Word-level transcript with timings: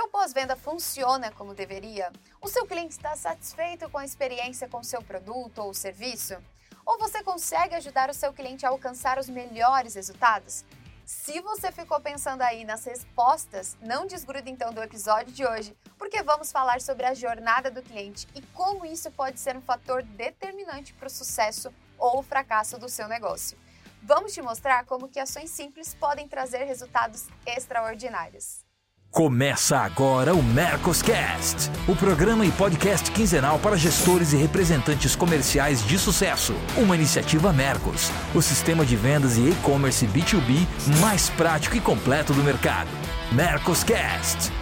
seu 0.00 0.08
pós-venda 0.08 0.56
funciona 0.56 1.30
como 1.30 1.52
deveria? 1.52 2.10
O 2.40 2.48
seu 2.48 2.66
cliente 2.66 2.92
está 2.92 3.14
satisfeito 3.14 3.86
com 3.90 3.98
a 3.98 4.04
experiência 4.04 4.66
com 4.66 4.82
seu 4.82 5.02
produto 5.02 5.58
ou 5.58 5.74
serviço? 5.74 6.38
Ou 6.86 6.98
você 6.98 7.22
consegue 7.22 7.74
ajudar 7.74 8.08
o 8.08 8.14
seu 8.14 8.32
cliente 8.32 8.64
a 8.64 8.70
alcançar 8.70 9.18
os 9.18 9.28
melhores 9.28 9.96
resultados? 9.96 10.64
Se 11.04 11.38
você 11.42 11.70
ficou 11.70 12.00
pensando 12.00 12.40
aí 12.40 12.64
nas 12.64 12.82
respostas, 12.86 13.76
não 13.82 14.06
desgrude 14.06 14.50
então 14.50 14.72
do 14.72 14.82
episódio 14.82 15.34
de 15.34 15.44
hoje, 15.44 15.76
porque 15.98 16.22
vamos 16.22 16.50
falar 16.50 16.80
sobre 16.80 17.04
a 17.04 17.12
jornada 17.12 17.70
do 17.70 17.82
cliente 17.82 18.26
e 18.34 18.40
como 18.40 18.86
isso 18.86 19.10
pode 19.10 19.38
ser 19.38 19.54
um 19.54 19.60
fator 19.60 20.02
determinante 20.02 20.94
para 20.94 21.08
o 21.08 21.10
sucesso 21.10 21.70
ou 21.98 22.20
o 22.20 22.22
fracasso 22.22 22.78
do 22.78 22.88
seu 22.88 23.06
negócio. 23.06 23.58
Vamos 24.02 24.32
te 24.32 24.40
mostrar 24.40 24.86
como 24.86 25.10
que 25.10 25.20
ações 25.20 25.50
simples 25.50 25.92
podem 25.92 26.26
trazer 26.26 26.64
resultados 26.64 27.28
extraordinários. 27.44 28.69
Começa 29.10 29.76
agora 29.76 30.32
o 30.32 30.40
Mercoscast, 30.40 31.68
o 31.88 31.96
programa 31.96 32.46
e 32.46 32.52
podcast 32.52 33.10
quinzenal 33.10 33.58
para 33.58 33.76
gestores 33.76 34.32
e 34.32 34.36
representantes 34.36 35.16
comerciais 35.16 35.84
de 35.84 35.98
sucesso. 35.98 36.54
Uma 36.78 36.94
iniciativa 36.94 37.52
Mercos, 37.52 38.08
o 38.32 38.40
sistema 38.40 38.86
de 38.86 38.94
vendas 38.94 39.36
e 39.36 39.50
e-commerce 39.50 40.06
B2B 40.06 40.64
mais 41.00 41.28
prático 41.30 41.74
e 41.74 41.80
completo 41.80 42.32
do 42.32 42.44
mercado. 42.44 42.88
Mercoscast. 43.32 44.52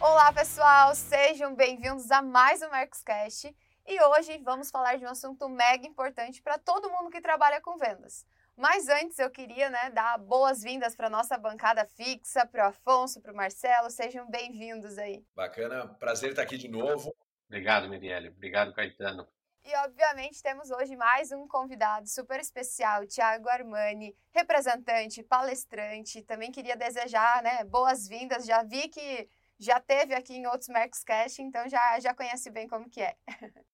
Olá, 0.00 0.32
pessoal, 0.32 0.94
sejam 0.94 1.54
bem-vindos 1.54 2.10
a 2.10 2.22
mais 2.22 2.62
um 2.62 2.70
Mercoscast. 2.70 3.54
E 3.86 4.02
hoje 4.04 4.40
vamos 4.42 4.70
falar 4.70 4.96
de 4.96 5.04
um 5.04 5.10
assunto 5.10 5.50
mega 5.50 5.86
importante 5.86 6.40
para 6.40 6.56
todo 6.56 6.88
mundo 6.88 7.10
que 7.10 7.20
trabalha 7.20 7.60
com 7.60 7.76
vendas 7.76 8.24
mas 8.56 8.88
antes 8.88 9.18
eu 9.18 9.30
queria 9.30 9.68
né, 9.68 9.90
dar 9.90 10.18
boas-vindas 10.18 10.94
para 10.94 11.10
nossa 11.10 11.36
bancada 11.36 11.84
fixa, 11.84 12.46
para 12.46 12.66
o 12.66 12.68
Afonso, 12.68 13.20
para 13.20 13.32
o 13.32 13.36
Marcelo. 13.36 13.90
Sejam 13.90 14.28
bem-vindos 14.30 14.96
aí. 14.98 15.24
Bacana, 15.34 15.88
prazer 15.98 16.30
estar 16.30 16.42
aqui 16.42 16.56
de 16.56 16.68
novo. 16.68 17.14
Obrigado, 17.46 17.88
Mirielle. 17.88 18.28
Obrigado, 18.28 18.72
Caetano. 18.72 19.26
E, 19.64 19.74
obviamente, 19.78 20.42
temos 20.42 20.70
hoje 20.70 20.94
mais 20.94 21.32
um 21.32 21.48
convidado 21.48 22.06
super 22.06 22.38
especial, 22.38 23.06
Tiago 23.06 23.48
Armani, 23.48 24.14
representante, 24.32 25.22
palestrante. 25.22 26.22
Também 26.22 26.52
queria 26.52 26.76
desejar 26.76 27.42
né, 27.42 27.64
boas-vindas. 27.64 28.44
Já 28.44 28.62
vi 28.62 28.88
que 28.88 29.28
já 29.58 29.80
teve 29.80 30.14
aqui 30.14 30.34
em 30.34 30.46
outros 30.46 30.68
Mercoscast, 30.68 31.40
então 31.40 31.66
já, 31.68 31.98
já 31.98 32.14
conhece 32.14 32.50
bem 32.50 32.68
como 32.68 32.90
que 32.90 33.00
é. 33.00 33.16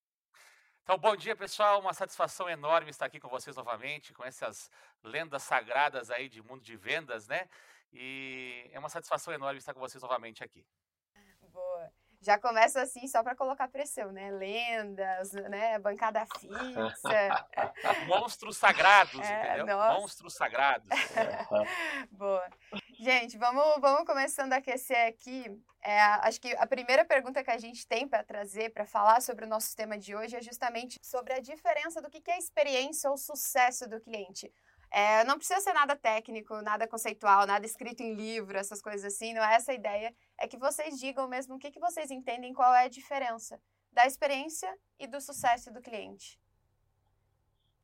Então, 0.83 0.99
bom 0.99 1.15
dia, 1.15 1.37
pessoal. 1.37 1.81
Uma 1.81 1.95
satisfação 1.95 2.49
enorme 2.49 2.91
estar 2.91 3.07
aqui 3.07 3.21
com 3.21 3.29
vocês 3.29 3.57
novamente, 3.57 4.13
com 4.13 4.25
essas 4.25 4.71
lendas 5.03 5.43
sagradas 5.43 6.11
aí 6.11 6.29
de 6.29 6.43
mundo 6.43 6.63
de 6.63 6.77
vendas, 6.77 7.29
né? 7.29 7.49
E 7.93 8.69
é 8.73 8.79
uma 8.79 8.89
satisfação 8.89 9.33
enorme 9.33 9.59
estar 9.59 9.75
com 9.75 9.81
vocês 9.81 10.03
novamente 10.03 10.43
aqui. 10.43 10.65
Boa. 11.53 11.93
Já 12.23 12.39
começa 12.39 12.83
assim, 12.83 13.09
só 13.09 13.23
para 13.23 13.35
colocar 13.35 13.67
pressão, 13.69 14.13
né? 14.13 14.31
Lendas, 14.31 15.33
né? 15.33 15.79
Bancada 15.79 16.27
fixa. 16.39 16.55
Monstros 18.07 18.59
sagrados, 18.59 19.21
é, 19.21 19.55
entendeu? 19.55 19.77
Nossa. 19.79 20.01
Monstros 20.01 20.35
sagrados. 20.35 20.87
Boa. 22.13 22.47
Gente, 23.03 23.39
vamos, 23.39 23.65
vamos 23.81 24.05
começando 24.05 24.53
a 24.53 24.57
aquecer 24.57 25.09
aqui. 25.09 25.43
É, 25.83 26.03
acho 26.29 26.39
que 26.39 26.55
a 26.57 26.67
primeira 26.67 27.03
pergunta 27.03 27.43
que 27.43 27.51
a 27.51 27.57
gente 27.57 27.87
tem 27.87 28.07
para 28.07 28.23
trazer, 28.23 28.75
para 28.75 28.85
falar 28.85 29.23
sobre 29.23 29.47
o 29.47 29.49
nosso 29.49 29.75
tema 29.75 29.97
de 29.97 30.15
hoje, 30.15 30.37
é 30.37 30.43
justamente 30.43 30.99
sobre 31.03 31.33
a 31.33 31.41
diferença 31.41 32.03
do 32.03 32.11
que 32.11 32.31
é 32.31 32.37
experiência 32.37 33.09
ou 33.09 33.17
sucesso 33.17 33.89
do 33.89 34.03
cliente. 34.03 34.53
É, 34.91 35.25
não 35.25 35.39
precisa 35.39 35.61
ser 35.61 35.73
nada 35.73 35.97
técnico, 35.97 36.61
nada 36.61 36.87
conceitual, 36.87 37.47
nada 37.47 37.65
escrito 37.65 38.03
em 38.03 38.13
livro, 38.13 38.59
essas 38.59 38.83
coisas 38.83 39.15
assim, 39.15 39.33
não 39.33 39.43
é 39.43 39.55
essa 39.55 39.73
a 39.73 39.75
ideia. 39.75 40.15
É 40.39 40.47
que 40.47 40.59
vocês 40.59 40.99
digam 40.99 41.27
mesmo 41.27 41.55
o 41.55 41.59
que, 41.59 41.71
que 41.71 41.81
vocês 41.81 42.11
entendem, 42.11 42.53
qual 42.53 42.75
é 42.75 42.85
a 42.85 42.89
diferença 42.89 43.59
da 43.91 44.05
experiência 44.05 44.71
e 44.99 45.07
do 45.07 45.23
sucesso 45.23 45.73
do 45.73 45.81
cliente. 45.81 46.40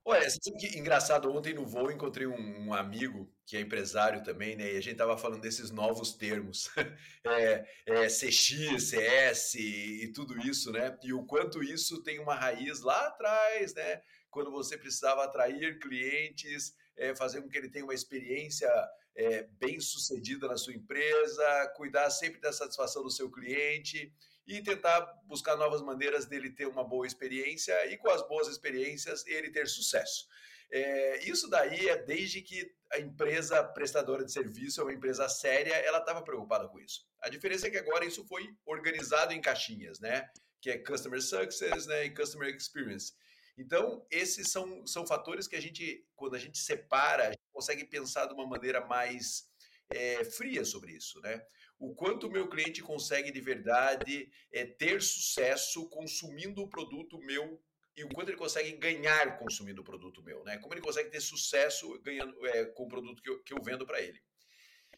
Olha, 0.08 0.24
que 0.56 0.78
engraçado, 0.78 1.28
ontem 1.32 1.52
no 1.52 1.66
voo 1.66 1.90
encontrei 1.90 2.28
um, 2.28 2.68
um, 2.68 2.72
amigo 2.72 3.28
que 3.44 3.56
é 3.56 3.60
empresário 3.60 4.22
também, 4.22 4.54
né? 4.54 4.72
E 4.72 4.76
a 4.76 4.80
gente 4.80 4.96
tava 4.96 5.18
falando 5.18 5.40
desses 5.40 5.72
novos 5.72 6.12
termos, 6.14 6.70
é, 7.26 7.66
é, 7.84 8.06
CX, 8.06 8.84
CS 8.84 9.54
e 9.56 10.12
tudo 10.14 10.38
isso, 10.38 10.70
né? 10.70 10.96
E 11.02 11.12
o 11.12 11.24
quanto 11.24 11.60
isso 11.60 12.04
tem 12.04 12.20
uma 12.20 12.36
raiz 12.36 12.82
lá 12.82 13.08
atrás, 13.08 13.74
né? 13.74 14.00
Quando 14.30 14.52
você 14.52 14.78
precisava 14.78 15.24
atrair 15.24 15.80
clientes, 15.80 16.76
é, 16.96 17.12
fazer 17.16 17.42
com 17.42 17.48
que 17.48 17.58
ele 17.58 17.68
tenha 17.68 17.84
uma 17.84 17.92
experiência 17.92 18.70
é, 19.16 19.42
bem 19.58 19.80
sucedida 19.80 20.46
na 20.46 20.56
sua 20.56 20.74
empresa, 20.74 21.72
cuidar 21.74 22.08
sempre 22.10 22.40
da 22.40 22.52
satisfação 22.52 23.02
do 23.02 23.10
seu 23.10 23.28
cliente 23.28 24.14
e 24.46 24.62
tentar 24.62 25.00
buscar 25.24 25.56
novas 25.56 25.82
maneiras 25.82 26.26
dele 26.26 26.50
ter 26.50 26.66
uma 26.66 26.84
boa 26.84 27.06
experiência 27.06 27.74
e 27.86 27.96
com 27.96 28.08
as 28.10 28.26
boas 28.28 28.48
experiências 28.48 29.26
ele 29.26 29.50
ter 29.50 29.66
sucesso. 29.66 30.26
É, 30.70 31.24
isso 31.28 31.48
daí 31.48 31.88
é 31.88 31.96
desde 31.96 32.42
que 32.42 32.72
a 32.92 32.98
empresa 32.98 33.62
prestadora 33.62 34.24
de 34.24 34.32
serviço 34.32 34.80
é 34.80 34.84
uma 34.84 34.92
empresa 34.92 35.28
séria, 35.28 35.74
ela 35.74 35.98
estava 35.98 36.22
preocupada 36.22 36.68
com 36.68 36.78
isso. 36.78 37.06
A 37.20 37.28
diferença 37.28 37.66
é 37.66 37.70
que 37.70 37.78
agora 37.78 38.04
isso 38.04 38.24
foi 38.26 38.48
organizado 38.64 39.32
em 39.32 39.40
caixinhas, 39.40 40.00
né? 40.00 40.28
Que 40.60 40.70
é 40.70 40.78
Customer 40.78 41.22
Success 41.22 41.86
né? 41.86 42.04
e 42.06 42.14
Customer 42.14 42.54
Experience. 42.54 43.12
Então, 43.58 44.06
esses 44.10 44.50
são, 44.50 44.86
são 44.86 45.06
fatores 45.06 45.48
que 45.48 45.56
a 45.56 45.60
gente, 45.60 46.04
quando 46.14 46.34
a 46.34 46.38
gente 46.38 46.58
separa, 46.58 47.28
a 47.28 47.30
gente 47.30 47.48
consegue 47.52 47.84
pensar 47.84 48.26
de 48.26 48.34
uma 48.34 48.46
maneira 48.46 48.84
mais 48.84 49.48
é, 49.90 50.24
fria 50.24 50.64
sobre 50.64 50.92
isso, 50.92 51.20
né? 51.20 51.42
O 51.78 51.94
quanto 51.94 52.26
o 52.26 52.30
meu 52.30 52.48
cliente 52.48 52.82
consegue 52.82 53.30
de 53.30 53.40
verdade 53.40 54.30
é, 54.52 54.64
ter 54.64 55.02
sucesso 55.02 55.88
consumindo 55.88 56.62
o 56.62 56.68
produto 56.68 57.18
meu 57.18 57.62
e 57.96 58.04
o 58.04 58.08
quanto 58.08 58.28
ele 58.30 58.36
consegue 58.36 58.72
ganhar 58.72 59.38
consumindo 59.38 59.80
o 59.80 59.84
produto 59.84 60.22
meu, 60.22 60.44
né? 60.44 60.58
Como 60.58 60.74
ele 60.74 60.82
consegue 60.82 61.10
ter 61.10 61.20
sucesso 61.20 61.98
ganhando 62.00 62.46
é, 62.46 62.66
com 62.66 62.84
o 62.84 62.88
produto 62.88 63.22
que 63.22 63.30
eu, 63.30 63.42
que 63.42 63.52
eu 63.54 63.62
vendo 63.62 63.86
para 63.86 64.00
ele. 64.00 64.20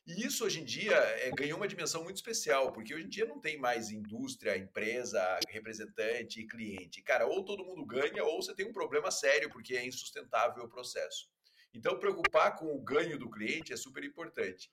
E 0.06 0.24
isso 0.24 0.44
hoje 0.44 0.60
em 0.60 0.64
dia 0.64 0.96
é, 0.96 1.30
ganhou 1.30 1.58
uma 1.58 1.68
dimensão 1.68 2.02
muito 2.02 2.16
especial, 2.16 2.72
porque 2.72 2.94
hoje 2.94 3.04
em 3.04 3.08
dia 3.08 3.26
não 3.26 3.38
tem 3.38 3.58
mais 3.58 3.90
indústria, 3.90 4.56
empresa, 4.56 5.38
representante 5.48 6.40
e 6.40 6.46
cliente. 6.46 7.02
Cara, 7.02 7.26
ou 7.26 7.44
todo 7.44 7.64
mundo 7.64 7.84
ganha, 7.84 8.24
ou 8.24 8.42
você 8.42 8.54
tem 8.54 8.66
um 8.66 8.72
problema 8.72 9.10
sério, 9.10 9.50
porque 9.50 9.76
é 9.76 9.84
insustentável 9.84 10.64
o 10.64 10.68
processo. 10.68 11.28
Então, 11.74 11.98
preocupar 11.98 12.56
com 12.56 12.74
o 12.74 12.80
ganho 12.80 13.18
do 13.18 13.30
cliente 13.30 13.72
é 13.72 13.76
super 13.76 14.02
importante. 14.02 14.70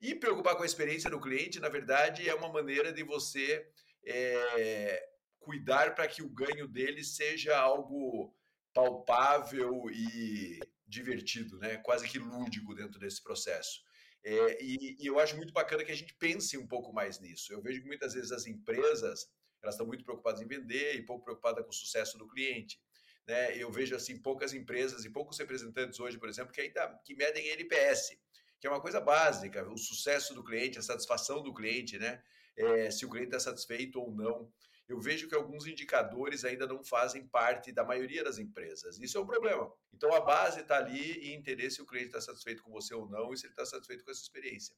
E 0.00 0.14
preocupar 0.14 0.56
com 0.56 0.62
a 0.62 0.66
experiência 0.66 1.10
do 1.10 1.20
cliente, 1.20 1.60
na 1.60 1.68
verdade, 1.68 2.28
é 2.28 2.34
uma 2.34 2.48
maneira 2.50 2.92
de 2.92 3.02
você 3.02 3.68
é, 4.06 5.10
cuidar 5.38 5.94
para 5.94 6.08
que 6.08 6.22
o 6.22 6.28
ganho 6.28 6.66
dele 6.66 7.04
seja 7.04 7.58
algo 7.58 8.34
palpável 8.72 9.90
e 9.90 10.58
divertido, 10.86 11.58
né? 11.58 11.76
quase 11.78 12.08
que 12.08 12.18
lúdico 12.18 12.74
dentro 12.74 12.98
desse 12.98 13.22
processo. 13.22 13.82
É, 14.24 14.62
e, 14.62 14.96
e, 14.98 15.06
eu 15.06 15.18
acho 15.18 15.36
muito 15.36 15.52
bacana 15.52 15.84
que 15.84 15.92
a 15.92 15.96
gente 15.96 16.14
pense 16.14 16.56
um 16.56 16.66
pouco 16.66 16.92
mais 16.92 17.20
nisso. 17.20 17.52
Eu 17.52 17.62
vejo 17.62 17.80
que 17.80 17.86
muitas 17.86 18.14
vezes 18.14 18.32
as 18.32 18.46
empresas 18.46 19.30
elas 19.62 19.74
estão 19.74 19.86
muito 19.86 20.04
preocupadas 20.04 20.40
em 20.40 20.46
vender 20.46 20.94
e 20.94 21.02
pouco 21.04 21.24
preocupadas 21.24 21.62
com 21.62 21.70
o 21.70 21.74
sucesso 21.74 22.16
do 22.16 22.26
cliente. 22.26 22.80
Né? 23.26 23.56
Eu 23.56 23.70
vejo 23.70 23.94
assim 23.94 24.20
poucas 24.20 24.54
empresas 24.54 25.04
e 25.04 25.10
poucos 25.10 25.38
representantes 25.38 26.00
hoje, 26.00 26.18
por 26.18 26.28
exemplo, 26.28 26.52
que 26.52 26.60
ainda 26.60 26.88
que 27.04 27.14
medem 27.14 27.48
NPS 27.48 28.18
que 28.60 28.66
é 28.66 28.70
uma 28.70 28.80
coisa 28.80 29.00
básica, 29.00 29.66
o 29.68 29.78
sucesso 29.78 30.34
do 30.34 30.44
cliente, 30.44 30.78
a 30.78 30.82
satisfação 30.82 31.42
do 31.42 31.52
cliente, 31.54 31.98
né? 31.98 32.22
É, 32.56 32.90
se 32.90 33.06
o 33.06 33.08
cliente 33.08 33.28
está 33.28 33.40
satisfeito 33.40 33.98
ou 33.98 34.14
não. 34.14 34.52
Eu 34.86 35.00
vejo 35.00 35.28
que 35.28 35.34
alguns 35.34 35.66
indicadores 35.66 36.44
ainda 36.44 36.66
não 36.66 36.84
fazem 36.84 37.26
parte 37.26 37.72
da 37.72 37.84
maioria 37.84 38.22
das 38.24 38.38
empresas. 38.38 38.98
Isso 38.98 39.16
é 39.16 39.20
um 39.20 39.26
problema. 39.26 39.72
Então 39.94 40.12
a 40.12 40.20
base 40.20 40.60
está 40.60 40.76
ali 40.76 41.28
e 41.28 41.32
entender 41.32 41.70
se 41.70 41.80
o 41.80 41.86
cliente 41.86 42.08
está 42.08 42.20
satisfeito 42.20 42.62
com 42.62 42.70
você 42.70 42.92
ou 42.92 43.08
não 43.08 43.32
e 43.32 43.36
se 43.36 43.46
ele 43.46 43.52
está 43.52 43.64
satisfeito 43.64 44.04
com 44.04 44.10
essa 44.10 44.20
experiência. 44.20 44.74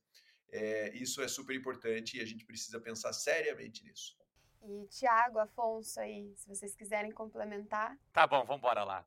É, 0.51 0.95
isso 0.95 1.23
é 1.23 1.27
super 1.27 1.57
importante 1.57 2.19
e 2.19 2.21
a 2.21 2.27
gente 2.27 2.45
precisa 2.45 2.79
pensar 2.79 3.13
seriamente 3.15 3.83
nisso. 3.83 4.17
E 4.63 4.87
Tiago, 4.89 5.39
Afonso 5.39 5.99
aí, 5.99 6.33
se 6.37 6.47
vocês 6.47 6.77
quiserem 6.77 7.11
complementar. 7.11 7.99
Tá 8.13 8.27
bom, 8.27 8.45
vamos 8.45 8.59
embora 8.59 8.85
lá. 8.85 9.05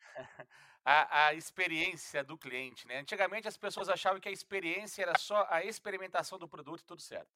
a, 0.84 1.26
a 1.26 1.34
experiência 1.34 2.24
do 2.24 2.36
cliente. 2.36 2.86
Né? 2.86 2.98
Antigamente 2.98 3.48
as 3.48 3.56
pessoas 3.56 3.88
achavam 3.88 4.20
que 4.20 4.28
a 4.28 4.32
experiência 4.32 5.02
era 5.02 5.18
só 5.18 5.46
a 5.48 5.64
experimentação 5.64 6.38
do 6.38 6.48
produto 6.48 6.80
e 6.80 6.84
tudo 6.84 7.02
certo. 7.02 7.30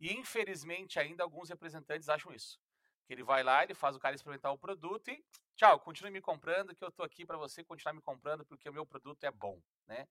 E 0.00 0.12
infelizmente 0.14 0.98
ainda 0.98 1.22
alguns 1.22 1.48
representantes 1.48 2.08
acham 2.08 2.32
isso. 2.32 2.58
Que 3.06 3.12
ele 3.12 3.22
vai 3.22 3.42
lá, 3.42 3.62
ele 3.62 3.74
faz 3.74 3.96
o 3.96 4.00
cara 4.00 4.14
experimentar 4.14 4.52
o 4.52 4.58
produto 4.58 5.08
e 5.08 5.22
tchau, 5.56 5.78
continue 5.80 6.10
me 6.10 6.20
comprando, 6.20 6.74
que 6.74 6.82
eu 6.82 6.88
estou 6.88 7.04
aqui 7.04 7.26
para 7.26 7.36
você 7.36 7.62
continuar 7.62 7.92
me 7.92 8.00
comprando 8.00 8.44
porque 8.44 8.68
o 8.68 8.72
meu 8.72 8.86
produto 8.86 9.24
é 9.24 9.30
bom. 9.30 9.60
Né? 9.86 10.08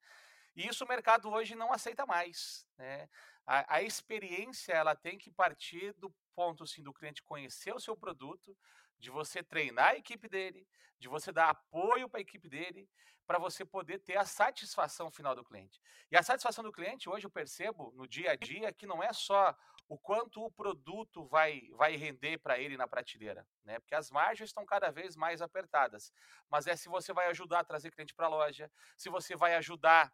E 0.55 0.67
isso 0.67 0.83
o 0.83 0.87
mercado 0.87 1.29
hoje 1.29 1.55
não 1.55 1.73
aceita 1.73 2.05
mais. 2.05 2.67
Né? 2.77 3.09
A, 3.47 3.77
a 3.77 3.81
experiência 3.81 4.73
ela 4.73 4.95
tem 4.95 5.17
que 5.17 5.31
partir 5.31 5.93
do 5.93 6.13
ponto 6.35 6.63
assim, 6.63 6.83
do 6.83 6.93
cliente 6.93 7.23
conhecer 7.23 7.73
o 7.73 7.79
seu 7.79 7.97
produto, 7.97 8.55
de 8.99 9.09
você 9.09 9.41
treinar 9.41 9.89
a 9.89 9.95
equipe 9.95 10.27
dele, 10.27 10.67
de 10.99 11.07
você 11.07 11.31
dar 11.31 11.49
apoio 11.49 12.09
para 12.09 12.19
a 12.19 12.21
equipe 12.21 12.49
dele, 12.49 12.89
para 13.25 13.37
você 13.37 13.63
poder 13.63 13.99
ter 13.99 14.17
a 14.17 14.25
satisfação 14.25 15.11
final 15.11 15.35
do 15.35 15.43
cliente. 15.43 15.79
E 16.11 16.17
a 16.17 16.23
satisfação 16.23 16.63
do 16.63 16.71
cliente, 16.71 17.07
hoje 17.07 17.27
eu 17.27 17.29
percebo 17.29 17.91
no 17.95 18.07
dia 18.07 18.31
a 18.31 18.35
dia 18.35 18.73
que 18.73 18.87
não 18.87 19.03
é 19.03 19.13
só 19.13 19.55
o 19.87 19.97
quanto 19.97 20.43
o 20.43 20.51
produto 20.51 21.25
vai, 21.25 21.69
vai 21.73 21.95
render 21.95 22.37
para 22.39 22.59
ele 22.59 22.75
na 22.75 22.87
prateleira, 22.87 23.47
né? 23.63 23.79
Porque 23.79 23.95
as 23.95 24.11
margens 24.11 24.49
estão 24.49 24.65
cada 24.65 24.91
vez 24.91 25.15
mais 25.15 25.41
apertadas. 25.41 26.11
Mas 26.49 26.67
é 26.67 26.75
se 26.75 26.89
você 26.89 27.13
vai 27.13 27.27
ajudar 27.27 27.59
a 27.59 27.63
trazer 27.63 27.91
cliente 27.91 28.13
para 28.13 28.27
a 28.27 28.29
loja, 28.29 28.71
se 28.97 29.09
você 29.09 29.35
vai 29.35 29.55
ajudar 29.55 30.13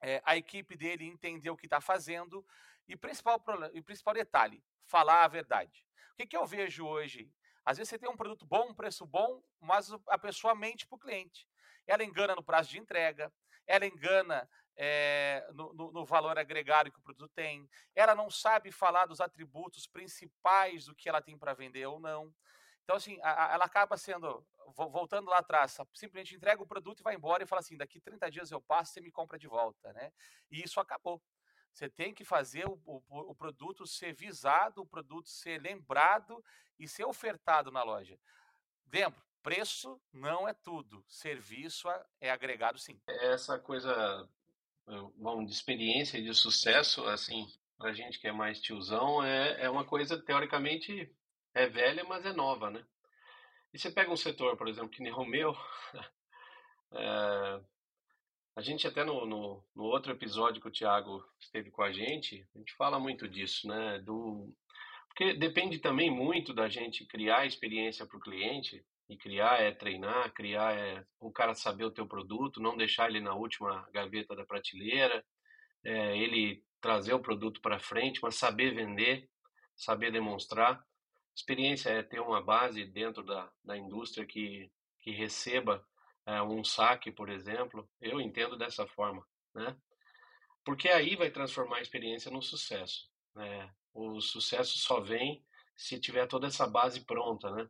é, 0.00 0.20
a 0.24 0.36
equipe 0.36 0.76
dele 0.76 1.06
entender 1.06 1.50
o 1.50 1.56
que 1.56 1.66
está 1.66 1.80
fazendo 1.80 2.44
e 2.86 2.96
principal 2.96 3.42
e 3.72 3.82
principal 3.82 4.14
detalhe, 4.14 4.64
falar 4.86 5.24
a 5.24 5.28
verdade. 5.28 5.86
O 6.12 6.16
que, 6.16 6.26
que 6.26 6.36
eu 6.36 6.46
vejo 6.46 6.86
hoje? 6.86 7.30
Às 7.68 7.76
vezes 7.76 7.90
você 7.90 7.98
tem 7.98 8.08
um 8.08 8.16
produto 8.16 8.46
bom, 8.46 8.70
um 8.70 8.74
preço 8.74 9.04
bom, 9.04 9.42
mas 9.60 9.92
a 10.06 10.16
pessoa 10.16 10.54
mente 10.54 10.86
para 10.86 10.96
o 10.96 10.98
cliente. 10.98 11.46
Ela 11.86 12.02
engana 12.02 12.34
no 12.34 12.42
prazo 12.42 12.70
de 12.70 12.78
entrega, 12.78 13.30
ela 13.66 13.84
engana 13.84 14.48
é, 14.74 15.46
no, 15.52 15.74
no, 15.74 15.92
no, 15.92 16.04
valor 16.06 16.38
agregado 16.38 16.90
que 16.90 16.98
o 16.98 17.02
produto 17.02 17.30
tem, 17.34 17.68
ela 17.94 18.14
não 18.14 18.30
sabe 18.30 18.72
falar 18.72 19.04
dos 19.04 19.20
atributos 19.20 19.86
principais 19.86 20.86
do 20.86 20.94
que 20.94 21.10
ela 21.10 21.20
tem 21.20 21.36
para 21.36 21.52
vender 21.52 21.84
ou 21.84 22.00
não. 22.00 22.34
Então, 22.84 22.96
assim, 22.96 23.18
a, 23.22 23.50
a, 23.50 23.54
ela 23.54 23.66
acaba 23.66 23.98
sendo, 23.98 24.42
voltando 24.74 25.28
lá 25.28 25.40
atrás, 25.40 25.76
simplesmente 25.92 26.34
entrega 26.34 26.62
o 26.62 26.66
produto 26.66 27.00
e 27.00 27.02
vai 27.02 27.16
embora 27.16 27.42
e 27.42 27.46
fala 27.46 27.60
assim: 27.60 27.76
daqui 27.76 28.00
30 28.00 28.30
dias 28.30 28.50
eu 28.50 28.62
passo, 28.62 28.94
você 28.94 29.00
me 29.02 29.12
compra 29.12 29.38
de 29.38 29.46
volta, 29.46 29.92
né? 29.92 30.10
E 30.50 30.62
isso 30.62 30.80
acabou. 30.80 31.20
Você 31.72 31.88
tem 31.88 32.12
que 32.12 32.24
fazer 32.24 32.66
o, 32.66 32.80
o, 32.84 33.02
o 33.08 33.34
produto 33.34 33.86
ser 33.86 34.12
visado, 34.12 34.82
o 34.82 34.86
produto 34.86 35.28
ser 35.28 35.60
lembrado 35.60 36.44
e 36.78 36.88
ser 36.88 37.04
ofertado 37.04 37.70
na 37.70 37.82
loja. 37.82 38.18
Dentro, 38.84 39.22
preço 39.42 40.00
não 40.12 40.48
é 40.48 40.52
tudo, 40.52 41.04
serviço 41.06 41.88
é 42.20 42.30
agregado 42.30 42.78
sim. 42.78 43.00
Essa 43.06 43.58
coisa 43.58 44.28
vamos, 45.18 45.46
de 45.46 45.52
experiência 45.52 46.18
e 46.18 46.24
de 46.24 46.34
sucesso, 46.34 47.06
assim, 47.06 47.46
pra 47.76 47.92
gente 47.92 48.18
que 48.18 48.26
é 48.26 48.32
mais 48.32 48.60
tiozão, 48.60 49.22
é, 49.22 49.64
é 49.64 49.70
uma 49.70 49.84
coisa, 49.84 50.20
teoricamente, 50.20 51.12
é 51.54 51.66
velha, 51.66 52.04
mas 52.04 52.24
é 52.24 52.32
nova, 52.32 52.70
né? 52.70 52.84
E 53.72 53.78
você 53.78 53.90
pega 53.90 54.10
um 54.10 54.16
setor, 54.16 54.56
por 54.56 54.68
exemplo, 54.68 54.88
que 54.88 55.02
nem 55.02 55.12
o 55.12 55.24
meu, 55.24 55.54
é, 56.92 57.60
a 58.58 58.60
gente 58.60 58.88
até 58.88 59.04
no, 59.04 59.24
no, 59.24 59.64
no, 59.72 59.84
outro 59.84 60.10
episódio 60.10 60.60
que 60.60 60.66
o 60.66 60.72
Thiago 60.72 61.24
esteve 61.38 61.70
com 61.70 61.80
a 61.80 61.92
gente, 61.92 62.44
a 62.56 62.58
gente 62.58 62.74
fala 62.74 62.98
muito 62.98 63.28
disso, 63.28 63.68
né? 63.68 64.00
Do, 64.00 64.52
porque 65.06 65.32
depende 65.34 65.78
também 65.78 66.10
muito 66.10 66.52
da 66.52 66.68
gente 66.68 67.06
criar 67.06 67.46
experiência 67.46 68.04
para 68.04 68.16
o 68.16 68.20
cliente, 68.20 68.84
e 69.08 69.16
criar 69.16 69.60
é 69.62 69.70
treinar, 69.70 70.32
criar 70.32 70.76
é 70.76 71.04
o 71.20 71.30
cara 71.30 71.54
saber 71.54 71.84
o 71.84 71.90
teu 71.92 72.04
produto, 72.04 72.60
não 72.60 72.76
deixar 72.76 73.08
ele 73.08 73.20
na 73.20 73.32
última 73.32 73.88
gaveta 73.92 74.34
da 74.34 74.44
prateleira, 74.44 75.24
é, 75.84 76.18
ele 76.18 76.60
trazer 76.80 77.14
o 77.14 77.22
produto 77.22 77.60
para 77.60 77.78
frente, 77.78 78.18
mas 78.20 78.34
saber 78.34 78.74
vender, 78.74 79.30
saber 79.76 80.10
demonstrar. 80.10 80.84
Experiência 81.32 81.90
é 81.90 82.02
ter 82.02 82.18
uma 82.18 82.42
base 82.42 82.84
dentro 82.84 83.22
da, 83.22 83.48
da 83.62 83.78
indústria 83.78 84.26
que, 84.26 84.68
que 85.00 85.12
receba 85.12 85.80
um 86.42 86.62
saque, 86.62 87.10
por 87.10 87.28
exemplo. 87.30 87.88
Eu 88.00 88.20
entendo 88.20 88.56
dessa 88.56 88.86
forma, 88.86 89.26
né? 89.54 89.76
Porque 90.64 90.88
aí 90.88 91.16
vai 91.16 91.30
transformar 91.30 91.78
a 91.78 91.82
experiência 91.82 92.30
no 92.30 92.42
sucesso. 92.42 93.08
Né? 93.34 93.72
O 93.94 94.20
sucesso 94.20 94.78
só 94.78 95.00
vem 95.00 95.42
se 95.76 95.98
tiver 95.98 96.26
toda 96.26 96.48
essa 96.48 96.66
base 96.66 97.04
pronta, 97.04 97.50
né? 97.50 97.68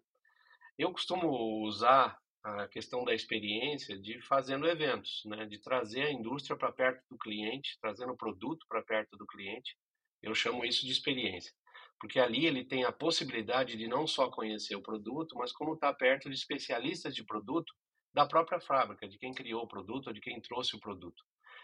Eu 0.76 0.90
costumo 0.92 1.64
usar 1.64 2.18
a 2.42 2.68
questão 2.68 3.04
da 3.04 3.14
experiência 3.14 3.98
de 3.98 4.20
fazendo 4.22 4.66
eventos, 4.66 5.22
né, 5.26 5.44
de 5.44 5.58
trazer 5.58 6.02
a 6.02 6.12
indústria 6.12 6.56
para 6.56 6.72
perto 6.72 7.02
do 7.10 7.18
cliente, 7.18 7.76
trazendo 7.80 8.12
o 8.12 8.16
produto 8.16 8.64
para 8.68 8.82
perto 8.82 9.16
do 9.16 9.26
cliente. 9.26 9.76
Eu 10.22 10.34
chamo 10.34 10.64
isso 10.64 10.86
de 10.86 10.92
experiência, 10.92 11.52
porque 12.00 12.18
ali 12.18 12.46
ele 12.46 12.64
tem 12.64 12.84
a 12.84 12.92
possibilidade 12.92 13.76
de 13.76 13.86
não 13.88 14.06
só 14.06 14.30
conhecer 14.30 14.76
o 14.76 14.82
produto, 14.82 15.36
mas 15.36 15.52
como 15.52 15.74
estar 15.74 15.92
tá 15.92 15.98
perto 15.98 16.28
de 16.28 16.36
especialistas 16.36 17.14
de 17.14 17.24
produto 17.24 17.72
da 18.12 18.26
própria 18.26 18.60
fábrica, 18.60 19.08
de 19.08 19.18
quem 19.18 19.32
criou 19.32 19.62
o 19.62 19.68
produto 19.68 20.08
ou 20.08 20.12
de 20.12 20.20
quem 20.20 20.40
trouxe 20.40 20.76
o 20.76 20.80
produto. 20.80 21.22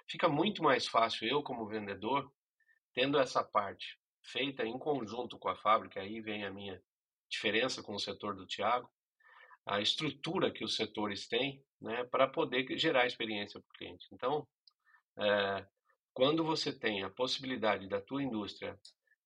Fica 0.08 0.28
muito 0.28 0.62
mais 0.62 0.86
fácil 0.86 1.28
eu 1.28 1.42
como 1.42 1.66
vendedor 1.66 2.30
tendo 2.92 3.18
essa 3.18 3.42
parte 3.42 3.98
feita 4.22 4.64
em 4.64 4.78
conjunto 4.78 5.38
com 5.38 5.48
a 5.48 5.56
fábrica, 5.56 6.00
aí 6.00 6.20
vem 6.20 6.44
a 6.44 6.50
minha 6.50 6.80
diferença 7.28 7.82
com 7.82 7.94
o 7.94 8.00
setor 8.00 8.34
do 8.36 8.46
Tiago, 8.46 8.90
a 9.66 9.80
estrutura 9.80 10.50
que 10.50 10.64
os 10.64 10.76
setores 10.76 11.26
têm 11.26 11.62
né, 11.80 12.04
para 12.04 12.28
poder 12.28 12.66
gerar 12.78 13.06
experiência 13.06 13.60
para 13.60 13.68
o 13.68 13.78
cliente. 13.78 14.06
Então, 14.12 14.46
é, 15.18 15.66
quando 16.12 16.44
você 16.44 16.72
tem 16.72 17.02
a 17.02 17.10
possibilidade 17.10 17.88
da 17.88 18.00
tua 18.00 18.22
indústria 18.22 18.78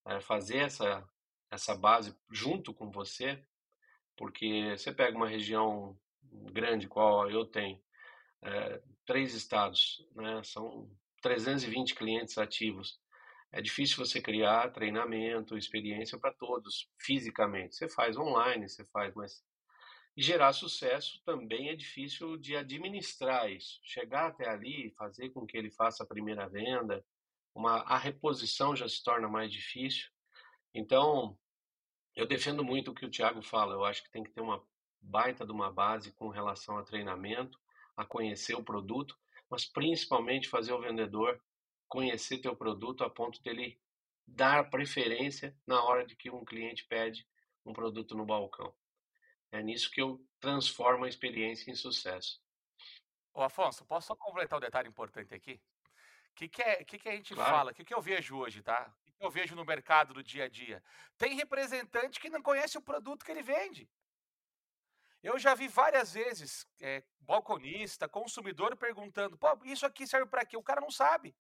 é, 0.07 0.21
fazer 0.21 0.59
essa, 0.59 1.07
essa 1.51 1.77
base 1.77 2.17
junto 2.31 2.73
com 2.73 2.91
você, 2.91 3.45
porque 4.17 4.77
você 4.77 4.93
pega 4.93 5.17
uma 5.17 5.29
região 5.29 5.99
grande, 6.53 6.89
qual 6.89 7.31
eu 7.31 7.45
tenho, 7.45 7.81
é, 8.43 8.83
três 9.07 9.35
estados, 9.35 10.07
né, 10.15 10.43
são 10.45 10.91
320 11.23 11.95
clientes 11.95 12.39
ativos. 12.39 13.01
É 13.51 13.63
difícil 13.63 13.97
você 13.97 14.21
criar 14.21 14.73
treinamento, 14.73 15.57
experiência 15.57 16.19
para 16.19 16.33
todos 16.35 16.91
fisicamente. 17.01 17.77
Você 17.77 17.89
faz 17.89 18.17
online, 18.17 18.69
você 18.69 18.85
faz, 18.87 19.15
mas 19.15 19.43
e 20.19 20.23
gerar 20.23 20.53
sucesso 20.53 21.23
também 21.25 21.69
é 21.69 21.77
difícil 21.77 22.37
de 22.37 22.57
administrar 22.57 23.49
isso. 23.49 23.79
Chegar 23.85 24.27
até 24.27 24.49
ali, 24.49 24.93
fazer 24.99 25.31
com 25.31 25.47
que 25.47 25.57
ele 25.57 25.71
faça 25.71 26.03
a 26.03 26.07
primeira 26.07 26.49
venda, 26.49 27.05
uma, 27.55 27.83
a 27.83 27.97
reposição 27.97 28.75
já 28.75 28.89
se 28.89 29.01
torna 29.01 29.29
mais 29.29 29.53
difícil. 29.53 30.09
Então, 30.75 31.39
eu 32.17 32.27
defendo 32.27 32.65
muito 32.65 32.91
o 32.91 32.95
que 32.95 33.07
o 33.07 33.11
Tiago 33.11 33.41
fala. 33.43 33.75
Eu 33.75 33.85
acho 33.85 34.03
que 34.03 34.11
tem 34.11 34.25
que 34.25 34.33
ter 34.33 34.41
uma 34.41 34.61
baita 35.01 35.45
de 35.45 35.53
uma 35.53 35.71
base 35.71 36.13
com 36.13 36.29
relação 36.29 36.79
a 36.79 36.83
treinamento, 36.83 37.59
a 37.97 38.05
conhecer 38.05 38.55
o 38.55 38.63
produto, 38.63 39.19
mas 39.51 39.65
principalmente 39.65 40.49
fazer 40.49 40.73
o 40.73 40.81
vendedor 40.81 41.41
conhecer 41.89 42.39
teu 42.39 42.55
produto 42.55 43.03
a 43.03 43.11
ponto 43.11 43.43
dele 43.43 43.81
dar 44.27 44.69
preferência 44.69 45.57
na 45.67 45.83
hora 45.83 46.07
de 46.07 46.15
que 46.15 46.31
um 46.31 46.45
cliente 46.45 46.85
pede 46.87 47.27
um 47.65 47.73
produto 47.73 48.15
no 48.15 48.27
balcão. 48.27 48.75
É 49.51 49.63
nisso 49.63 49.91
que 49.91 50.03
eu 50.03 50.23
transformo 50.39 51.07
a 51.07 51.09
experiência 51.09 51.71
em 51.71 51.75
sucesso. 51.75 52.41
Ô 53.33 53.43
Afonso, 53.43 53.87
posso 53.87 54.09
só 54.09 54.17
completar 54.17 54.59
um 54.59 54.61
detalhe 54.61 54.89
importante 54.89 55.35
aqui? 55.35 55.61
O 56.33 56.35
que, 56.35 56.49
que, 56.49 56.63
é, 56.63 56.85
que, 56.85 56.99
que 56.99 57.09
a 57.09 57.17
gente 57.17 57.35
claro. 57.35 57.51
fala? 57.51 57.71
O 57.73 57.75
que, 57.75 57.85
que 57.85 57.95
eu 57.95 58.03
vejo 58.03 58.37
hoje, 58.37 58.63
tá? 58.63 58.95
O 59.09 59.13
que 59.13 59.25
eu 59.25 59.31
vejo 59.31 59.57
no 59.57 59.65
mercado 59.65 60.13
do 60.13 60.23
dia 60.23 60.45
a 60.45 60.49
dia? 60.49 60.83
Tem 61.17 61.35
representante 61.35 62.21
que 62.21 62.31
não 62.31 62.43
conhece 62.43 62.77
o 62.77 62.83
produto 62.83 63.25
que 63.25 63.31
ele 63.31 63.43
vende. 63.43 63.89
Eu 65.23 65.39
já 65.39 65.55
vi 65.55 65.69
várias 65.69 66.13
vezes 66.13 66.67
é, 66.81 67.03
balconista, 67.21 68.09
consumidor 68.09 68.77
perguntando: 68.77 69.37
pô, 69.37 69.49
isso 69.65 69.85
aqui 69.85 70.07
serve 70.07 70.27
para 70.27 70.45
quê? 70.45 70.57
O 70.57 70.63
cara 70.63 70.81
não 70.81 70.91
sabe 70.91 71.35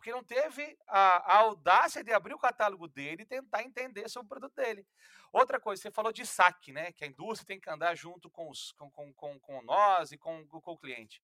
porque 0.00 0.12
não 0.12 0.24
teve 0.24 0.78
a, 0.88 1.34
a, 1.34 1.36
audácia 1.40 2.02
de 2.02 2.10
abrir 2.10 2.32
o 2.32 2.38
catálogo 2.38 2.88
dele 2.88 3.22
e 3.22 3.26
tentar 3.26 3.62
entender 3.62 4.08
sobre 4.08 4.24
o 4.24 4.28
produto 4.30 4.54
dele. 4.54 4.86
Outra 5.30 5.60
coisa, 5.60 5.82
você 5.82 5.90
falou 5.90 6.10
de 6.10 6.24
saque, 6.24 6.72
né? 6.72 6.90
Que 6.90 7.04
a 7.04 7.06
indústria 7.06 7.46
tem 7.46 7.60
que 7.60 7.68
andar 7.68 7.94
junto 7.94 8.30
com, 8.30 8.48
os, 8.48 8.72
com, 8.72 8.90
com, 8.90 9.12
com, 9.12 9.38
com 9.38 9.60
nós 9.60 10.10
e 10.10 10.16
com, 10.16 10.46
com 10.46 10.72
o 10.72 10.78
cliente. 10.78 11.22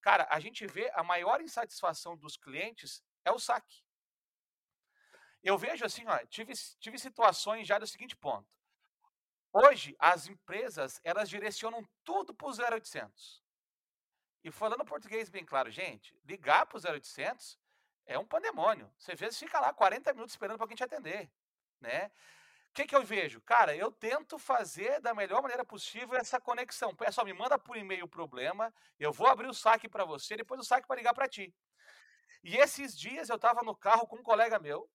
Cara, 0.00 0.26
a 0.28 0.40
gente 0.40 0.66
vê 0.66 0.90
a 0.94 1.04
maior 1.04 1.40
insatisfação 1.40 2.16
dos 2.16 2.36
clientes 2.36 3.00
é 3.24 3.30
o 3.30 3.38
saque. 3.38 3.84
Eu 5.40 5.56
vejo 5.56 5.84
assim, 5.84 6.04
ó, 6.08 6.18
tive, 6.26 6.52
tive 6.80 6.98
situações 6.98 7.64
já 7.64 7.78
do 7.78 7.86
seguinte 7.86 8.16
ponto. 8.16 8.48
Hoje, 9.52 9.96
as 9.98 10.28
empresas, 10.28 11.00
elas 11.02 11.28
direcionam 11.28 11.82
tudo 12.04 12.34
para 12.34 12.48
o 12.48 12.50
0800. 12.50 13.42
E 14.44 14.50
falando 14.50 14.84
português 14.84 15.28
bem 15.28 15.44
claro, 15.44 15.70
gente, 15.70 16.16
ligar 16.24 16.66
para 16.66 16.78
o 16.78 16.80
0800 16.80 17.58
é 18.06 18.18
um 18.18 18.24
pandemônio. 18.24 18.92
Você 18.96 19.12
às 19.12 19.20
vezes 19.20 19.38
fica 19.38 19.58
lá 19.58 19.72
40 19.72 20.12
minutos 20.12 20.34
esperando 20.34 20.56
para 20.56 20.64
alguém 20.64 20.76
te 20.76 20.84
atender, 20.84 21.30
né? 21.80 22.10
O 22.70 22.74
que, 22.76 22.86
que 22.86 22.94
eu 22.94 23.02
vejo? 23.02 23.40
Cara, 23.40 23.74
eu 23.74 23.90
tento 23.90 24.38
fazer 24.38 25.00
da 25.00 25.14
melhor 25.14 25.40
maneira 25.40 25.64
possível 25.64 26.16
essa 26.16 26.38
conexão. 26.38 26.94
Pessoal, 26.94 27.24
me 27.24 27.32
manda 27.32 27.58
por 27.58 27.76
e-mail 27.76 28.04
o 28.04 28.08
problema, 28.08 28.72
eu 28.98 29.12
vou 29.12 29.26
abrir 29.26 29.48
o 29.48 29.54
saque 29.54 29.88
para 29.88 30.04
você, 30.04 30.36
depois 30.36 30.60
o 30.60 30.64
saque 30.64 30.86
para 30.86 30.96
ligar 30.96 31.14
para 31.14 31.28
ti. 31.28 31.54
E 32.44 32.56
esses 32.56 32.96
dias 32.96 33.28
eu 33.28 33.36
estava 33.36 33.62
no 33.62 33.74
carro 33.74 34.06
com 34.06 34.16
um 34.16 34.22
colega 34.22 34.58
meu 34.58 34.88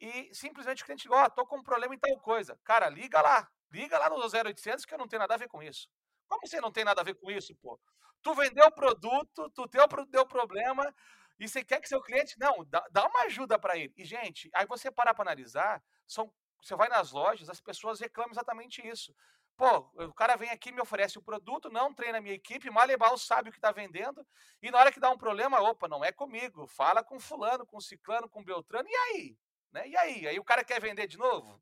e 0.00 0.34
simplesmente 0.34 0.82
o 0.82 0.86
cliente 0.86 1.06
ligou, 1.06 1.22
oh, 1.22 1.30
tô 1.30 1.46
com 1.46 1.58
um 1.58 1.62
problema 1.62 1.94
em 1.94 1.98
tal 1.98 2.18
coisa. 2.20 2.58
Cara, 2.64 2.88
liga 2.88 3.20
lá, 3.20 3.48
liga 3.72 3.98
lá 3.98 4.08
no 4.08 4.16
0800 4.16 4.84
que 4.84 4.94
eu 4.94 4.98
não 4.98 5.08
tenho 5.08 5.20
nada 5.20 5.34
a 5.34 5.38
ver 5.38 5.48
com 5.48 5.62
isso. 5.62 5.88
Como 6.28 6.46
você 6.46 6.60
não 6.60 6.70
tem 6.72 6.84
nada 6.84 7.00
a 7.00 7.04
ver 7.04 7.14
com 7.14 7.30
isso, 7.30 7.54
pô? 7.56 7.78
Tu 8.22 8.34
vendeu 8.34 8.66
o 8.66 8.72
produto, 8.72 9.50
tu 9.50 9.66
deu, 9.66 9.86
deu 10.08 10.26
problema, 10.26 10.94
e 11.38 11.48
você 11.48 11.64
quer 11.64 11.80
que 11.80 11.88
seu 11.88 12.00
cliente. 12.02 12.38
Não, 12.38 12.64
dá, 12.66 12.84
dá 12.90 13.06
uma 13.06 13.22
ajuda 13.22 13.58
para 13.58 13.76
ele. 13.76 13.92
E, 13.96 14.04
gente, 14.04 14.50
aí 14.54 14.66
você 14.66 14.90
parar 14.90 15.14
para 15.14 15.24
analisar, 15.24 15.82
são, 16.06 16.32
você 16.62 16.76
vai 16.76 16.88
nas 16.88 17.12
lojas, 17.12 17.48
as 17.48 17.60
pessoas 17.60 17.98
reclamam 17.98 18.32
exatamente 18.32 18.86
isso. 18.86 19.14
pô, 19.56 19.90
o 19.94 20.14
cara 20.14 20.36
vem 20.36 20.50
aqui, 20.50 20.72
me 20.72 20.80
oferece 20.80 21.18
o 21.18 21.22
produto, 21.22 21.70
não 21.70 21.92
treina 21.94 22.18
a 22.18 22.20
minha 22.20 22.34
equipe, 22.34 22.70
mal 22.70 22.88
e 22.90 22.96
mal 22.96 23.16
sabe 23.18 23.48
o 23.50 23.52
que 23.52 23.58
está 23.58 23.70
vendendo, 23.72 24.26
e 24.62 24.70
na 24.70 24.78
hora 24.78 24.92
que 24.92 25.00
dá 25.00 25.10
um 25.10 25.18
problema, 25.18 25.60
opa, 25.60 25.86
não 25.88 26.04
é 26.04 26.10
comigo, 26.12 26.66
fala 26.66 27.04
com 27.04 27.20
fulano, 27.20 27.66
com 27.66 27.80
ciclano, 27.80 28.28
com 28.28 28.42
beltrano, 28.44 28.88
e 28.88 28.94
aí? 28.96 29.38
Né? 29.72 29.88
E 29.88 29.96
aí? 29.98 30.28
Aí 30.28 30.38
o 30.38 30.44
cara 30.44 30.64
quer 30.64 30.80
vender 30.80 31.06
de 31.06 31.18
novo? 31.18 31.60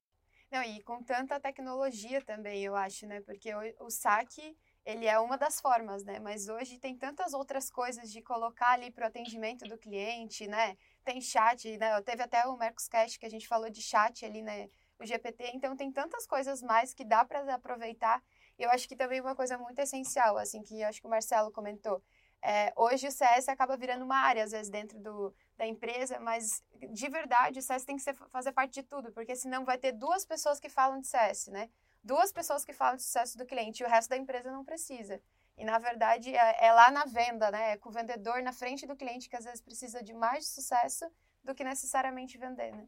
Não, 0.50 0.62
e 0.62 0.82
com 0.82 1.02
tanta 1.02 1.38
tecnologia 1.38 2.22
também, 2.24 2.64
eu 2.64 2.74
acho, 2.74 3.06
né? 3.06 3.20
Porque 3.20 3.52
o, 3.54 3.86
o 3.86 3.90
saque, 3.90 4.56
ele 4.84 5.06
é 5.06 5.18
uma 5.18 5.36
das 5.36 5.60
formas, 5.60 6.02
né? 6.04 6.18
Mas 6.18 6.48
hoje 6.48 6.78
tem 6.78 6.96
tantas 6.96 7.34
outras 7.34 7.70
coisas 7.70 8.10
de 8.10 8.22
colocar 8.22 8.70
ali 8.70 8.90
para 8.90 9.04
o 9.04 9.08
atendimento 9.08 9.66
do 9.66 9.76
cliente, 9.76 10.46
né? 10.46 10.76
Tem 11.04 11.20
chat, 11.20 11.76
né? 11.76 12.00
Teve 12.02 12.22
até 12.22 12.46
o 12.46 12.56
Mercoscast 12.56 13.18
que 13.18 13.26
a 13.26 13.30
gente 13.30 13.46
falou 13.46 13.68
de 13.68 13.82
chat 13.82 14.24
ali, 14.24 14.40
né? 14.42 14.70
O 14.98 15.04
GPT, 15.04 15.50
então 15.54 15.76
tem 15.76 15.92
tantas 15.92 16.26
coisas 16.26 16.62
mais 16.62 16.94
que 16.94 17.04
dá 17.04 17.24
para 17.24 17.54
aproveitar. 17.54 18.22
Eu 18.58 18.70
acho 18.70 18.88
que 18.88 18.96
também 18.96 19.20
uma 19.20 19.36
coisa 19.36 19.58
muito 19.58 19.78
essencial, 19.78 20.38
assim, 20.38 20.62
que 20.62 20.82
acho 20.82 21.00
que 21.00 21.06
o 21.06 21.10
Marcelo 21.10 21.52
comentou, 21.52 22.02
é, 22.42 22.72
hoje 22.76 23.08
o 23.08 23.10
CS 23.10 23.48
acaba 23.48 23.76
virando 23.76 24.04
uma 24.04 24.18
área, 24.18 24.44
às 24.44 24.52
vezes, 24.52 24.70
dentro 24.70 24.98
do, 24.98 25.34
da 25.56 25.66
empresa, 25.66 26.20
mas 26.20 26.62
de 26.90 27.08
verdade 27.08 27.58
o 27.58 27.62
CS 27.62 27.84
tem 27.84 27.96
que 27.96 28.02
ser, 28.02 28.14
fazer 28.30 28.52
parte 28.52 28.74
de 28.74 28.82
tudo, 28.84 29.12
porque 29.12 29.34
senão 29.34 29.64
vai 29.64 29.76
ter 29.76 29.92
duas 29.92 30.24
pessoas 30.24 30.60
que 30.60 30.68
falam 30.68 31.00
de 31.00 31.08
CS, 31.08 31.48
né? 31.48 31.68
Duas 32.02 32.30
pessoas 32.32 32.64
que 32.64 32.72
falam 32.72 32.96
de 32.96 33.02
sucesso 33.02 33.36
do 33.36 33.44
cliente 33.44 33.82
e 33.82 33.86
o 33.86 33.88
resto 33.88 34.10
da 34.10 34.16
empresa 34.16 34.52
não 34.52 34.64
precisa. 34.64 35.20
E 35.56 35.64
na 35.64 35.78
verdade 35.78 36.34
é, 36.34 36.66
é 36.66 36.72
lá 36.72 36.90
na 36.90 37.04
venda, 37.04 37.50
né? 37.50 37.72
É 37.72 37.76
com 37.76 37.88
o 37.88 37.92
vendedor 37.92 38.40
na 38.42 38.52
frente 38.52 38.86
do 38.86 38.94
cliente 38.94 39.28
que 39.28 39.36
às 39.36 39.44
vezes 39.44 39.60
precisa 39.60 40.02
de 40.02 40.14
mais 40.14 40.48
sucesso 40.48 41.10
do 41.42 41.54
que 41.54 41.64
necessariamente 41.64 42.38
vender, 42.38 42.70
né? 42.70 42.86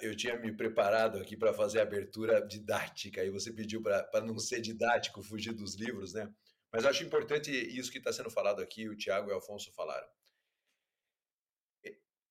Eu 0.00 0.16
tinha 0.16 0.38
me 0.38 0.52
preparado 0.56 1.18
aqui 1.18 1.36
para 1.36 1.52
fazer 1.52 1.80
a 1.80 1.82
abertura 1.82 2.40
didática 2.46 3.24
e 3.24 3.30
você 3.30 3.52
pediu 3.52 3.82
para 3.82 4.20
não 4.20 4.38
ser 4.38 4.60
didático, 4.60 5.24
fugir 5.24 5.52
dos 5.52 5.74
livros, 5.74 6.14
né? 6.14 6.32
Mas 6.72 6.84
acho 6.84 7.02
importante 7.02 7.50
isso 7.50 7.90
que 7.90 7.98
está 7.98 8.12
sendo 8.12 8.30
falado 8.30 8.60
aqui, 8.60 8.88
o 8.88 8.96
Tiago 8.96 9.30
e 9.30 9.32
o 9.32 9.36
Alfonso 9.36 9.72
falaram. 9.72 10.06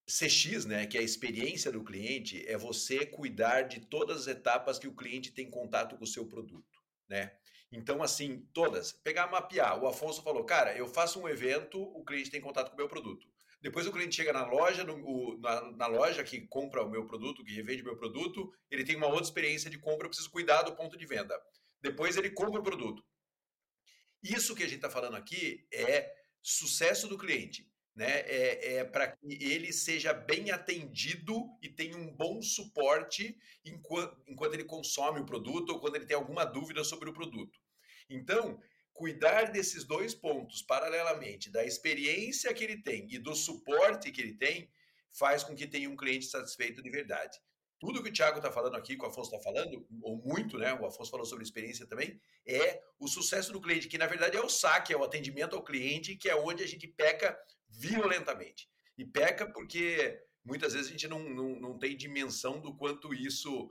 CX, 0.07 0.65
né, 0.65 0.87
que 0.87 0.97
é 0.97 1.01
a 1.01 1.03
experiência 1.03 1.69
do 1.69 1.83
cliente, 1.83 2.47
é 2.47 2.57
você 2.57 3.05
cuidar 3.05 3.63
de 3.63 3.81
todas 3.81 4.21
as 4.21 4.27
etapas 4.27 4.79
que 4.79 4.87
o 4.87 4.95
cliente 4.95 5.33
tem 5.33 5.49
contato 5.49 5.97
com 5.97 6.05
o 6.05 6.07
seu 6.07 6.25
produto, 6.25 6.81
né? 7.09 7.37
Então, 7.69 8.01
assim, 8.01 8.47
todas. 8.53 8.93
Pegar, 8.93 9.27
mapear. 9.27 9.81
O 9.83 9.87
Afonso 9.87 10.23
falou, 10.23 10.45
cara, 10.45 10.73
eu 10.77 10.87
faço 10.87 11.19
um 11.19 11.27
evento, 11.27 11.81
o 11.81 12.05
cliente 12.05 12.31
tem 12.31 12.39
contato 12.39 12.69
com 12.69 12.75
o 12.75 12.77
meu 12.77 12.87
produto. 12.87 13.27
Depois 13.59 13.85
o 13.85 13.91
cliente 13.91 14.15
chega 14.15 14.31
na 14.31 14.45
loja, 14.45 14.83
no, 14.83 14.95
o, 14.95 15.37
na, 15.39 15.71
na, 15.71 15.87
loja 15.87 16.23
que 16.23 16.47
compra 16.47 16.83
o 16.83 16.89
meu 16.89 17.05
produto, 17.05 17.43
que 17.43 17.53
revende 17.53 17.81
o 17.81 17.85
meu 17.85 17.97
produto, 17.97 18.53
ele 18.69 18.85
tem 18.85 18.95
uma 18.95 19.07
outra 19.07 19.23
experiência 19.23 19.69
de 19.69 19.79
compra, 19.79 20.05
eu 20.05 20.09
preciso 20.09 20.29
cuidar 20.29 20.61
do 20.61 20.75
ponto 20.75 20.95
de 20.95 21.05
venda. 21.05 21.37
Depois 21.81 22.15
ele 22.15 22.29
compra 22.29 22.61
o 22.61 22.63
produto. 22.63 23.03
Isso 24.21 24.55
que 24.55 24.63
a 24.63 24.67
gente 24.67 24.77
está 24.77 24.89
falando 24.89 25.15
aqui 25.15 25.67
é 25.71 26.13
sucesso 26.41 27.07
do 27.07 27.17
cliente 27.17 27.67
né? 27.97 28.19
É, 28.27 28.75
é 28.75 28.83
para 28.83 29.07
que 29.07 29.43
ele 29.43 29.73
seja 29.73 30.13
bem 30.13 30.51
atendido 30.51 31.49
e 31.63 31.67
tenha 31.67 31.97
um 31.97 32.15
bom 32.15 32.43
suporte 32.43 33.35
enquanto, 33.65 34.15
enquanto 34.27 34.53
ele 34.53 34.63
consome 34.63 35.19
o 35.19 35.25
produto 35.25 35.71
ou 35.71 35.79
quando 35.79 35.95
ele 35.95 36.05
tem 36.05 36.15
alguma 36.15 36.45
dúvida 36.45 36.83
sobre 36.83 37.09
o 37.09 37.13
produto. 37.13 37.59
Então, 38.07 38.61
cuidar 38.93 39.51
desses 39.51 39.83
dois 39.83 40.13
pontos 40.13 40.61
paralelamente, 40.61 41.49
da 41.49 41.65
experiência 41.65 42.53
que 42.53 42.63
ele 42.63 42.83
tem 42.83 43.07
e 43.09 43.17
do 43.17 43.33
suporte 43.33 44.11
que 44.11 44.21
ele 44.21 44.35
tem, 44.35 44.69
faz 45.11 45.43
com 45.43 45.55
que 45.55 45.65
tenha 45.65 45.89
um 45.89 45.97
cliente 45.97 46.27
satisfeito 46.27 46.83
de 46.83 46.91
verdade 46.91 47.39
tudo 47.79 48.01
que 48.01 48.09
o 48.09 48.13
Thiago 48.13 48.37
está 48.37 48.51
falando 48.51 48.75
aqui, 48.75 48.95
que 48.95 49.03
o 49.03 49.07
Afonso 49.07 49.35
está 49.35 49.39
falando, 49.39 49.85
ou 50.01 50.17
muito, 50.17 50.57
né? 50.57 50.73
O 50.73 50.85
Afonso 50.85 51.11
falou 51.11 51.25
sobre 51.25 51.43
experiência 51.43 51.85
também, 51.85 52.19
é 52.45 52.81
o 52.99 53.07
sucesso 53.07 53.51
do 53.51 53.61
cliente, 53.61 53.87
que 53.87 53.97
na 53.97 54.07
verdade 54.07 54.37
é 54.37 54.41
o 54.41 54.49
saque, 54.49 54.93
é 54.93 54.97
o 54.97 55.03
atendimento 55.03 55.55
ao 55.55 55.63
cliente, 55.63 56.15
que 56.15 56.29
é 56.29 56.35
onde 56.35 56.63
a 56.63 56.67
gente 56.67 56.87
peca 56.87 57.37
violentamente. 57.69 58.69
E 58.97 59.05
peca 59.05 59.45
porque 59.51 60.19
muitas 60.43 60.73
vezes 60.73 60.87
a 60.87 60.91
gente 60.91 61.07
não, 61.07 61.19
não, 61.19 61.59
não 61.59 61.77
tem 61.77 61.95
dimensão 61.95 62.59
do 62.59 62.75
quanto 62.75 63.13
isso. 63.13 63.69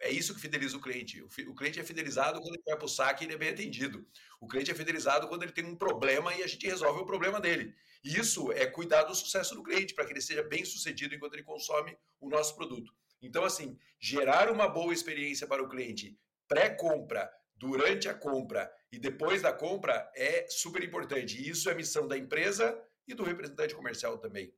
É 0.00 0.10
isso 0.10 0.34
que 0.34 0.40
fideliza 0.40 0.76
o 0.78 0.80
cliente. 0.80 1.22
O 1.22 1.54
cliente 1.54 1.78
é 1.78 1.84
fidelizado 1.84 2.40
quando 2.40 2.54
ele 2.54 2.62
vai 2.64 2.76
para 2.76 2.86
o 2.86 2.88
saque 2.88 3.24
e 3.24 3.26
ele 3.26 3.34
é 3.34 3.38
bem 3.38 3.50
atendido. 3.50 4.06
O 4.40 4.46
cliente 4.46 4.70
é 4.70 4.74
fidelizado 4.74 5.28
quando 5.28 5.42
ele 5.42 5.52
tem 5.52 5.64
um 5.64 5.76
problema 5.76 6.34
e 6.34 6.42
a 6.42 6.46
gente 6.46 6.66
resolve 6.66 7.02
o 7.02 7.06
problema 7.06 7.38
dele. 7.38 7.74
Isso 8.02 8.50
é 8.52 8.66
cuidar 8.66 9.02
do 9.04 9.14
sucesso 9.14 9.54
do 9.54 9.62
cliente, 9.62 9.94
para 9.94 10.06
que 10.06 10.12
ele 10.12 10.20
seja 10.20 10.42
bem 10.42 10.64
sucedido 10.64 11.14
enquanto 11.14 11.34
ele 11.34 11.42
consome 11.42 11.96
o 12.20 12.28
nosso 12.28 12.54
produto. 12.54 12.94
Então, 13.22 13.44
assim, 13.44 13.78
gerar 13.98 14.50
uma 14.50 14.68
boa 14.68 14.92
experiência 14.92 15.46
para 15.46 15.62
o 15.62 15.68
cliente 15.68 16.18
pré-compra, 16.46 17.30
durante 17.56 18.08
a 18.08 18.14
compra 18.14 18.70
e 18.90 18.98
depois 18.98 19.42
da 19.42 19.52
compra 19.52 20.10
é 20.14 20.46
super 20.48 20.82
importante. 20.82 21.38
E 21.38 21.48
isso 21.48 21.70
é 21.70 21.74
missão 21.74 22.06
da 22.06 22.18
empresa 22.18 22.78
e 23.06 23.14
do 23.14 23.22
representante 23.22 23.74
comercial 23.74 24.18
também. 24.18 24.52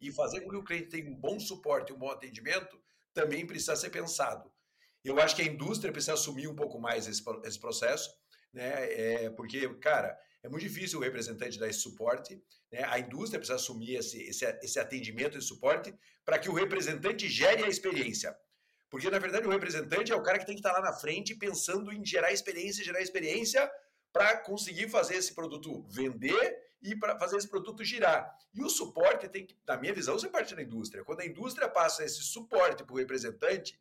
E 0.00 0.10
fazer 0.10 0.40
com 0.40 0.50
que 0.50 0.56
o 0.56 0.64
cliente 0.64 0.88
tenha 0.88 1.10
um 1.10 1.14
bom 1.14 1.38
suporte, 1.38 1.92
um 1.92 1.98
bom 1.98 2.10
atendimento, 2.10 2.80
também 3.12 3.46
precisa 3.46 3.76
ser 3.76 3.90
pensado. 3.90 4.50
Eu 5.04 5.18
acho 5.18 5.34
que 5.34 5.42
a 5.42 5.46
indústria 5.46 5.92
precisa 5.92 6.14
assumir 6.14 6.46
um 6.46 6.54
pouco 6.54 6.78
mais 6.78 7.06
esse, 7.06 7.22
esse 7.44 7.58
processo, 7.58 8.14
né? 8.52 8.92
É, 8.92 9.30
porque, 9.30 9.68
cara, 9.76 10.18
é 10.42 10.48
muito 10.48 10.62
difícil 10.62 10.98
o 10.98 11.02
representante 11.02 11.58
dar 11.58 11.68
esse 11.68 11.80
suporte. 11.80 12.42
Né? 12.72 12.82
A 12.84 12.98
indústria 12.98 13.38
precisa 13.38 13.56
assumir 13.56 13.96
esse, 13.96 14.22
esse, 14.22 14.44
esse 14.62 14.78
atendimento 14.78 15.36
e 15.36 15.42
suporte 15.42 15.94
para 16.24 16.38
que 16.38 16.48
o 16.48 16.54
representante 16.54 17.28
gere 17.28 17.64
a 17.64 17.68
experiência. 17.68 18.36
Porque, 18.88 19.08
na 19.08 19.18
verdade, 19.18 19.46
o 19.46 19.50
representante 19.50 20.10
é 20.10 20.16
o 20.16 20.22
cara 20.22 20.38
que 20.38 20.46
tem 20.46 20.56
que 20.56 20.60
estar 20.60 20.72
lá 20.72 20.80
na 20.80 20.92
frente 20.92 21.34
pensando 21.34 21.92
em 21.92 22.04
gerar 22.04 22.32
experiência, 22.32 22.84
gerar 22.84 23.00
experiência 23.00 23.70
para 24.12 24.36
conseguir 24.38 24.88
fazer 24.88 25.14
esse 25.14 25.34
produto 25.34 25.86
vender 25.88 26.58
e 26.82 26.96
para 26.96 27.18
fazer 27.18 27.36
esse 27.36 27.48
produto 27.48 27.84
girar. 27.84 28.34
E 28.52 28.62
o 28.62 28.68
suporte 28.68 29.28
tem 29.28 29.46
que, 29.46 29.56
na 29.66 29.76
minha 29.76 29.92
visão, 29.92 30.18
ser 30.18 30.28
parte 30.28 30.54
da 30.54 30.62
indústria. 30.62 31.04
Quando 31.04 31.20
a 31.20 31.26
indústria 31.26 31.68
passa 31.68 32.04
esse 32.04 32.22
suporte 32.22 32.82
para 32.82 32.94
o 32.94 32.98
representante, 32.98 33.78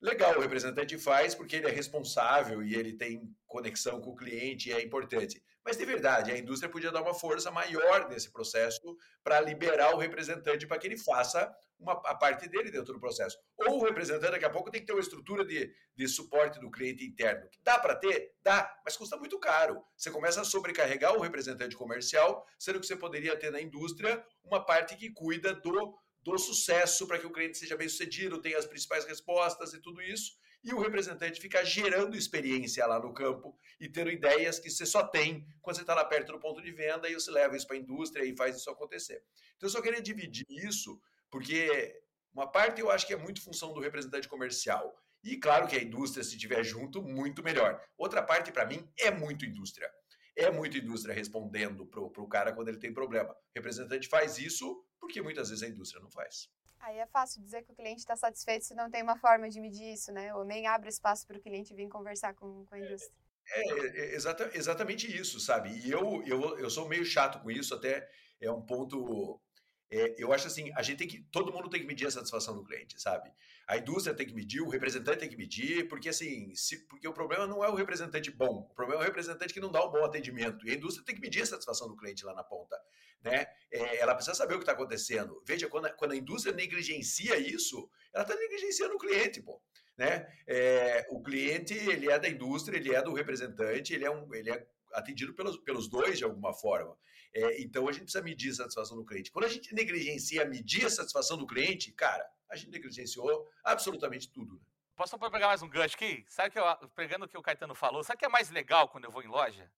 legal, 0.00 0.36
o 0.36 0.40
representante 0.40 0.96
faz 0.98 1.34
porque 1.34 1.56
ele 1.56 1.66
é 1.66 1.72
responsável 1.72 2.62
e 2.62 2.74
ele 2.74 2.92
tem 2.92 3.34
conexão 3.46 4.00
com 4.00 4.10
o 4.10 4.16
cliente 4.16 4.68
e 4.68 4.72
é 4.72 4.82
importante. 4.82 5.42
Mas 5.68 5.76
de 5.76 5.84
verdade, 5.84 6.32
a 6.32 6.38
indústria 6.38 6.72
podia 6.72 6.90
dar 6.90 7.02
uma 7.02 7.12
força 7.12 7.50
maior 7.50 8.08
nesse 8.08 8.32
processo 8.32 8.96
para 9.22 9.38
liberar 9.38 9.94
o 9.94 9.98
representante 9.98 10.66
para 10.66 10.78
que 10.78 10.86
ele 10.86 10.96
faça 10.96 11.54
uma, 11.78 11.92
a 11.92 12.14
parte 12.14 12.48
dele 12.48 12.70
dentro 12.70 12.94
do 12.94 12.98
processo. 12.98 13.36
Ou 13.54 13.78
o 13.78 13.84
representante 13.84 14.32
daqui 14.32 14.46
a 14.46 14.50
pouco 14.50 14.70
tem 14.70 14.80
que 14.80 14.86
ter 14.86 14.94
uma 14.94 15.02
estrutura 15.02 15.44
de, 15.44 15.70
de 15.94 16.08
suporte 16.08 16.58
do 16.58 16.70
cliente 16.70 17.04
interno. 17.04 17.46
Dá 17.62 17.78
para 17.78 17.94
ter? 17.94 18.32
Dá, 18.42 18.80
mas 18.82 18.96
custa 18.96 19.18
muito 19.18 19.38
caro. 19.38 19.84
Você 19.94 20.10
começa 20.10 20.40
a 20.40 20.44
sobrecarregar 20.44 21.14
o 21.14 21.20
representante 21.20 21.76
comercial, 21.76 22.46
sendo 22.58 22.80
que 22.80 22.86
você 22.86 22.96
poderia 22.96 23.36
ter 23.36 23.52
na 23.52 23.60
indústria 23.60 24.24
uma 24.42 24.64
parte 24.64 24.96
que 24.96 25.10
cuida 25.10 25.52
do 25.52 25.94
do 26.20 26.36
sucesso 26.36 27.06
para 27.06 27.18
que 27.18 27.26
o 27.26 27.30
cliente 27.30 27.56
seja 27.56 27.76
bem 27.76 27.88
sucedido, 27.88 28.40
tenha 28.40 28.58
as 28.58 28.66
principais 28.66 29.04
respostas 29.04 29.72
e 29.72 29.80
tudo 29.80 30.02
isso. 30.02 30.32
E 30.64 30.74
o 30.74 30.80
representante 30.80 31.40
fica 31.40 31.64
gerando 31.64 32.16
experiência 32.16 32.84
lá 32.86 32.98
no 32.98 33.14
campo 33.14 33.56
e 33.80 33.88
tendo 33.88 34.10
ideias 34.10 34.58
que 34.58 34.70
você 34.70 34.84
só 34.84 35.06
tem 35.06 35.46
quando 35.62 35.76
você 35.76 35.82
está 35.82 35.94
lá 35.94 36.04
perto 36.04 36.32
do 36.32 36.40
ponto 36.40 36.60
de 36.60 36.72
venda 36.72 37.08
e 37.08 37.14
você 37.14 37.30
leva 37.30 37.56
isso 37.56 37.66
para 37.66 37.76
a 37.76 37.80
indústria 37.80 38.24
e 38.24 38.36
faz 38.36 38.56
isso 38.56 38.70
acontecer. 38.70 39.22
Então 39.56 39.68
eu 39.68 39.70
só 39.70 39.80
queria 39.80 40.02
dividir 40.02 40.46
isso, 40.48 41.00
porque 41.30 42.00
uma 42.32 42.50
parte 42.50 42.80
eu 42.80 42.90
acho 42.90 43.06
que 43.06 43.12
é 43.12 43.16
muito 43.16 43.42
função 43.42 43.72
do 43.72 43.80
representante 43.80 44.28
comercial. 44.28 44.94
E 45.22 45.36
claro 45.36 45.66
que 45.66 45.76
a 45.76 45.82
indústria, 45.82 46.22
se 46.22 46.38
tiver 46.38 46.62
junto, 46.62 47.02
muito 47.02 47.42
melhor. 47.42 47.80
Outra 47.96 48.22
parte, 48.22 48.52
para 48.52 48.66
mim, 48.66 48.88
é 48.98 49.10
muito 49.10 49.44
indústria. 49.44 49.90
É 50.36 50.50
muito 50.50 50.78
indústria 50.78 51.12
respondendo 51.12 51.84
para 51.86 52.00
o 52.00 52.28
cara 52.28 52.52
quando 52.52 52.68
ele 52.68 52.78
tem 52.78 52.92
problema. 52.92 53.32
O 53.32 53.36
representante 53.56 54.08
faz 54.08 54.38
isso 54.38 54.84
porque 55.00 55.20
muitas 55.20 55.50
vezes 55.50 55.64
a 55.64 55.68
indústria 55.68 56.00
não 56.00 56.10
faz. 56.10 56.48
Aí 56.80 56.98
é 56.98 57.06
fácil 57.06 57.42
dizer 57.42 57.62
que 57.62 57.72
o 57.72 57.74
cliente 57.74 58.00
está 58.00 58.16
satisfeito 58.16 58.64
se 58.64 58.74
não 58.74 58.90
tem 58.90 59.02
uma 59.02 59.16
forma 59.16 59.48
de 59.48 59.60
medir 59.60 59.92
isso, 59.92 60.12
né? 60.12 60.34
Ou 60.34 60.44
nem 60.44 60.66
abre 60.66 60.88
espaço 60.88 61.26
para 61.26 61.36
o 61.36 61.40
cliente 61.40 61.74
vir 61.74 61.88
conversar 61.88 62.34
com, 62.34 62.64
com 62.66 62.74
a 62.74 62.78
indústria. 62.78 63.12
É, 63.50 63.60
é, 63.60 63.86
é 63.86 64.14
exata, 64.14 64.50
exatamente 64.54 65.06
isso, 65.14 65.40
sabe? 65.40 65.70
E 65.70 65.90
eu, 65.90 66.22
eu, 66.24 66.58
eu 66.58 66.70
sou 66.70 66.88
meio 66.88 67.04
chato 67.04 67.40
com 67.40 67.50
isso, 67.50 67.74
até 67.74 68.08
é 68.40 68.50
um 68.50 68.62
ponto 68.62 69.40
é, 69.90 70.14
eu 70.18 70.32
acho 70.32 70.46
assim, 70.46 70.70
a 70.76 70.82
gente 70.82 70.98
tem 70.98 71.08
que, 71.08 71.22
todo 71.30 71.52
mundo 71.52 71.70
tem 71.70 71.80
que 71.80 71.86
medir 71.86 72.06
a 72.06 72.10
satisfação 72.10 72.54
do 72.54 72.62
cliente, 72.62 73.00
sabe? 73.00 73.32
A 73.66 73.78
indústria 73.78 74.14
tem 74.14 74.26
que 74.26 74.34
medir, 74.34 74.60
o 74.60 74.68
representante 74.68 75.20
tem 75.20 75.28
que 75.28 75.36
medir, 75.36 75.88
porque 75.88 76.10
assim, 76.10 76.54
se, 76.54 76.86
porque 76.86 77.08
o 77.08 77.12
problema 77.12 77.46
não 77.46 77.64
é 77.64 77.68
o 77.68 77.74
representante 77.74 78.30
bom, 78.30 78.68
o 78.70 78.74
problema 78.74 79.02
é 79.02 79.04
o 79.04 79.06
representante 79.06 79.54
que 79.54 79.60
não 79.60 79.70
dá 79.70 79.84
um 79.84 79.90
bom 79.90 80.04
atendimento. 80.04 80.66
E 80.66 80.70
a 80.70 80.74
indústria 80.74 81.04
tem 81.04 81.14
que 81.14 81.20
medir 81.20 81.42
a 81.42 81.46
satisfação 81.46 81.88
do 81.88 81.96
cliente 81.96 82.24
lá 82.24 82.34
na 82.34 82.44
ponta, 82.44 82.78
né? 83.22 83.46
É, 83.70 83.98
ela 83.98 84.14
precisa 84.14 84.34
saber 84.34 84.54
o 84.54 84.58
que 84.58 84.62
está 84.64 84.72
acontecendo. 84.72 85.42
Veja, 85.46 85.68
quando 85.68 85.86
a, 85.86 85.90
quando 85.90 86.12
a 86.12 86.16
indústria 86.16 86.54
negligencia 86.54 87.38
isso, 87.38 87.90
ela 88.12 88.24
está 88.24 88.36
negligenciando 88.36 88.94
o 88.94 88.98
cliente, 88.98 89.42
pô. 89.42 89.62
Né? 89.96 90.28
É, 90.46 91.06
o 91.10 91.20
cliente 91.20 91.74
ele 91.74 92.08
é 92.08 92.18
da 92.18 92.28
indústria, 92.28 92.76
ele 92.76 92.94
é 92.94 93.02
do 93.02 93.12
representante, 93.12 93.92
ele 93.92 94.04
é, 94.04 94.10
um, 94.10 94.32
ele 94.32 94.48
é 94.50 94.64
atendido 94.92 95.34
pelos, 95.34 95.58
pelos 95.58 95.88
dois 95.88 96.18
de 96.18 96.24
alguma 96.24 96.52
forma. 96.52 96.96
É, 97.34 97.60
então 97.60 97.88
a 97.88 97.92
gente 97.92 98.04
precisa 98.04 98.24
medir 98.24 98.50
a 98.50 98.54
satisfação 98.54 98.96
do 98.96 99.04
cliente. 99.04 99.30
Quando 99.30 99.44
a 99.44 99.48
gente 99.48 99.74
negligencia 99.74 100.44
medir 100.44 100.86
a 100.86 100.90
satisfação 100.90 101.36
do 101.36 101.46
cliente, 101.46 101.92
cara, 101.92 102.26
a 102.48 102.56
gente 102.56 102.70
negligenciou 102.70 103.46
absolutamente 103.62 104.30
tudo. 104.30 104.54
Né? 104.54 104.60
posso 104.98 105.16
pegar 105.16 105.46
mais 105.46 105.62
um 105.62 105.68
gancho 105.68 105.94
aqui? 105.94 106.26
Sabe 106.28 106.50
que 106.50 106.58
eu, 106.58 106.64
pegando 106.88 107.24
o 107.24 107.28
que 107.28 107.38
o 107.38 107.42
Caetano 107.42 107.72
falou, 107.72 108.02
sabe 108.02 108.16
o 108.16 108.18
que 108.18 108.24
é 108.24 108.28
mais 108.28 108.50
legal 108.50 108.88
quando 108.88 109.04
eu 109.04 109.12
vou 109.12 109.22
em 109.22 109.28
loja? 109.28 109.70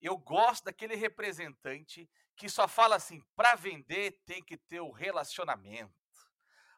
Eu 0.00 0.16
gosto 0.16 0.64
daquele 0.64 0.94
representante 0.94 2.08
que 2.34 2.48
só 2.48 2.66
fala 2.66 2.96
assim, 2.96 3.22
para 3.36 3.54
vender 3.54 4.22
tem 4.24 4.42
que 4.42 4.56
ter 4.56 4.80
o 4.80 4.90
relacionamento. 4.90 5.92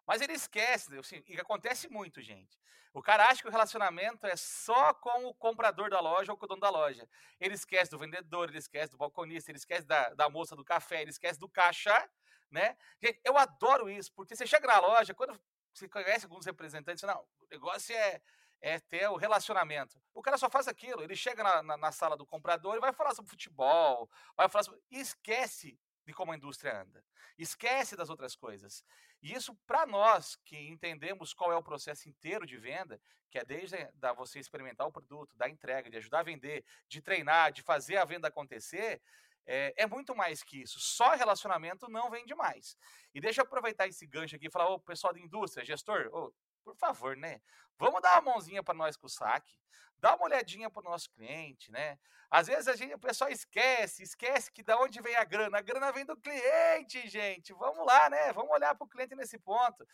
Mas 0.07 0.21
ele 0.21 0.33
esquece, 0.33 0.97
assim, 0.99 1.23
e 1.27 1.41
acontece 1.41 1.89
muito, 1.89 2.21
gente. 2.21 2.59
O 2.93 3.03
cara 3.03 3.27
acha 3.27 3.43
que 3.43 3.49
o 3.49 3.51
relacionamento 3.51 4.25
é 4.27 4.37
só 4.37 4.95
com 4.95 5.27
o 5.27 5.35
comprador 5.35 5.91
da 5.91 6.01
loja 6.01 6.31
ou 6.31 6.39
com 6.39 6.45
o 6.45 6.49
dono 6.49 6.61
da 6.61 6.71
loja. 6.71 7.09
Ele 7.41 7.55
esquece 7.55 7.91
do 7.91 7.99
vendedor, 7.99 8.49
ele 8.49 8.59
esquece 8.59 8.93
do 8.93 8.97
balconista, 8.97 9.51
ele 9.51 9.59
esquece 9.59 9.85
da, 9.85 10.11
da 10.11 10.31
moça 10.31 10.55
do 10.55 10.65
café, 10.65 11.03
ele 11.03 11.11
esquece 11.11 11.39
do 11.41 11.49
caixa, 11.49 12.09
né? 12.51 12.77
Gente, 13.03 13.21
eu 13.25 13.37
adoro 13.37 13.91
isso, 13.91 14.13
porque 14.15 14.37
você 14.37 14.47
chega 14.47 14.69
na 14.69 14.79
loja, 14.79 15.13
quando 15.13 15.37
você 15.73 15.89
conhece 15.89 16.27
alguns 16.27 16.47
representantes, 16.47 17.03
não, 17.03 17.27
o 17.41 17.47
negócio 17.51 17.97
é, 17.97 18.23
é 18.61 18.79
ter 18.79 19.09
o 19.09 19.17
relacionamento. 19.17 20.01
O 20.15 20.23
cara 20.23 20.39
só 20.39 20.49
faz 20.49 20.69
aquilo, 20.69 21.03
ele 21.03 21.17
chega 21.17 21.43
na, 21.43 21.63
na, 21.65 21.77
na 21.77 21.91
sala 21.91 22.17
do 22.17 22.25
comprador 22.25 22.77
e 22.77 22.81
vai 22.81 22.93
falar 22.93 23.13
sobre 23.13 23.29
futebol, 23.29 24.09
vai 24.37 24.49
falar 24.49 24.63
sobre... 24.63 24.81
E 24.89 25.01
esquece 25.01 25.77
de 26.07 26.13
como 26.13 26.33
a 26.33 26.37
indústria 26.37 26.81
anda. 26.81 27.05
Esquece 27.39 27.97
das 27.97 28.11
outras 28.11 28.37
coisas. 28.37 28.85
E 29.23 29.33
isso, 29.33 29.55
para 29.67 29.87
nós 29.87 30.37
que 30.45 30.57
entendemos 30.57 31.33
qual 31.33 31.53
é 31.53 31.57
o 31.57 31.63
processo 31.63 32.09
inteiro 32.09 32.47
de 32.47 32.57
venda, 32.57 33.01
que 33.31 33.39
é 33.39 33.45
desde 33.45 33.77
da 33.95 34.13
você 34.13 34.39
experimentar 34.39 34.87
o 34.87 34.93
produto, 34.93 35.37
da 35.37 35.49
entrega, 35.49 35.91
de 35.91 35.97
ajudar 35.97 36.21
a 36.21 36.25
vender, 36.25 36.65
de 36.89 37.01
treinar, 37.01 37.53
de 37.53 37.63
fazer 37.63 37.97
a 37.97 38.05
venda 38.05 38.29
acontecer, 38.29 39.01
é, 39.47 39.75
é, 39.77 39.87
muito 39.87 40.15
mais 40.15 40.43
que 40.43 40.63
isso. 40.63 40.79
Só 40.81 41.15
relacionamento 41.15 41.89
não 41.89 42.11
vende 42.11 42.35
mais. 42.35 42.77
E 43.15 43.21
deixa 43.21 43.41
eu 43.41 43.45
aproveitar 43.45 43.87
esse 43.87 44.07
gancho 44.07 44.37
aqui 44.37 44.47
e 44.47 44.51
falar, 44.51 44.69
ô 44.69 44.79
pessoal 44.79 45.13
da 45.13 45.21
indústria, 45.21 45.65
gestor, 45.65 46.09
ô, 46.13 46.33
por 46.65 46.75
favor, 46.77 47.17
né? 47.17 47.41
Vamos 47.79 48.01
dar 48.01 48.21
uma 48.21 48.33
mãozinha 48.33 48.63
para 48.63 48.75
nós 48.75 48.97
com 48.97 49.07
o 49.07 49.11
saque, 49.11 49.61
dá 49.99 50.15
uma 50.15 50.25
olhadinha 50.25 50.71
para 50.71 50.81
o 50.81 50.91
nosso 50.91 51.11
cliente, 51.11 51.71
né? 51.71 51.99
Às 52.31 52.47
vezes 52.47 52.67
a 52.67 52.75
gente, 52.75 52.95
o 52.95 52.99
pessoal 52.99 53.31
esquece, 53.31 54.03
esquece 54.03 54.51
que 54.51 54.63
da 54.63 54.77
onde 54.79 55.01
vem 55.01 55.15
a 55.15 55.25
grana. 55.25 55.59
A 55.59 55.61
grana 55.61 55.93
vem 55.93 56.05
do 56.05 56.17
cliente, 56.17 57.09
gente. 57.09 57.53
Vamos 57.53 57.87
lá, 57.87 58.11
né? 58.11 58.33
Vamos 58.33 58.51
olhar 58.51 58.75
para 58.75 58.85
o 58.85 58.89
cliente 58.89 59.15
nesse 59.15 59.39
ponto. 59.39 59.87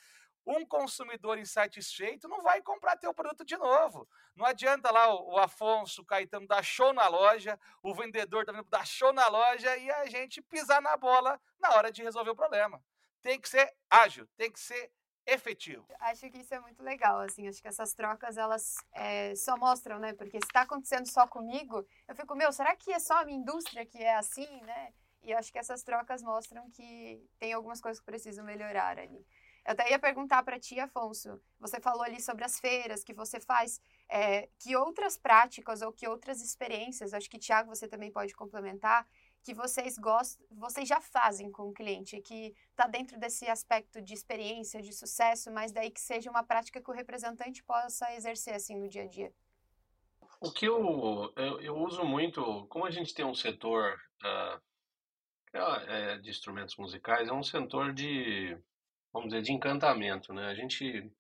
Um 0.47 0.65
consumidor 0.65 1.39
insatisfeito 1.39 2.27
não 2.29 2.43
vai 2.43 2.63
comprar 2.63 2.97
teu 2.97 3.13
produto 3.13 3.45
de 3.45 3.57
novo. 3.57 4.09
Não 4.35 4.47
adianta 4.47 4.91
lá 4.91 5.15
o, 5.15 5.35
o 5.35 5.39
Afonso, 5.39 6.01
o 6.01 6.05
Caetano 6.05 6.47
dar 6.47 6.63
show 6.63 6.95
na 6.95 7.09
loja, 7.09 7.61
o 7.83 7.95
vendedor 7.95 8.47
também 8.47 8.65
dar 8.71 8.87
show 8.87 9.13
na 9.13 9.29
loja 9.29 9.77
e 9.77 9.91
a 9.91 10.07
gente 10.07 10.41
pisar 10.41 10.81
na 10.81 10.97
bola 10.97 11.39
na 11.59 11.75
hora 11.75 11.93
de 11.93 12.03
resolver 12.03 12.31
o 12.31 12.37
problema. 12.37 12.83
Tem 13.21 13.39
que 13.39 13.49
ser 13.51 13.71
ágil, 13.91 14.27
tem 14.39 14.51
que 14.51 14.59
ser 14.59 14.91
efetivo. 15.33 15.87
Acho 16.01 16.31
que 16.31 16.39
isso 16.39 16.55
é 16.55 16.61
muito 16.61 16.83
legal, 16.83 17.21
assim, 17.21 17.49
acho 17.49 17.63
que 17.63 17.69
essas 17.69 17.95
trocas, 17.95 18.37
elas 18.37 18.77
é, 18.93 19.35
só 19.35 19.57
mostram, 19.57 19.99
né, 19.99 20.13
porque 20.13 20.39
se 20.39 20.47
está 20.47 20.63
acontecendo 20.63 21.07
só 21.07 21.27
comigo, 21.27 21.87
eu 22.09 22.15
fico, 22.15 22.35
meu, 22.35 22.53
será 22.53 22.75
que 22.77 22.93
é 22.93 22.99
só 22.99 23.21
a 23.21 23.25
minha 23.25 23.39
indústria 23.39 23.87
que 23.87 23.99
é 23.99 24.17
assim, 24.17 24.61
né? 24.63 24.93
E 25.23 25.35
acho 25.35 25.53
que 25.53 25.59
essas 25.59 25.83
trocas 25.83 26.23
mostram 26.23 26.71
que 26.71 27.23
tem 27.39 27.53
algumas 27.53 27.81
coisas 27.81 28.01
que 28.01 28.07
precisam 28.07 28.45
melhorar 28.45 28.99
ali. 28.99 29.27
Eu 29.67 29.73
até 29.73 29.91
ia 29.91 29.99
perguntar 29.99 30.43
para 30.43 30.59
ti, 30.59 30.81
Afonso, 30.81 31.39
você 31.59 31.79
falou 31.79 32.03
ali 32.03 32.21
sobre 32.21 32.45
as 32.45 32.59
feiras 32.59 33.05
que 33.05 33.13
você 33.13 33.39
faz, 33.39 33.81
é, 34.09 34.49
que 34.59 34.75
outras 34.75 35.19
práticas 35.19 35.83
ou 35.83 35.93
que 35.93 36.09
outras 36.09 36.41
experiências, 36.41 37.13
acho 37.13 37.29
que, 37.29 37.39
Tiago, 37.39 37.69
você 37.69 37.87
também 37.87 38.11
pode 38.11 38.35
complementar, 38.35 39.07
que 39.43 39.55
vocês 39.55 39.97
gostam, 39.97 40.47
vocês 40.51 40.89
já 40.89 41.01
fazem 41.01 41.51
com 41.51 41.69
o 41.69 41.73
cliente, 41.73 42.21
que 42.21 42.55
está 42.71 42.87
dentro 42.87 43.19
desse 43.19 43.47
aspecto 43.49 44.01
de 44.01 44.15
experiência, 44.15 44.83
de 44.83 44.93
sucesso, 44.93 45.51
mas 45.51 45.73
daí 45.73 45.91
que 45.91 46.01
seja 46.01 46.31
uma 46.31 46.43
prática 46.43 46.81
que 46.81 46.91
o 46.91 46.95
representante 46.95 47.63
possa 47.65 48.13
exercer 48.15 48.55
assim 48.55 48.77
no 48.77 48.89
dia 48.89 49.05
a 49.05 49.07
dia. 49.07 49.33
O 50.41 50.51
que 50.51 50.67
eu, 50.67 51.33
eu, 51.37 51.61
eu 51.61 51.77
uso 51.77 52.05
muito, 52.05 52.67
como 52.69 52.87
a 52.87 52.91
gente 52.91 53.15
tem 53.15 53.25
um 53.25 53.35
setor 53.35 54.01
uh, 54.25 54.61
de 56.23 56.31
instrumentos 56.31 56.77
musicais, 56.77 57.29
é 57.29 57.33
um 57.33 57.43
setor 57.43 57.93
de, 57.93 58.57
vamos 59.13 59.31
dizer, 59.31 59.43
de 59.43 59.53
encantamento, 59.53 60.33
né? 60.33 60.47
A 60.47 60.55
gente 60.55 61.11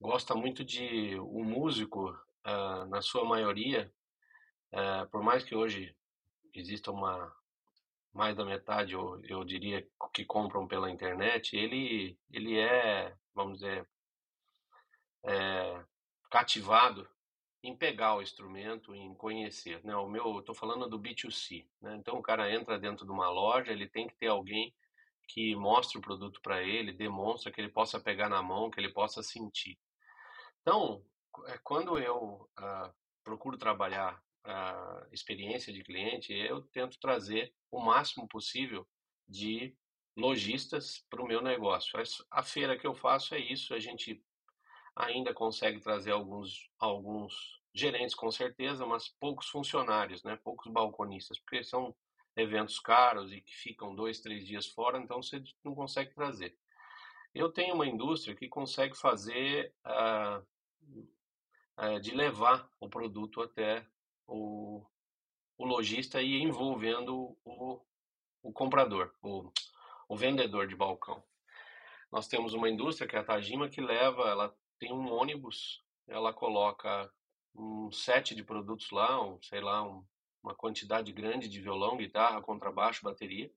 gosta 0.00 0.34
muito 0.34 0.64
de 0.64 1.16
o 1.18 1.40
um 1.40 1.44
músico, 1.44 2.10
uh, 2.10 2.86
na 2.88 3.02
sua 3.02 3.24
maioria, 3.24 3.92
uh, 4.72 5.08
por 5.10 5.22
mais 5.22 5.44
que 5.44 5.54
hoje 5.54 5.94
exista 6.54 6.90
uma 6.90 7.32
mais 8.12 8.36
da 8.36 8.44
metade, 8.44 8.92
eu, 8.94 9.20
eu 9.24 9.44
diria, 9.44 9.86
que 10.12 10.24
compram 10.24 10.66
pela 10.66 10.90
internet, 10.90 11.56
ele, 11.56 12.18
ele 12.30 12.58
é, 12.58 13.14
vamos 13.34 13.60
dizer, 13.60 13.88
é, 15.24 15.84
cativado 16.30 17.08
em 17.62 17.76
pegar 17.76 18.16
o 18.16 18.22
instrumento, 18.22 18.94
em 18.94 19.14
conhecer. 19.14 19.84
Né? 19.84 19.94
O 19.94 20.08
meu, 20.08 20.40
estou 20.40 20.54
falando 20.54 20.88
do 20.88 20.98
B2C. 20.98 21.66
Né? 21.80 21.96
Então 21.96 22.18
o 22.18 22.22
cara 22.22 22.52
entra 22.52 22.78
dentro 22.78 23.04
de 23.04 23.12
uma 23.12 23.28
loja, 23.28 23.70
ele 23.70 23.88
tem 23.88 24.08
que 24.08 24.16
ter 24.16 24.28
alguém 24.28 24.74
que 25.28 25.54
mostre 25.54 25.98
o 25.98 26.00
produto 26.00 26.40
para 26.42 26.62
ele, 26.62 26.92
demonstra 26.92 27.52
que 27.52 27.60
ele 27.60 27.68
possa 27.68 28.00
pegar 28.00 28.28
na 28.28 28.42
mão, 28.42 28.70
que 28.70 28.80
ele 28.80 28.92
possa 28.92 29.22
sentir. 29.22 29.78
Então, 30.62 31.04
é, 31.46 31.58
quando 31.58 31.98
eu 31.98 32.48
uh, 32.58 32.92
procuro 33.22 33.56
trabalhar 33.56 34.20
a 34.44 35.06
experiência 35.12 35.72
de 35.72 35.82
cliente, 35.82 36.32
eu 36.32 36.62
tento 36.62 36.98
trazer 36.98 37.52
o 37.70 37.80
máximo 37.80 38.26
possível 38.28 38.86
de 39.28 39.74
lojistas 40.16 41.04
para 41.08 41.22
o 41.22 41.26
meu 41.26 41.40
negócio. 41.40 41.98
A 42.30 42.42
feira 42.42 42.78
que 42.78 42.86
eu 42.86 42.94
faço 42.94 43.34
é 43.34 43.38
isso, 43.38 43.74
a 43.74 43.78
gente 43.78 44.22
ainda 44.96 45.32
consegue 45.32 45.80
trazer 45.80 46.10
alguns, 46.10 46.70
alguns 46.78 47.60
gerentes 47.74 48.14
com 48.14 48.30
certeza, 48.30 48.84
mas 48.84 49.08
poucos 49.08 49.48
funcionários, 49.48 50.22
né? 50.24 50.36
poucos 50.42 50.70
balconistas, 50.70 51.38
porque 51.38 51.62
são 51.62 51.94
eventos 52.36 52.78
caros 52.78 53.32
e 53.32 53.40
que 53.40 53.54
ficam 53.54 53.94
dois, 53.94 54.20
três 54.20 54.46
dias 54.46 54.66
fora, 54.66 54.98
então 54.98 55.22
você 55.22 55.42
não 55.64 55.74
consegue 55.74 56.14
trazer. 56.14 56.56
Eu 57.34 57.50
tenho 57.50 57.74
uma 57.74 57.86
indústria 57.86 58.34
que 58.34 58.48
consegue 58.48 58.96
fazer 58.96 59.72
uh, 59.86 60.44
uh, 61.78 62.00
de 62.00 62.12
levar 62.12 62.68
o 62.80 62.88
produto 62.88 63.40
até 63.40 63.86
o, 64.30 64.86
o 65.58 65.64
lojista 65.64 66.22
e 66.22 66.40
envolvendo 66.40 67.36
o, 67.44 67.80
o 68.42 68.52
comprador, 68.52 69.12
o, 69.20 69.52
o 70.08 70.16
vendedor 70.16 70.66
de 70.66 70.76
balcão. 70.76 71.22
Nós 72.10 72.28
temos 72.28 72.54
uma 72.54 72.68
indústria 72.68 73.08
que 73.08 73.16
é 73.16 73.18
a 73.18 73.24
Tajima 73.24 73.68
que 73.68 73.80
leva, 73.80 74.28
ela 74.28 74.56
tem 74.78 74.92
um 74.92 75.12
ônibus, 75.12 75.84
ela 76.08 76.32
coloca 76.32 77.12
um 77.54 77.90
set 77.90 78.34
de 78.34 78.44
produtos 78.44 78.90
lá, 78.90 79.22
um, 79.22 79.40
sei 79.42 79.60
lá, 79.60 79.82
um, 79.82 80.04
uma 80.42 80.54
quantidade 80.54 81.12
grande 81.12 81.48
de 81.48 81.60
violão, 81.60 81.96
guitarra, 81.96 82.40
contrabaixo, 82.40 83.04
bateria, 83.04 83.52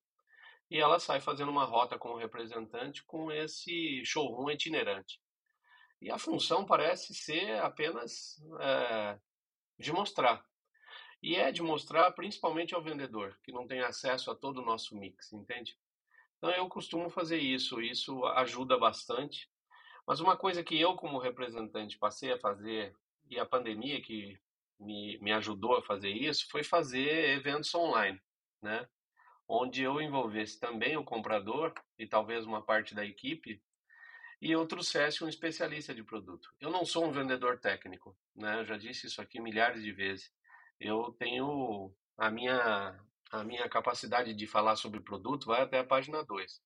e 0.69 0.79
ela 0.79 0.99
sai 0.99 1.21
fazendo 1.21 1.49
uma 1.49 1.65
rota 1.65 1.97
com 1.97 2.09
o 2.09 2.17
representante 2.17 3.03
com 3.05 3.31
esse 3.31 4.03
showroom 4.05 4.49
itinerante. 4.49 5.21
E 6.01 6.11
a 6.11 6.17
função 6.17 6.65
parece 6.65 7.13
ser 7.13 7.61
apenas 7.61 8.41
é, 8.59 9.17
de 9.79 9.93
mostrar 9.93 10.43
e 11.23 11.37
é 11.37 11.53
de 11.53 11.61
mostrar 11.61 12.11
principalmente 12.11 12.75
ao 12.75 12.83
vendedor, 12.83 13.39
que 13.41 13.53
não 13.53 13.65
tem 13.65 13.79
acesso 13.79 14.29
a 14.29 14.35
todo 14.35 14.57
o 14.57 14.65
nosso 14.65 14.93
mix, 14.93 15.31
entende? 15.31 15.77
Então 16.37 16.51
eu 16.51 16.67
costumo 16.67 17.09
fazer 17.09 17.37
isso, 17.37 17.81
isso 17.81 18.25
ajuda 18.25 18.77
bastante. 18.77 19.49
Mas 20.05 20.19
uma 20.19 20.35
coisa 20.35 20.61
que 20.61 20.77
eu, 20.77 20.97
como 20.97 21.17
representante, 21.17 21.97
passei 21.97 22.33
a 22.33 22.37
fazer, 22.37 22.93
e 23.29 23.39
a 23.39 23.45
pandemia 23.45 24.01
que 24.01 24.37
me, 24.77 25.17
me 25.19 25.31
ajudou 25.31 25.77
a 25.77 25.81
fazer 25.81 26.09
isso, 26.09 26.45
foi 26.51 26.61
fazer 26.61 27.37
eventos 27.37 27.73
online, 27.73 28.21
né? 28.61 28.85
Onde 29.47 29.81
eu 29.81 30.01
envolvesse 30.01 30.59
também 30.59 30.97
o 30.97 31.05
comprador 31.05 31.73
e 31.97 32.05
talvez 32.05 32.45
uma 32.45 32.61
parte 32.61 32.93
da 32.93 33.05
equipe 33.05 33.63
e 34.41 34.51
eu 34.51 34.67
trouxesse 34.67 35.23
um 35.23 35.29
especialista 35.29 35.95
de 35.95 36.03
produto. 36.03 36.53
Eu 36.59 36.69
não 36.69 36.83
sou 36.83 37.05
um 37.05 37.13
vendedor 37.13 37.57
técnico, 37.61 38.13
né? 38.35 38.59
Eu 38.59 38.65
já 38.65 38.75
disse 38.75 39.07
isso 39.07 39.21
aqui 39.21 39.39
milhares 39.39 39.81
de 39.81 39.93
vezes 39.93 40.29
eu 40.83 41.15
tenho 41.17 41.93
a 42.17 42.29
minha, 42.29 42.99
a 43.31 43.43
minha 43.43 43.69
capacidade 43.69 44.33
de 44.33 44.47
falar 44.47 44.75
sobre 44.75 44.99
produto 44.99 45.47
vai 45.47 45.61
até 45.61 45.79
a 45.79 45.83
página 45.83 46.23
2. 46.23 46.61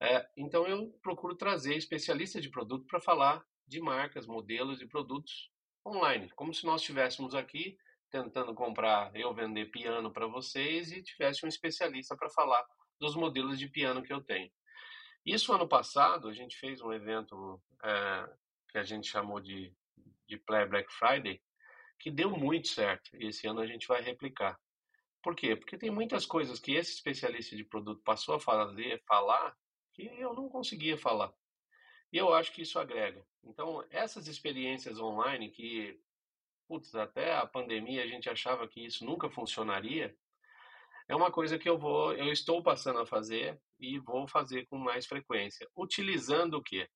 É, 0.00 0.28
então 0.36 0.66
eu 0.66 0.92
procuro 1.02 1.34
trazer 1.34 1.74
especialistas 1.74 2.42
de 2.42 2.50
produto 2.50 2.86
para 2.86 3.00
falar 3.00 3.42
de 3.66 3.80
marcas, 3.80 4.26
modelos 4.26 4.80
e 4.80 4.86
produtos 4.86 5.50
online, 5.86 6.28
como 6.36 6.52
se 6.52 6.66
nós 6.66 6.82
estivéssemos 6.82 7.34
aqui 7.34 7.76
tentando 8.10 8.54
comprar, 8.54 9.14
eu 9.14 9.34
vender 9.34 9.66
piano 9.66 10.12
para 10.12 10.26
vocês 10.26 10.92
e 10.92 11.02
tivesse 11.02 11.44
um 11.44 11.48
especialista 11.48 12.16
para 12.16 12.30
falar 12.30 12.64
dos 13.00 13.16
modelos 13.16 13.58
de 13.58 13.68
piano 13.68 14.02
que 14.02 14.12
eu 14.12 14.22
tenho. 14.22 14.50
Isso 15.24 15.52
ano 15.52 15.68
passado 15.68 16.28
a 16.28 16.32
gente 16.32 16.56
fez 16.56 16.80
um 16.80 16.92
evento 16.92 17.60
é, 17.82 18.30
que 18.70 18.78
a 18.78 18.84
gente 18.84 19.08
chamou 19.08 19.40
de, 19.40 19.74
de 20.28 20.38
Play 20.38 20.66
Black 20.66 20.92
Friday, 20.92 21.42
que 21.98 22.10
deu 22.10 22.30
muito 22.30 22.68
certo. 22.68 23.10
E 23.16 23.26
esse 23.26 23.46
ano 23.46 23.60
a 23.60 23.66
gente 23.66 23.86
vai 23.86 24.02
replicar. 24.02 24.58
Por 25.22 25.34
quê? 25.34 25.56
Porque 25.56 25.76
tem 25.76 25.90
muitas 25.90 26.24
coisas 26.24 26.60
que 26.60 26.74
esse 26.74 26.92
especialista 26.92 27.56
de 27.56 27.64
produto 27.64 28.00
passou 28.02 28.34
a 28.34 28.40
fazer, 28.40 29.02
falar, 29.06 29.56
que 29.92 30.04
eu 30.18 30.34
não 30.34 30.48
conseguia 30.48 30.96
falar. 30.96 31.32
E 32.12 32.18
eu 32.18 32.32
acho 32.32 32.52
que 32.52 32.62
isso 32.62 32.78
agrega. 32.78 33.26
Então, 33.42 33.84
essas 33.90 34.28
experiências 34.28 35.00
online 35.00 35.50
que, 35.50 35.98
putz, 36.68 36.94
até 36.94 37.34
a 37.34 37.46
pandemia 37.46 38.04
a 38.04 38.06
gente 38.06 38.28
achava 38.28 38.68
que 38.68 38.84
isso 38.84 39.04
nunca 39.04 39.28
funcionaria, 39.28 40.16
é 41.08 41.14
uma 41.14 41.30
coisa 41.30 41.58
que 41.58 41.68
eu 41.68 41.78
vou, 41.78 42.12
eu 42.14 42.32
estou 42.32 42.62
passando 42.62 43.00
a 43.00 43.06
fazer 43.06 43.60
e 43.78 43.98
vou 43.98 44.26
fazer 44.26 44.66
com 44.66 44.76
mais 44.76 45.06
frequência. 45.06 45.68
Utilizando 45.76 46.54
o 46.54 46.62
quê? 46.62 46.88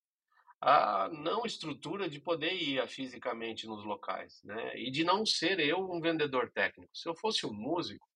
A 0.61 1.09
não 1.09 1.47
estrutura 1.47 2.09
de 2.09 2.21
poder 2.21 2.53
ir 2.53 2.87
fisicamente 2.87 3.67
nos 3.67 3.85
locais, 3.85 4.43
né? 4.45 4.79
E 4.79 4.91
de 4.91 5.05
não 5.05 5.25
ser 5.25 5.59
eu 5.59 5.91
um 5.91 6.01
vendedor 6.01 6.51
técnico. 6.51 6.95
Se 6.95 7.09
eu 7.09 7.15
fosse 7.15 7.47
um 7.47 7.53
músico, 7.53 8.07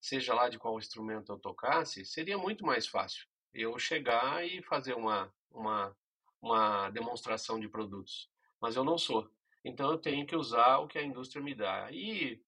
seja 0.00 0.34
lá 0.34 0.48
de 0.48 0.58
qual 0.58 0.78
instrumento 0.78 1.32
eu 1.32 1.38
tocasse, 1.38 2.04
seria 2.04 2.36
muito 2.36 2.64
mais 2.64 2.86
fácil 2.86 3.26
eu 3.52 3.78
chegar 3.78 4.46
e 4.46 4.62
fazer 4.62 4.94
uma, 4.94 5.32
uma, 5.50 5.96
uma 6.40 6.90
demonstração 6.90 7.58
de 7.58 7.68
produtos. 7.68 8.30
Mas 8.60 8.76
eu 8.76 8.84
não 8.84 8.98
sou. 8.98 9.28
Então 9.64 9.90
eu 9.90 9.98
tenho 9.98 10.26
que 10.26 10.36
usar 10.36 10.78
o 10.78 10.86
que 10.86 10.98
a 10.98 11.02
indústria 11.02 11.42
me 11.42 11.54
dá. 11.54 11.90
E 11.90 12.42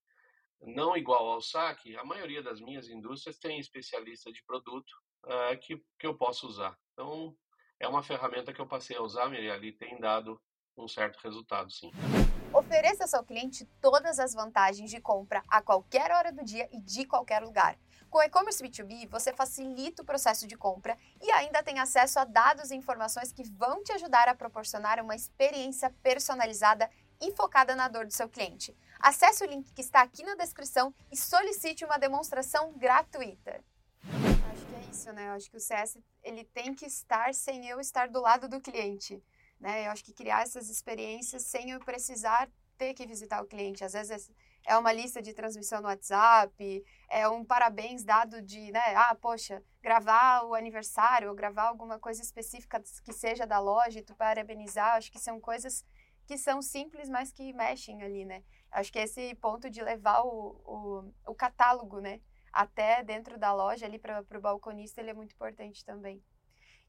não 0.60 0.96
igual 0.96 1.28
ao 1.28 1.40
saque, 1.40 1.96
a 1.96 2.04
maioria 2.04 2.42
das 2.42 2.60
minhas 2.60 2.88
indústrias 2.88 3.38
tem 3.38 3.58
especialista 3.58 4.32
de 4.32 4.42
produto 4.44 4.90
uh, 5.24 5.58
que, 5.60 5.82
que 5.98 6.06
eu 6.06 6.16
posso 6.16 6.46
usar. 6.46 6.78
Então, 6.92 7.36
é 7.82 7.88
uma 7.88 8.02
ferramenta 8.02 8.52
que 8.52 8.60
eu 8.60 8.66
passei 8.66 8.96
a 8.96 9.02
usar, 9.02 9.32
e 9.34 9.50
ali 9.50 9.72
tem 9.72 9.98
dado 9.98 10.40
um 10.76 10.86
certo 10.86 11.18
resultado, 11.22 11.70
sim. 11.70 11.90
Ofereça 12.54 13.04
ao 13.04 13.08
seu 13.08 13.24
cliente 13.24 13.66
todas 13.80 14.18
as 14.18 14.32
vantagens 14.32 14.90
de 14.90 15.00
compra 15.00 15.42
a 15.48 15.60
qualquer 15.60 16.10
hora 16.12 16.32
do 16.32 16.44
dia 16.44 16.68
e 16.72 16.80
de 16.80 17.04
qualquer 17.04 17.42
lugar. 17.42 17.76
Com 18.08 18.18
o 18.18 18.22
e-commerce 18.22 18.62
B2B, 18.62 19.08
você 19.08 19.32
facilita 19.32 20.02
o 20.02 20.04
processo 20.04 20.46
de 20.46 20.56
compra 20.56 20.96
e 21.20 21.30
ainda 21.32 21.62
tem 21.62 21.78
acesso 21.78 22.18
a 22.18 22.24
dados 22.24 22.70
e 22.70 22.76
informações 22.76 23.32
que 23.32 23.42
vão 23.42 23.82
te 23.82 23.92
ajudar 23.92 24.28
a 24.28 24.34
proporcionar 24.34 25.02
uma 25.02 25.16
experiência 25.16 25.90
personalizada 26.02 26.90
e 27.20 27.32
focada 27.32 27.74
na 27.74 27.88
dor 27.88 28.06
do 28.06 28.12
seu 28.12 28.28
cliente. 28.28 28.76
Acesse 29.00 29.44
o 29.44 29.46
link 29.46 29.72
que 29.72 29.80
está 29.80 30.02
aqui 30.02 30.22
na 30.22 30.34
descrição 30.34 30.94
e 31.10 31.16
solicite 31.16 31.84
uma 31.84 31.98
demonstração 31.98 32.72
gratuita. 32.76 33.64
É 34.92 34.94
isso, 34.94 35.12
né? 35.12 35.28
Eu 35.28 35.32
acho 35.32 35.50
que 35.50 35.56
o 35.56 35.60
CS 35.60 35.98
ele 36.22 36.44
tem 36.44 36.74
que 36.74 36.84
estar 36.84 37.32
sem 37.32 37.66
eu 37.66 37.80
estar 37.80 38.08
do 38.08 38.20
lado 38.20 38.46
do 38.46 38.60
cliente, 38.60 39.22
né? 39.58 39.86
Eu 39.86 39.90
acho 39.90 40.04
que 40.04 40.12
criar 40.12 40.42
essas 40.42 40.68
experiências 40.68 41.44
sem 41.44 41.70
eu 41.70 41.80
precisar 41.80 42.50
ter 42.76 42.92
que 42.92 43.06
visitar 43.06 43.42
o 43.42 43.46
cliente. 43.46 43.82
Às 43.82 43.94
vezes 43.94 44.30
é 44.66 44.76
uma 44.76 44.92
lista 44.92 45.22
de 45.22 45.32
transmissão 45.32 45.80
no 45.80 45.88
WhatsApp, 45.88 46.84
é 47.08 47.26
um 47.26 47.42
parabéns 47.42 48.04
dado 48.04 48.42
de, 48.42 48.70
né, 48.70 48.94
ah, 48.94 49.14
poxa, 49.14 49.62
gravar 49.80 50.44
o 50.44 50.54
aniversário 50.54 51.30
ou 51.30 51.34
gravar 51.34 51.68
alguma 51.68 51.98
coisa 51.98 52.20
específica 52.22 52.80
que 53.02 53.12
seja 53.12 53.46
da 53.46 53.58
loja 53.58 53.98
e 53.98 54.02
tu 54.02 54.14
parabenizar, 54.14 54.96
acho 54.96 55.10
que 55.10 55.18
são 55.18 55.40
coisas 55.40 55.84
que 56.26 56.36
são 56.36 56.60
simples, 56.60 57.08
mas 57.08 57.32
que 57.32 57.52
mexem 57.54 58.02
ali, 58.02 58.24
né? 58.24 58.44
Acho 58.70 58.92
que 58.92 58.98
esse 58.98 59.34
ponto 59.36 59.68
de 59.70 59.82
levar 59.82 60.22
o, 60.22 60.60
o, 60.64 61.30
o 61.32 61.34
catálogo, 61.34 61.98
né, 62.00 62.20
até 62.52 63.02
dentro 63.02 63.38
da 63.38 63.52
loja 63.52 63.86
ali 63.86 63.98
para 63.98 64.20
o 64.20 64.40
balconista, 64.40 65.00
ele 65.00 65.10
é 65.10 65.14
muito 65.14 65.34
importante 65.34 65.84
também. 65.84 66.22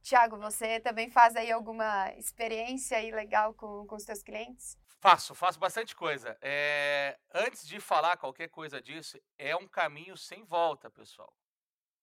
Tiago, 0.02 0.38
você 0.38 0.82
também 0.82 1.10
faz 1.10 1.36
aí 1.36 1.50
alguma 1.50 2.12
experiência 2.18 2.98
aí 2.98 3.10
legal 3.10 3.54
com, 3.54 3.88
com 3.88 3.96
os 3.96 4.04
seus 4.04 4.22
clientes? 4.22 4.78
Faço, 5.00 5.34
faço 5.34 5.58
bastante 5.60 5.96
coisa. 5.96 6.38
É, 6.42 7.18
antes 7.34 7.66
de 7.66 7.80
falar 7.80 8.18
qualquer 8.18 8.50
coisa 8.50 8.82
disso, 8.82 9.18
é 9.38 9.56
um 9.56 9.68
caminho 9.68 10.18
sem 10.18 10.44
volta, 10.44 10.92
pessoal. 10.92 11.34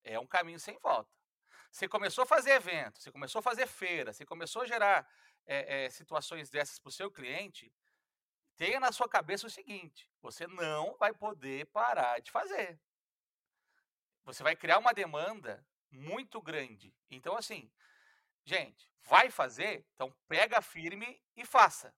É 0.03 0.19
um 0.19 0.27
caminho 0.27 0.59
sem 0.59 0.79
volta. 0.79 1.11
Você 1.71 1.87
começou 1.87 2.23
a 2.23 2.27
fazer 2.27 2.53
evento, 2.53 3.01
você 3.01 3.13
começou 3.13 3.39
a 3.41 3.43
fazer 3.43 3.67
feira, 3.67 4.13
você 4.13 4.25
começou 4.25 4.63
a 4.63 4.67
gerar 4.67 5.07
é, 5.47 5.85
é, 5.85 5.91
situações 5.91 6.51
dessas 6.51 6.79
para 6.79 6.89
o 6.89 6.93
seu 6.93 7.11
cliente, 7.11 7.73
tenha 8.57 8.81
na 8.81 8.93
sua 8.93 9.09
cabeça 9.09 9.47
o 9.47 9.51
seguinte: 9.51 10.11
você 10.21 10.47
não 10.47 10.97
vai 10.99 11.13
poder 11.13 11.67
parar 11.67 12.21
de 12.21 12.31
fazer. 12.31 12.81
Você 14.25 14.43
vai 14.43 14.55
criar 14.55 14.79
uma 14.79 14.93
demanda 14.93 15.65
muito 15.91 16.41
grande. 16.41 16.95
Então, 17.11 17.37
assim, 17.37 17.71
gente, 18.45 18.91
vai 19.03 19.31
fazer? 19.31 19.87
Então 19.95 20.15
pega 20.29 20.61
firme 20.61 21.23
e 21.37 21.45
faça. 21.45 21.95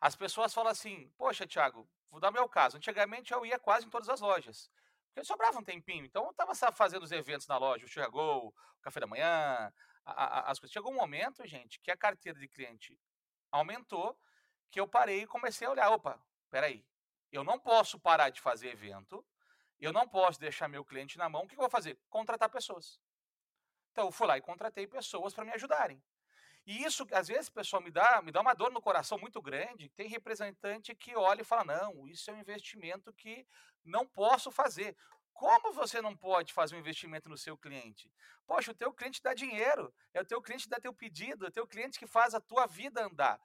As 0.00 0.16
pessoas 0.16 0.52
falam 0.52 0.70
assim: 0.70 1.12
Poxa, 1.16 1.46
Thiago, 1.46 1.88
vou 2.10 2.20
dar 2.20 2.30
meu 2.30 2.48
caso. 2.48 2.76
Antigamente 2.76 3.32
eu 3.32 3.44
ia 3.44 3.58
quase 3.58 3.86
em 3.86 3.90
todas 3.90 4.08
as 4.08 4.20
lojas. 4.20 4.70
Porque 5.06 5.24
sobrava 5.24 5.58
um 5.58 5.64
tempinho. 5.64 6.04
Então 6.04 6.24
eu 6.24 6.30
estava 6.30 6.54
fazendo 6.72 7.02
os 7.02 7.12
eventos 7.12 7.46
na 7.46 7.58
loja, 7.58 7.84
o 7.84 7.88
Chegou, 7.88 8.48
o 8.48 8.54
café 8.80 9.00
da 9.00 9.06
manhã, 9.06 9.72
a, 10.04 10.12
a, 10.24 10.50
as 10.50 10.58
coisas. 10.58 10.72
Chegou 10.72 10.90
um 10.90 10.96
momento, 10.96 11.46
gente, 11.46 11.80
que 11.80 11.90
a 11.90 11.96
carteira 11.96 12.38
de 12.38 12.48
cliente 12.48 12.98
aumentou, 13.50 14.18
que 14.70 14.80
eu 14.80 14.88
parei 14.88 15.22
e 15.22 15.26
comecei 15.26 15.66
a 15.66 15.70
olhar. 15.70 15.90
Opa, 15.90 16.20
peraí. 16.50 16.84
Eu 17.30 17.44
não 17.44 17.58
posso 17.58 17.98
parar 17.98 18.30
de 18.30 18.40
fazer 18.40 18.68
evento, 18.68 19.24
eu 19.84 19.92
não 19.92 20.06
posso 20.08 20.38
deixar 20.38 20.68
meu 20.68 20.84
cliente 20.84 21.18
na 21.18 21.28
mão. 21.28 21.42
O 21.42 21.48
que 21.48 21.54
eu 21.54 21.58
vou 21.58 21.70
fazer? 21.70 21.98
Contratar 22.08 22.48
pessoas. 22.48 23.00
Então 23.90 24.06
eu 24.06 24.12
fui 24.12 24.26
lá 24.26 24.38
e 24.38 24.40
contratei 24.40 24.86
pessoas 24.86 25.34
para 25.34 25.44
me 25.44 25.52
ajudarem. 25.52 26.02
E 26.64 26.84
isso, 26.84 27.06
às 27.10 27.28
vezes, 27.28 27.50
pessoal, 27.50 27.82
me 27.82 27.90
dá, 27.90 28.22
me 28.22 28.30
dá 28.30 28.40
uma 28.40 28.54
dor 28.54 28.70
no 28.70 28.80
coração 28.80 29.18
muito 29.18 29.42
grande. 29.42 29.88
Tem 29.90 30.08
representante 30.08 30.94
que 30.94 31.16
olha 31.16 31.42
e 31.42 31.44
fala: 31.44 31.64
não, 31.64 32.06
isso 32.06 32.30
é 32.30 32.34
um 32.34 32.38
investimento 32.38 33.12
que 33.12 33.46
não 33.84 34.06
posso 34.06 34.50
fazer. 34.50 34.96
Como 35.32 35.72
você 35.72 36.00
não 36.00 36.16
pode 36.16 36.52
fazer 36.52 36.76
um 36.76 36.78
investimento 36.78 37.28
no 37.28 37.36
seu 37.36 37.56
cliente? 37.56 38.12
Poxa, 38.46 38.70
o 38.70 38.74
teu 38.74 38.92
cliente 38.92 39.20
dá 39.20 39.34
dinheiro, 39.34 39.92
é 40.14 40.20
o 40.20 40.24
teu 40.24 40.40
cliente 40.40 40.64
que 40.64 40.70
dá 40.70 40.78
teu 40.78 40.92
pedido, 40.92 41.46
é 41.46 41.48
o 41.48 41.52
teu 41.52 41.66
cliente 41.66 41.98
que 41.98 42.06
faz 42.06 42.34
a 42.34 42.40
tua 42.40 42.66
vida 42.66 43.04
andar. 43.04 43.40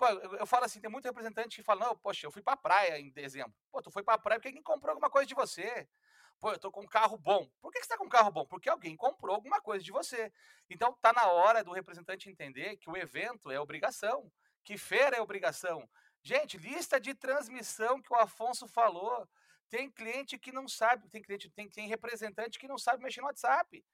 Pô, 0.00 0.06
eu, 0.06 0.36
eu 0.36 0.46
falo 0.46 0.64
assim, 0.64 0.80
tem 0.80 0.90
muito 0.90 1.04
representante 1.04 1.56
que 1.56 1.62
fala, 1.62 1.84
não, 1.84 1.94
poxa, 1.94 2.26
eu 2.26 2.30
fui 2.30 2.40
para 2.40 2.54
a 2.54 2.56
praia 2.56 2.98
em 2.98 3.10
dezembro. 3.10 3.52
Pô, 3.70 3.82
tu 3.82 3.90
foi 3.90 4.02
para 4.02 4.14
a 4.14 4.18
praia 4.18 4.40
porque 4.40 4.48
alguém 4.48 4.62
comprou 4.62 4.92
alguma 4.92 5.10
coisa 5.10 5.26
de 5.26 5.34
você. 5.34 5.86
Pô, 6.40 6.52
eu 6.52 6.58
tô 6.58 6.72
com 6.72 6.80
um 6.80 6.86
carro 6.86 7.18
bom. 7.18 7.46
Por 7.60 7.70
que 7.70 7.78
você 7.78 7.84
está 7.84 7.98
com 7.98 8.06
um 8.06 8.08
carro 8.08 8.30
bom? 8.30 8.46
Porque 8.46 8.70
alguém 8.70 8.96
comprou 8.96 9.34
alguma 9.34 9.60
coisa 9.60 9.84
de 9.84 9.92
você. 9.92 10.32
Então 10.70 10.96
tá 11.02 11.12
na 11.12 11.26
hora 11.26 11.62
do 11.62 11.70
representante 11.70 12.30
entender 12.30 12.78
que 12.78 12.88
o 12.88 12.96
evento 12.96 13.50
é 13.50 13.60
obrigação, 13.60 14.32
que 14.64 14.78
feira 14.78 15.18
é 15.18 15.20
obrigação. 15.20 15.86
Gente, 16.22 16.56
lista 16.56 16.98
de 16.98 17.12
transmissão 17.12 18.00
que 18.00 18.10
o 18.10 18.16
Afonso 18.16 18.66
falou. 18.66 19.28
Tem 19.68 19.90
cliente 19.90 20.38
que 20.38 20.50
não 20.50 20.66
sabe, 20.66 21.10
tem 21.10 21.20
cliente, 21.20 21.50
tem, 21.50 21.68
tem 21.68 21.86
representante 21.86 22.58
que 22.58 22.66
não 22.66 22.78
sabe 22.78 23.02
mexer 23.02 23.20
no 23.20 23.26
WhatsApp. 23.26 23.84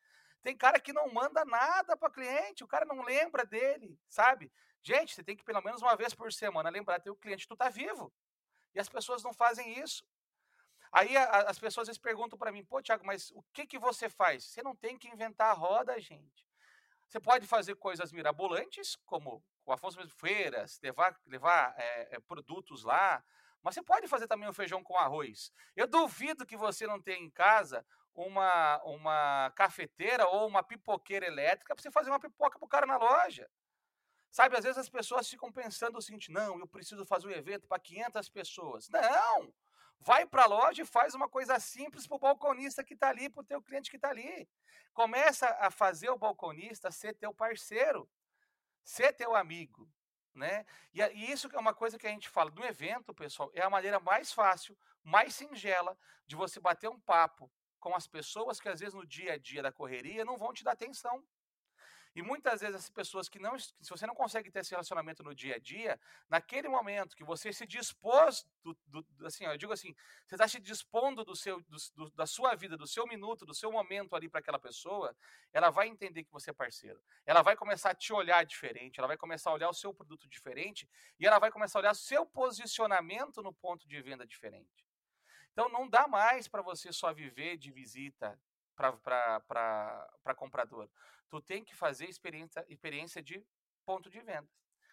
Tem 0.40 0.56
cara 0.56 0.78
que 0.78 0.92
não 0.92 1.12
manda 1.12 1.44
nada 1.44 1.96
para 1.96 2.12
cliente, 2.12 2.62
o 2.62 2.68
cara 2.68 2.84
não 2.84 3.02
lembra 3.02 3.44
dele, 3.44 3.98
sabe? 4.08 4.52
Gente, 4.86 5.16
você 5.16 5.24
tem 5.24 5.36
que 5.36 5.42
pelo 5.42 5.60
menos 5.60 5.82
uma 5.82 5.96
vez 5.96 6.14
por 6.14 6.32
semana 6.32 6.70
lembrar 6.70 7.00
teu 7.00 7.16
cliente 7.16 7.48
tu 7.48 7.56
tá 7.56 7.68
vivo. 7.68 8.12
E 8.72 8.78
as 8.78 8.88
pessoas 8.88 9.20
não 9.20 9.34
fazem 9.34 9.80
isso. 9.80 10.06
Aí 10.92 11.16
a, 11.16 11.40
as 11.50 11.58
pessoas 11.58 11.88
vezes 11.88 12.00
perguntam 12.00 12.38
para 12.38 12.52
mim, 12.52 12.64
pô, 12.64 12.80
Tiago, 12.80 13.04
mas 13.04 13.32
o 13.32 13.42
que, 13.52 13.66
que 13.66 13.80
você 13.80 14.08
faz? 14.08 14.44
Você 14.44 14.62
não 14.62 14.76
tem 14.76 14.96
que 14.96 15.08
inventar 15.08 15.50
a 15.50 15.54
roda, 15.54 15.98
gente. 15.98 16.46
Você 17.08 17.18
pode 17.18 17.48
fazer 17.48 17.74
coisas 17.74 18.12
mirabolantes, 18.12 18.94
como 19.04 19.42
o 19.64 19.72
Afonso 19.72 20.08
feiras, 20.08 20.78
levar, 20.80 21.20
levar 21.26 21.74
é, 21.76 22.20
produtos 22.20 22.84
lá, 22.84 23.24
mas 23.64 23.74
você 23.74 23.82
pode 23.82 24.06
fazer 24.06 24.28
também 24.28 24.48
um 24.48 24.52
feijão 24.52 24.84
com 24.84 24.96
arroz. 24.96 25.50
Eu 25.74 25.88
duvido 25.88 26.46
que 26.46 26.56
você 26.56 26.86
não 26.86 27.02
tenha 27.02 27.18
em 27.18 27.30
casa 27.30 27.84
uma, 28.14 28.80
uma 28.84 29.52
cafeteira 29.56 30.28
ou 30.28 30.46
uma 30.46 30.62
pipoqueira 30.62 31.26
elétrica 31.26 31.74
para 31.74 31.82
você 31.82 31.90
fazer 31.90 32.10
uma 32.10 32.20
pipoca 32.20 32.56
para 32.56 32.66
o 32.66 32.68
cara 32.68 32.86
na 32.86 32.96
loja. 32.96 33.50
Sabe, 34.36 34.54
às 34.54 34.64
vezes 34.64 34.76
as 34.76 34.90
pessoas 34.90 35.26
ficam 35.30 35.50
pensando 35.50 35.96
o 35.96 36.02
seguinte: 36.02 36.30
não, 36.30 36.58
eu 36.58 36.66
preciso 36.66 37.06
fazer 37.06 37.26
um 37.26 37.30
evento 37.30 37.66
para 37.66 37.78
500 37.78 38.28
pessoas. 38.28 38.86
Não! 38.90 39.50
Vai 39.98 40.26
para 40.26 40.42
a 40.42 40.46
loja 40.46 40.82
e 40.82 40.84
faz 40.84 41.14
uma 41.14 41.26
coisa 41.26 41.58
simples 41.58 42.06
para 42.06 42.16
o 42.16 42.18
balconista 42.18 42.84
que 42.84 42.92
está 42.92 43.08
ali, 43.08 43.30
para 43.30 43.40
o 43.40 43.46
teu 43.46 43.62
cliente 43.62 43.88
que 43.88 43.96
está 43.96 44.10
ali. 44.10 44.46
Começa 44.92 45.48
a 45.58 45.70
fazer 45.70 46.10
o 46.10 46.18
balconista 46.18 46.90
ser 46.90 47.14
teu 47.14 47.32
parceiro, 47.32 48.06
ser 48.84 49.14
teu 49.14 49.34
amigo. 49.34 49.90
Né? 50.34 50.66
E, 50.92 51.00
e 51.00 51.32
isso 51.32 51.48
é 51.50 51.58
uma 51.58 51.72
coisa 51.72 51.98
que 51.98 52.06
a 52.06 52.10
gente 52.10 52.28
fala 52.28 52.50
do 52.50 52.62
evento, 52.62 53.14
pessoal, 53.14 53.50
é 53.54 53.62
a 53.62 53.70
maneira 53.70 53.98
mais 53.98 54.34
fácil, 54.34 54.76
mais 55.02 55.34
singela 55.34 55.98
de 56.26 56.36
você 56.36 56.60
bater 56.60 56.90
um 56.90 57.00
papo 57.00 57.50
com 57.80 57.94
as 57.94 58.06
pessoas 58.06 58.60
que 58.60 58.68
às 58.68 58.80
vezes 58.80 58.94
no 58.94 59.06
dia 59.06 59.32
a 59.32 59.38
dia 59.38 59.62
da 59.62 59.72
correria 59.72 60.26
não 60.26 60.36
vão 60.36 60.52
te 60.52 60.62
dar 60.62 60.72
atenção. 60.72 61.24
E 62.16 62.22
muitas 62.22 62.62
vezes 62.62 62.76
as 62.76 62.88
pessoas 62.88 63.28
que 63.28 63.38
não, 63.38 63.58
se 63.58 63.74
você 63.90 64.06
não 64.06 64.14
consegue 64.14 64.50
ter 64.50 64.60
esse 64.60 64.70
relacionamento 64.70 65.22
no 65.22 65.34
dia 65.34 65.56
a 65.56 65.58
dia, 65.58 66.00
naquele 66.30 66.66
momento 66.66 67.14
que 67.14 67.22
você 67.22 67.52
se 67.52 67.66
dispôs, 67.66 68.42
do, 68.64 68.74
do, 68.86 69.06
assim, 69.26 69.44
eu 69.44 69.58
digo 69.58 69.70
assim, 69.70 69.94
você 70.26 70.34
está 70.34 70.48
se 70.48 70.58
dispondo 70.58 71.26
do 71.26 71.36
seu, 71.36 71.60
do, 71.94 72.10
da 72.12 72.24
sua 72.24 72.54
vida, 72.54 72.74
do 72.74 72.86
seu 72.86 73.06
minuto, 73.06 73.44
do 73.44 73.52
seu 73.52 73.70
momento 73.70 74.16
ali 74.16 74.30
para 74.30 74.40
aquela 74.40 74.58
pessoa, 74.58 75.14
ela 75.52 75.68
vai 75.68 75.88
entender 75.88 76.24
que 76.24 76.32
você 76.32 76.48
é 76.48 76.54
parceiro. 76.54 76.98
Ela 77.26 77.42
vai 77.42 77.54
começar 77.54 77.90
a 77.90 77.94
te 77.94 78.14
olhar 78.14 78.46
diferente, 78.46 78.98
ela 78.98 79.08
vai 79.08 79.18
começar 79.18 79.50
a 79.50 79.52
olhar 79.52 79.68
o 79.68 79.74
seu 79.74 79.92
produto 79.92 80.26
diferente 80.26 80.88
e 81.20 81.26
ela 81.26 81.38
vai 81.38 81.50
começar 81.50 81.78
a 81.78 81.80
olhar 81.80 81.92
o 81.92 81.94
seu 81.94 82.24
posicionamento 82.24 83.42
no 83.42 83.52
ponto 83.52 83.86
de 83.86 84.00
venda 84.00 84.26
diferente. 84.26 84.86
Então 85.52 85.68
não 85.68 85.86
dá 85.86 86.08
mais 86.08 86.48
para 86.48 86.62
você 86.62 86.90
só 86.94 87.12
viver 87.12 87.58
de 87.58 87.70
visita 87.70 88.40
para 88.76 90.34
comprador. 90.36 90.88
Tu 91.28 91.40
tem 91.40 91.64
que 91.64 91.74
fazer 91.74 92.06
experiência, 92.06 92.64
experiência 92.68 93.22
de 93.22 93.44
ponto 93.84 94.10
de 94.10 94.20
venda. 94.20 94.48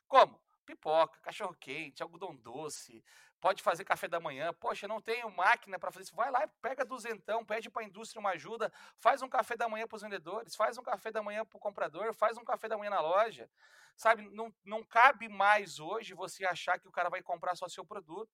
Como? 0.07 0.41
Pipoca, 0.65 1.19
cachorro 1.19 1.53
quente, 1.59 2.01
algodão 2.01 2.33
doce, 2.33 3.03
pode 3.41 3.61
fazer 3.61 3.83
café 3.83 4.07
da 4.07 4.19
manhã. 4.19 4.53
Poxa, 4.53 4.87
não 4.87 5.01
tenho 5.01 5.29
máquina 5.29 5.77
para 5.77 5.91
fazer 5.91 6.05
isso. 6.05 6.15
Vai 6.15 6.31
lá, 6.31 6.47
pega 6.61 6.85
duzentão, 6.85 7.45
pede 7.45 7.69
para 7.69 7.81
a 7.81 7.85
indústria 7.85 8.21
uma 8.21 8.29
ajuda, 8.29 8.71
faz 8.97 9.21
um 9.21 9.27
café 9.27 9.57
da 9.57 9.67
manhã 9.67 9.85
para 9.85 9.97
os 9.97 10.01
vendedores, 10.01 10.55
faz 10.55 10.77
um 10.77 10.83
café 10.83 11.11
da 11.11 11.21
manhã 11.21 11.45
para 11.45 11.57
o 11.57 11.59
comprador, 11.59 12.13
faz 12.13 12.37
um 12.37 12.45
café 12.45 12.69
da 12.69 12.77
manhã 12.77 12.91
na 12.91 13.01
loja. 13.01 13.49
Sabe, 13.97 14.29
não, 14.29 14.53
não 14.63 14.83
cabe 14.83 15.27
mais 15.27 15.79
hoje 15.79 16.13
você 16.13 16.45
achar 16.45 16.79
que 16.79 16.87
o 16.87 16.91
cara 16.91 17.09
vai 17.09 17.21
comprar 17.21 17.55
só 17.55 17.67
seu 17.67 17.85
produto. 17.85 18.31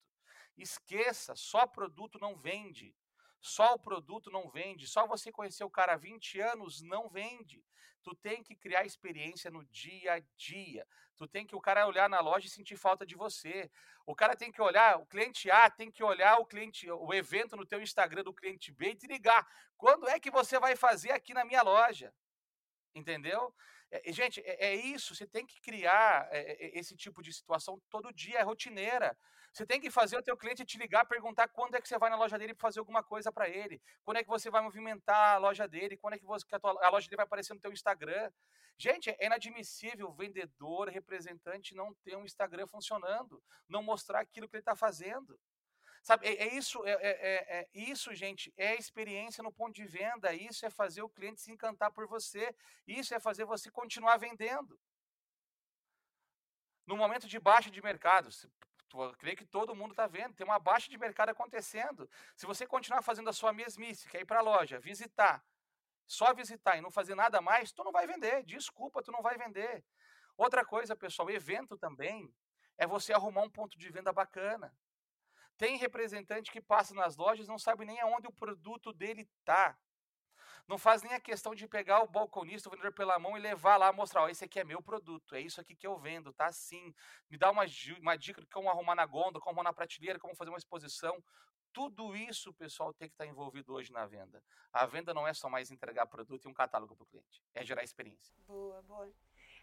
Esqueça, 0.55 1.35
só 1.35 1.65
produto 1.65 2.19
não 2.19 2.35
vende. 2.35 2.95
Só 3.41 3.73
o 3.73 3.79
produto 3.79 4.29
não 4.29 4.49
vende, 4.49 4.87
só 4.87 5.07
você 5.07 5.31
conhecer 5.31 5.63
o 5.63 5.69
cara 5.69 5.93
há 5.93 5.97
20 5.97 6.39
anos 6.41 6.81
não 6.81 7.09
vende. 7.09 7.63
Tu 8.01 8.15
tem 8.15 8.43
que 8.43 8.55
criar 8.55 8.85
experiência 8.85 9.51
no 9.51 9.63
dia 9.65 10.15
a 10.15 10.19
dia. 10.35 10.87
Tu 11.17 11.27
tem 11.27 11.45
que 11.45 11.55
o 11.55 11.61
cara 11.61 11.85
olhar 11.85 12.09
na 12.09 12.21
loja 12.21 12.47
e 12.47 12.49
sentir 12.49 12.77
falta 12.77 13.05
de 13.05 13.15
você. 13.15 13.69
O 14.05 14.15
cara 14.15 14.35
tem 14.35 14.51
que 14.51 14.61
olhar, 14.61 14.97
o 14.97 15.05
cliente 15.05 15.51
A 15.51 15.69
tem 15.69 15.91
que 15.91 16.01
olhar 16.01 16.37
o 16.39 16.45
cliente, 16.45 16.89
o 16.89 17.13
evento 17.13 17.55
no 17.57 17.65
teu 17.65 17.81
Instagram 17.81 18.23
do 18.23 18.33
cliente 18.33 18.71
B 18.71 18.91
e 18.91 18.95
te 18.95 19.07
ligar. 19.07 19.45
Quando 19.77 20.07
é 20.07 20.19
que 20.19 20.31
você 20.31 20.57
vai 20.59 20.75
fazer 20.75 21.11
aqui 21.11 21.33
na 21.33 21.43
minha 21.43 21.61
loja? 21.61 22.13
Entendeu? 22.95 23.53
É, 23.91 24.11
gente, 24.11 24.39
é, 24.41 24.67
é, 24.67 24.75
isso. 24.75 25.13
Você 25.13 25.27
tem 25.27 25.45
que 25.45 25.59
criar 25.59 26.27
é, 26.31 26.77
esse 26.77 26.95
tipo 26.95 27.21
de 27.21 27.33
situação 27.33 27.81
todo 27.89 28.13
dia, 28.13 28.39
é 28.39 28.41
rotineira. 28.41 29.17
Você 29.51 29.65
tem 29.65 29.79
que 29.81 29.89
fazer 29.89 30.17
o 30.17 30.21
teu 30.21 30.37
cliente 30.37 30.63
te 30.63 30.77
ligar, 30.77 31.05
perguntar 31.05 31.47
quando 31.47 31.75
é 31.75 31.81
que 31.81 31.87
você 31.87 31.97
vai 31.97 32.09
na 32.09 32.15
loja 32.15 32.37
dele 32.37 32.53
para 32.53 32.61
fazer 32.61 32.79
alguma 32.79 33.03
coisa 33.03 33.31
para 33.31 33.49
ele, 33.49 33.81
quando 34.03 34.17
é 34.17 34.23
que 34.23 34.29
você 34.29 34.49
vai 34.49 34.61
movimentar 34.61 35.35
a 35.35 35.37
loja 35.37 35.67
dele, 35.67 35.97
quando 35.97 36.13
é 36.13 36.19
que, 36.19 36.25
você, 36.25 36.45
que 36.45 36.55
a, 36.55 36.59
tua, 36.59 36.71
a, 36.85 36.89
loja 36.89 37.07
dele 37.07 37.17
vai 37.17 37.25
aparecer 37.25 37.53
no 37.53 37.59
teu 37.59 37.71
Instagram. 37.71 38.31
Gente, 38.77 39.09
é 39.09 39.25
inadmissível 39.25 40.11
vendedor, 40.13 40.87
representante 40.87 41.75
não 41.75 41.93
ter 41.95 42.15
um 42.15 42.23
Instagram 42.23 42.67
funcionando, 42.67 43.43
não 43.67 43.83
mostrar 43.83 44.21
aquilo 44.21 44.47
que 44.47 44.55
ele 44.55 44.61
está 44.61 44.75
fazendo. 44.75 45.37
Sabe, 46.01 46.27
é, 46.27 46.47
é 46.47 46.55
isso, 46.55 46.85
é, 46.85 46.91
é, 46.91 47.59
é, 47.59 47.69
isso, 47.73 48.13
gente, 48.15 48.53
é 48.55 48.75
experiência 48.75 49.43
no 49.43 49.51
ponto 49.51 49.73
de 49.73 49.85
venda, 49.85 50.33
isso 50.33 50.65
é 50.65 50.69
fazer 50.69 51.01
o 51.01 51.09
cliente 51.09 51.41
se 51.41 51.51
encantar 51.51 51.91
por 51.91 52.07
você, 52.07 52.55
isso 52.87 53.13
é 53.13 53.19
fazer 53.19 53.45
você 53.45 53.69
continuar 53.69 54.17
vendendo. 54.17 54.79
No 56.85 56.95
momento 56.95 57.27
de 57.27 57.39
baixa 57.39 57.69
de 57.69 57.81
mercado, 57.81 58.29
eu 58.93 59.13
creio 59.17 59.37
que 59.37 59.45
todo 59.45 59.75
mundo 59.75 59.91
está 59.91 60.07
vendo, 60.07 60.33
tem 60.33 60.45
uma 60.45 60.59
baixa 60.59 60.89
de 60.89 60.97
mercado 60.97 61.29
acontecendo. 61.29 62.09
Se 62.35 62.45
você 62.45 62.65
continuar 62.65 63.01
fazendo 63.01 63.29
a 63.29 63.33
sua 63.33 63.53
mesmice, 63.53 64.07
que 64.07 64.17
é 64.17 64.21
ir 64.21 64.25
para 64.25 64.39
a 64.39 64.43
loja, 64.43 64.79
visitar, 64.79 65.43
só 66.07 66.33
visitar 66.33 66.77
e 66.77 66.81
não 66.81 66.89
fazer 66.89 67.15
nada 67.15 67.39
mais, 67.41 67.71
tu 67.71 67.83
não 67.83 67.91
vai 67.91 68.07
vender. 68.07 68.43
Desculpa, 68.43 69.03
tu 69.03 69.11
não 69.11 69.21
vai 69.21 69.37
vender. 69.37 69.85
Outra 70.35 70.65
coisa, 70.65 70.95
pessoal, 70.95 71.29
evento 71.29 71.77
também 71.77 72.33
é 72.77 72.87
você 72.87 73.13
arrumar 73.13 73.43
um 73.43 73.49
ponto 73.49 73.77
de 73.77 73.89
venda 73.91 74.11
bacana. 74.11 74.73
Tem 75.57 75.77
representante 75.77 76.51
que 76.51 76.61
passa 76.61 76.93
nas 76.95 77.17
lojas 77.17 77.47
não 77.47 77.59
sabe 77.59 77.85
nem 77.85 77.99
aonde 77.99 78.27
o 78.27 78.31
produto 78.31 78.93
dele 78.93 79.21
está. 79.21 79.77
Não 80.69 80.77
faz 80.77 81.01
nem 81.01 81.11
a 81.13 81.19
questão 81.19 81.55
de 81.55 81.67
pegar 81.67 82.03
o 82.03 82.07
balconista, 82.07 82.69
o 82.69 82.71
vendedor 82.71 82.93
pela 82.93 83.17
mão 83.17 83.35
e 83.35 83.41
levar 83.41 83.75
lá, 83.75 83.91
mostrar, 83.91 84.21
ó, 84.21 84.29
esse 84.29 84.45
aqui 84.45 84.59
é 84.59 84.63
meu 84.63 84.83
produto, 84.83 85.33
é 85.33 85.41
isso 85.41 85.59
aqui 85.59 85.75
que 85.75 85.87
eu 85.87 85.97
vendo, 85.97 86.31
tá 86.31 86.45
assim. 86.45 86.93
Me 87.27 87.39
dá 87.39 87.49
uma, 87.49 87.65
uma 87.99 88.15
dica 88.15 88.39
de 88.39 88.45
como 88.45 88.69
arrumar 88.69 88.93
na 88.93 89.03
gôndola, 89.03 89.43
como 89.43 89.63
na 89.63 89.73
prateleira, 89.73 90.19
como 90.19 90.35
fazer 90.35 90.51
uma 90.51 90.59
exposição. 90.59 91.23
Tudo 91.73 92.15
isso, 92.15 92.53
pessoal, 92.53 92.93
tem 92.93 93.07
que 93.07 93.15
estar 93.15 93.25
envolvido 93.25 93.73
hoje 93.73 93.91
na 93.91 94.05
venda. 94.05 94.43
A 94.71 94.85
venda 94.85 95.11
não 95.11 95.27
é 95.27 95.33
só 95.33 95.49
mais 95.49 95.71
entregar 95.71 96.05
produto 96.05 96.45
e 96.45 96.47
um 96.47 96.53
catálogo 96.53 96.95
para 96.95 97.03
o 97.03 97.07
cliente, 97.07 97.43
é 97.55 97.65
gerar 97.65 97.83
experiência. 97.83 98.31
Boa, 98.45 98.79
boa. 98.83 99.11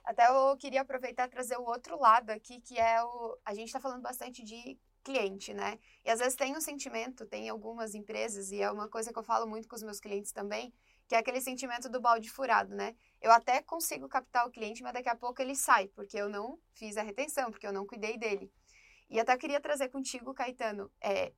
Até 0.05 0.27
eu 0.27 0.57
queria 0.57 0.81
aproveitar 0.81 1.29
e 1.29 1.31
trazer 1.31 1.57
o 1.57 1.67
outro 1.67 2.01
lado 2.01 2.31
aqui, 2.31 2.61
que 2.61 2.81
é 2.81 3.01
o. 3.05 3.39
A 3.45 3.55
gente 3.55 3.69
está 3.69 3.79
falando 3.79 4.03
bastante 4.03 4.43
de 4.43 4.77
cliente, 5.05 5.55
né? 5.55 5.79
E 6.05 6.11
às 6.11 6.19
vezes 6.19 6.35
tem 6.35 6.57
um 6.57 6.61
sentimento, 6.61 7.25
tem 7.25 7.49
algumas 7.49 7.95
empresas, 7.95 8.51
e 8.51 8.61
é 8.61 8.69
uma 8.69 8.89
coisa 8.89 9.13
que 9.13 9.19
eu 9.19 9.23
falo 9.23 9.47
muito 9.47 9.69
com 9.69 9.77
os 9.77 9.83
meus 9.85 10.01
clientes 10.01 10.33
também, 10.33 10.75
que 11.09 11.15
é 11.15 11.19
aquele 11.19 11.41
sentimento 11.41 11.89
do 11.89 12.01
balde 12.01 12.29
furado, 12.29 12.75
né? 12.75 12.95
Eu 13.21 13.31
até 13.31 13.63
consigo 13.63 14.09
captar 14.09 14.47
o 14.47 14.51
cliente, 14.51 14.83
mas 14.83 14.93
daqui 14.93 15.09
a 15.09 15.17
pouco 15.17 15.41
ele 15.41 15.55
sai, 15.55 15.89
porque 15.89 16.17
eu 16.17 16.29
não 16.29 16.59
fiz 16.75 16.97
a 16.97 17.03
retenção, 17.03 17.51
porque 17.51 17.67
eu 17.67 17.73
não 17.73 17.87
cuidei 17.87 18.19
dele. 18.19 18.51
E 19.09 19.21
até 19.21 19.37
queria 19.37 19.61
trazer 19.61 19.89
contigo, 19.89 20.35
Caetano, 20.35 20.91
é, 21.01 21.33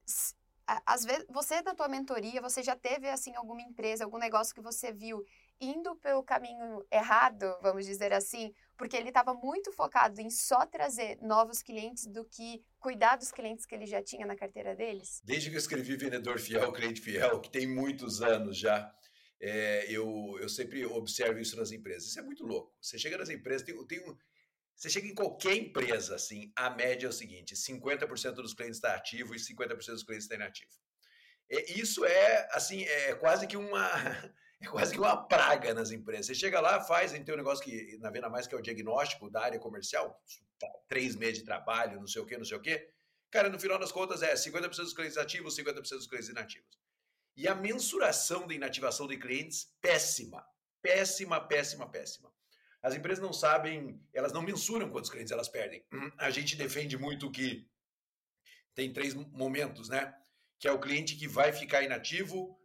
às 0.87 1.05
vezes, 1.05 1.25
você 1.31 1.63
na 1.63 1.75
tua 1.75 1.89
mentoria, 1.89 2.43
você 2.43 2.63
já 2.63 2.77
teve, 2.77 3.09
assim, 3.09 3.35
alguma 3.35 3.63
empresa, 3.63 4.05
algum 4.05 4.19
negócio 4.19 4.55
que 4.55 4.61
você 4.61 4.93
viu 4.93 5.25
indo 5.61 5.97
pelo 5.97 6.23
caminho 6.23 6.87
errado, 6.91 7.47
vamos 7.63 7.85
dizer 7.85 8.13
assim, 8.13 8.53
porque 8.77 8.97
ele 8.97 9.09
estava 9.09 9.35
muito 9.35 9.73
focado 9.73 10.21
em 10.21 10.31
só 10.31 10.65
trazer 10.67 11.19
novos 11.21 11.63
clientes 11.63 12.07
do 12.07 12.25
que 12.25 12.63
cuidar 12.79 13.17
dos 13.17 13.33
clientes 13.33 13.67
que 13.67 13.75
ele 13.75 13.87
já 13.87 14.03
tinha 14.03 14.27
na 14.27 14.37
carteira 14.37 14.77
deles? 14.77 15.21
Desde 15.25 15.51
que 15.51 15.57
eu 15.57 15.59
escrevi 15.59 15.97
Vendedor 15.97 16.39
Fiel, 16.39 16.73
Cliente 16.73 17.01
Fiel, 17.01 17.41
que 17.41 17.51
tem 17.51 17.67
muitos 17.67 18.23
anos 18.23 18.57
já, 18.57 18.95
é, 19.41 19.87
eu, 19.91 20.37
eu 20.41 20.49
sempre 20.49 20.85
observo 20.85 21.39
isso 21.39 21.57
nas 21.57 21.73
empresas. 21.73 22.09
Isso 22.09 22.19
é 22.19 22.23
muito 22.23 22.45
louco. 22.45 22.75
Você 22.81 22.99
chega 22.99 23.19
nas 23.19 23.31
empresas, 23.31 23.63
tem, 23.63 23.87
tem 23.87 24.01
um, 24.01 24.17
você 24.79 24.89
chega 24.89 25.09
em 25.09 25.15
qualquer 25.15 25.57
empresa, 25.57 26.15
assim, 26.15 26.53
a 26.55 26.71
média 26.71 27.07
é 27.07 27.11
o 27.11 27.13
seguinte: 27.13 27.57
50% 27.57 28.35
dos 28.35 28.55
clientes 28.55 28.77
está 28.77 28.95
ativo 28.95 29.35
e 29.35 29.39
50% 29.39 29.75
dos 29.75 30.05
clientes 30.05 30.25
está 30.25 30.37
inativo. 30.37 30.71
É, 31.51 31.73
isso 31.73 32.05
é, 32.05 32.49
assim, 32.53 32.85
é 32.85 33.15
quase 33.17 33.47
que 33.47 33.57
uma. 33.57 33.91
É 34.61 34.67
quase 34.67 34.93
que 34.93 34.99
uma 34.99 35.17
praga 35.17 35.73
nas 35.73 35.93
empresas. 35.93 36.27
Você 36.27 36.35
chega 36.35 36.61
lá, 36.61 36.81
faz, 36.81 37.13
tem 37.13 37.33
um 37.33 37.37
negócio 37.37 37.65
que, 37.65 37.97
na 38.01 38.11
Venda 38.11 38.29
Mais, 38.29 38.45
que 38.45 38.57
é 38.57 38.59
o 38.59 38.61
diagnóstico 38.61 39.31
da 39.31 39.41
área 39.41 39.57
comercial, 39.61 40.21
tá, 40.59 40.69
três 40.89 41.15
meses 41.15 41.39
de 41.39 41.45
trabalho, 41.45 42.01
não 42.01 42.09
sei 42.09 42.23
o 42.23 42.27
quê, 42.27 42.37
não 42.37 42.45
sei 42.45 42.57
o 42.57 42.61
quê. 42.61 42.91
Cara, 43.31 43.49
no 43.49 43.61
final 43.61 43.79
das 43.79 43.93
contas 43.93 44.21
é 44.21 44.35
50% 44.35 44.69
dos 44.69 44.93
clientes 44.93 45.17
ativos, 45.17 45.57
50% 45.57 45.75
dos 45.91 46.09
clientes 46.09 46.29
inativos. 46.29 46.77
E 47.39 47.47
a 47.47 47.55
mensuração 47.55 48.49
da 48.49 48.53
inativação 48.53 49.07
de 49.07 49.17
clientes, 49.17 49.73
péssima. 49.81 50.45
Péssima, 50.83 51.41
péssima, 51.41 51.89
péssima. 51.89 52.35
As 52.83 52.97
empresas 52.97 53.23
não 53.23 53.33
sabem, 53.33 54.05
elas 54.13 54.33
não 54.33 54.43
mensuram 54.43 54.91
quantos 54.91 55.09
clientes 55.09 55.31
elas 55.31 55.49
perdem. 55.49 55.85
A 56.19 56.31
gente 56.31 56.57
defende 56.57 56.99
muito 56.99 57.31
que 57.31 57.65
tem 58.75 58.93
três 58.93 59.15
momentos, 59.15 59.89
né? 59.89 60.13
Que 60.59 60.67
é 60.67 60.73
o 60.73 60.81
cliente 60.81 61.15
que 61.15 61.29
vai 61.29 61.53
ficar 61.53 61.85
inativo, 61.85 62.61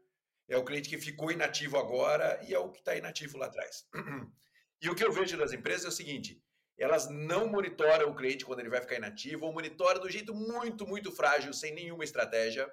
é 0.47 0.57
o 0.57 0.65
cliente 0.65 0.89
que 0.89 0.97
ficou 0.97 1.31
inativo 1.31 1.77
agora 1.77 2.43
e 2.43 2.51
é 2.51 2.57
o 2.57 2.71
que 2.71 2.79
está 2.79 2.95
inativo 2.95 3.38
lá 3.38 3.45
atrás. 3.45 3.88
E 4.81 4.89
o 4.89 4.95
que 4.95 5.03
eu 5.03 5.12
vejo 5.12 5.38
das 5.38 5.53
empresas 5.53 5.86
é 5.86 5.89
o 5.89 5.91
seguinte: 5.91 6.43
elas 6.79 7.07
não 7.12 7.47
monitoram 7.47 8.09
o 8.09 8.15
cliente 8.15 8.43
quando 8.43 8.62
ele 8.62 8.69
vai 8.69 8.81
ficar 8.81 8.95
inativo, 8.95 9.45
ou 9.45 9.53
monitoram 9.53 10.01
do 10.01 10.09
jeito 10.09 10.33
muito, 10.33 10.88
muito 10.88 11.12
frágil, 11.12 11.53
sem 11.53 11.75
nenhuma 11.75 12.03
estratégia. 12.03 12.67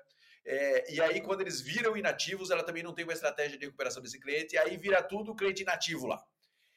É, 0.45 0.95
e 0.95 1.01
aí, 1.01 1.21
quando 1.21 1.43
eles 1.43 1.61
viram 1.61 1.97
inativos, 1.97 2.51
ela 2.51 2.63
também 2.63 2.83
não 2.83 2.95
tem 2.95 3.05
uma 3.05 3.13
estratégia 3.13 3.59
de 3.59 3.67
recuperação 3.67 4.03
desse 4.03 4.19
cliente, 4.19 4.55
e 4.55 4.59
aí 4.59 4.77
vira 4.77 5.03
tudo 5.03 5.35
cliente 5.35 5.63
inativo 5.63 6.07
lá. 6.07 6.25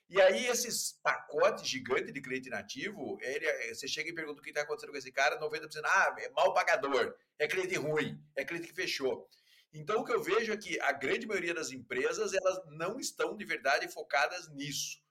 E 0.10 0.22
aí, 0.22 0.46
esses 0.46 1.00
pacotes 1.02 1.68
gigantes 1.68 2.14
de 2.14 2.22
cliente 2.22 2.48
inativo, 2.48 3.18
ele, 3.22 3.74
você 3.74 3.88
chega 3.88 4.10
e 4.10 4.14
pergunta 4.14 4.40
o 4.40 4.44
que 4.44 4.50
está 4.50 4.62
acontecendo 4.62 4.92
com 4.92 4.98
esse 4.98 5.12
cara, 5.12 5.40
90% 5.40 5.82
ah, 5.86 6.16
é 6.20 6.30
mal 6.30 6.54
pagador, 6.54 7.16
é 7.40 7.48
cliente 7.48 7.76
ruim, 7.76 8.22
é 8.36 8.44
cliente 8.44 8.68
que 8.68 8.76
fechou. 8.76 9.28
Então, 9.74 10.02
o 10.02 10.06
que 10.06 10.14
eu 10.14 10.22
vejo 10.22 10.54
é 10.54 10.58
que 10.58 10.80
a 10.82 10.92
grande 10.92 11.26
maioria 11.26 11.54
das 11.54 11.72
empresas, 11.72 12.34
elas 12.34 12.60
não 12.68 13.00
estão 13.00 13.36
de 13.36 13.44
verdade 13.44 13.88
focadas 13.88 14.48
nisso. 14.50 15.02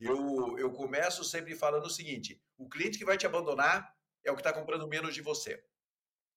Eu, 0.00 0.56
eu 0.58 0.72
começo 0.72 1.22
sempre 1.24 1.54
falando 1.54 1.86
o 1.86 1.90
seguinte, 1.90 2.42
o 2.56 2.68
cliente 2.68 2.98
que 2.98 3.04
vai 3.04 3.18
te 3.18 3.26
abandonar 3.26 3.94
é 4.24 4.30
o 4.30 4.34
que 4.34 4.40
está 4.40 4.52
comprando 4.52 4.88
menos 4.88 5.14
de 5.14 5.20
você. 5.20 5.62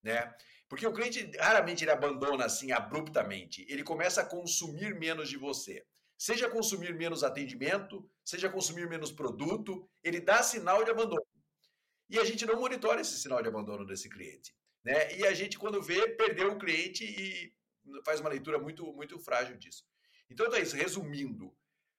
Né? 0.04 0.34
Porque 0.70 0.86
o 0.86 0.94
cliente 0.94 1.32
raramente 1.38 1.84
ele 1.84 1.92
abandona 1.92 2.46
assim 2.46 2.72
abruptamente. 2.72 3.66
Ele 3.68 3.84
começa 3.84 4.22
a 4.22 4.26
consumir 4.26 4.94
menos 4.94 5.28
de 5.28 5.36
você. 5.36 5.84
Seja 6.16 6.50
consumir 6.50 6.94
menos 6.94 7.24
atendimento, 7.24 8.08
seja 8.24 8.50
consumir 8.50 8.88
menos 8.88 9.12
produto, 9.12 9.90
ele 10.04 10.20
dá 10.22 10.44
sinal 10.44 10.84
de 10.84 10.92
abandono. 10.92 11.26
E 12.08 12.20
a 12.20 12.24
gente 12.24 12.46
não 12.46 12.60
monitora 12.60 13.02
esse 13.02 13.20
sinal 13.20 13.42
de 13.42 13.50
abandono 13.50 13.86
desse 13.86 14.10
cliente. 14.10 14.54
Né? 14.84 15.18
E 15.18 15.26
a 15.26 15.34
gente, 15.34 15.58
quando 15.58 15.82
vê, 15.82 16.08
perdeu 16.10 16.52
o 16.52 16.60
cliente 16.60 17.04
e 17.04 17.54
faz 18.06 18.20
uma 18.20 18.30
leitura 18.30 18.60
muito, 18.60 18.94
muito 18.94 19.18
frágil 19.20 19.58
disso. 19.58 19.84
Então, 20.30 20.54
é 20.54 20.62
isso. 20.62 20.76
Resumindo, 20.76 21.56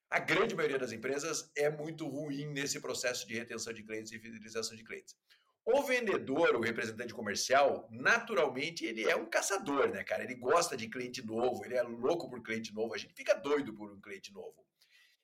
a 0.09 0.18
grande 0.18 0.54
maioria 0.54 0.78
das 0.78 0.92
empresas 0.92 1.50
é 1.56 1.70
muito 1.70 2.06
ruim 2.06 2.46
nesse 2.46 2.80
processo 2.80 3.26
de 3.26 3.35
retenção 3.35 3.72
de 3.72 3.83
clientes 3.83 4.12
e 4.12 4.18
fidelização 4.18 4.76
de 4.76 4.85
clientes. 4.85 5.16
O 5.64 5.83
vendedor, 5.83 6.57
o 6.57 6.61
representante 6.61 7.14
comercial, 7.14 7.87
naturalmente 7.90 8.85
ele 8.85 9.09
é 9.09 9.14
um 9.14 9.27
caçador, 9.27 9.88
né, 9.88 10.03
cara? 10.03 10.25
Ele 10.25 10.35
gosta 10.35 10.77
de 10.77 10.88
cliente 10.88 11.25
novo, 11.25 11.64
ele 11.64 11.75
é 11.75 11.83
louco 11.83 12.29
por 12.29 12.42
cliente 12.42 12.75
novo, 12.75 12.94
a 12.94 12.99
gente 12.99 13.14
fica 13.14 13.35
doido 13.35 13.75
por 13.75 13.92
um 13.92 14.01
cliente 14.01 14.33
novo. 14.33 14.64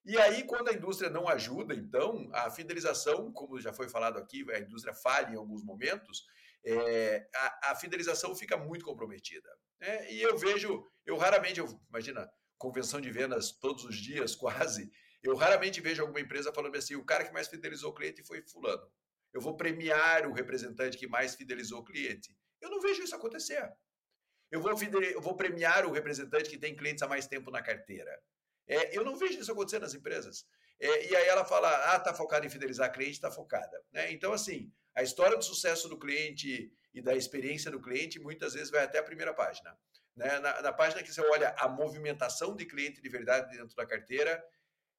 E 0.05 0.17
aí, 0.19 0.45
quando 0.45 0.69
a 0.69 0.73
indústria 0.73 1.11
não 1.11 1.27
ajuda, 1.27 1.75
então, 1.75 2.31
a 2.33 2.49
fidelização, 2.49 3.33
como 3.33 3.61
já 3.61 3.73
foi 3.73 3.89
falado 3.89 4.19
aqui, 4.19 4.47
a 4.53 4.61
indústria 4.61 4.95
falha 4.95 5.33
em 5.33 5.37
alguns 5.37 5.65
momentos, 5.65 6.25
é, 6.65 7.29
a, 7.35 7.71
a, 7.73 7.75
fidelização 7.75 8.35
fica 8.37 8.57
muito 8.57 8.85
comprometida. 8.85 9.49
Né? 9.81 10.13
E 10.13 10.23
eu 10.23 10.39
vejo, 10.39 10.87
eu 11.05 11.17
raramente, 11.17 11.59
eu, 11.59 11.81
imagina, 11.89 12.31
convenção 12.57 13.01
de 13.01 13.11
vendas 13.11 13.51
todos 13.51 13.85
os 13.85 13.97
dias, 13.97 14.35
quase, 14.37 14.93
Eu 15.23 15.35
raramente 15.35 15.81
vejo 15.81 16.03
alguma 16.03 16.21
empresa 16.21 16.53
falando 16.53 16.77
assim: 16.77 16.95
o 16.95 17.05
cara 17.05 17.25
que 17.25 17.33
mais 17.33 17.49
fidelizou 17.49 17.91
o 17.91 17.95
cliente 17.95 18.23
foi 18.23 18.43
Fulano. 18.43 18.89
Eu 19.37 19.43
vou 19.43 19.55
premiar 19.55 20.27
o 20.27 20.33
representante 20.33 20.97
que 20.97 21.07
mais 21.07 21.35
fidelizou 21.35 21.81
o 21.81 21.85
cliente. 21.85 22.35
Eu 22.59 22.71
não 22.71 22.81
vejo 22.81 23.03
isso 23.03 23.15
acontecer. 23.15 23.71
Eu 24.51 24.63
vou, 24.63 24.73
eu 24.73 25.21
vou 25.21 25.37
premiar 25.37 25.85
o 25.85 25.93
representante 25.93 26.49
que 26.49 26.57
tem 26.57 26.75
clientes 26.75 27.03
há 27.03 27.07
mais 27.07 27.27
tempo 27.27 27.51
na 27.51 27.61
carteira. 27.61 28.19
É, 28.67 28.97
eu 28.97 29.05
não 29.05 29.15
vejo 29.15 29.39
isso 29.39 29.53
acontecer 29.53 29.79
nas 29.79 29.93
empresas. 29.93 30.47
É, 30.81 31.11
e 31.11 31.15
aí 31.15 31.29
ela 31.29 31.45
fala, 31.45 31.69
ah, 31.93 32.01
tá 32.01 32.15
focada 32.15 32.47
em 32.47 32.49
fidelizar 32.49 32.91
cliente, 32.91 33.13
está 33.13 33.31
focada. 33.31 33.79
Né? 33.93 34.11
Então, 34.11 34.33
assim, 34.33 34.73
a 34.95 35.03
história 35.03 35.37
do 35.37 35.45
sucesso 35.45 35.87
do 35.87 35.99
cliente 35.99 36.73
e 36.95 37.03
da 37.03 37.15
experiência 37.15 37.71
do 37.71 37.83
cliente 37.83 38.19
muitas 38.19 38.55
vezes 38.55 38.71
vai 38.71 38.85
até 38.85 39.01
a 39.01 39.03
primeira 39.03 39.35
página. 39.35 39.79
Né? 40.17 40.39
Na, 40.39 40.63
na 40.63 40.73
página 40.73 41.03
que 41.03 41.13
você 41.13 41.21
olha 41.21 41.55
a 41.59 41.69
movimentação 41.69 42.57
de 42.57 42.65
cliente 42.65 43.03
de 43.03 43.09
verdade 43.11 43.55
dentro 43.55 43.77
da 43.77 43.85
carteira, 43.85 44.43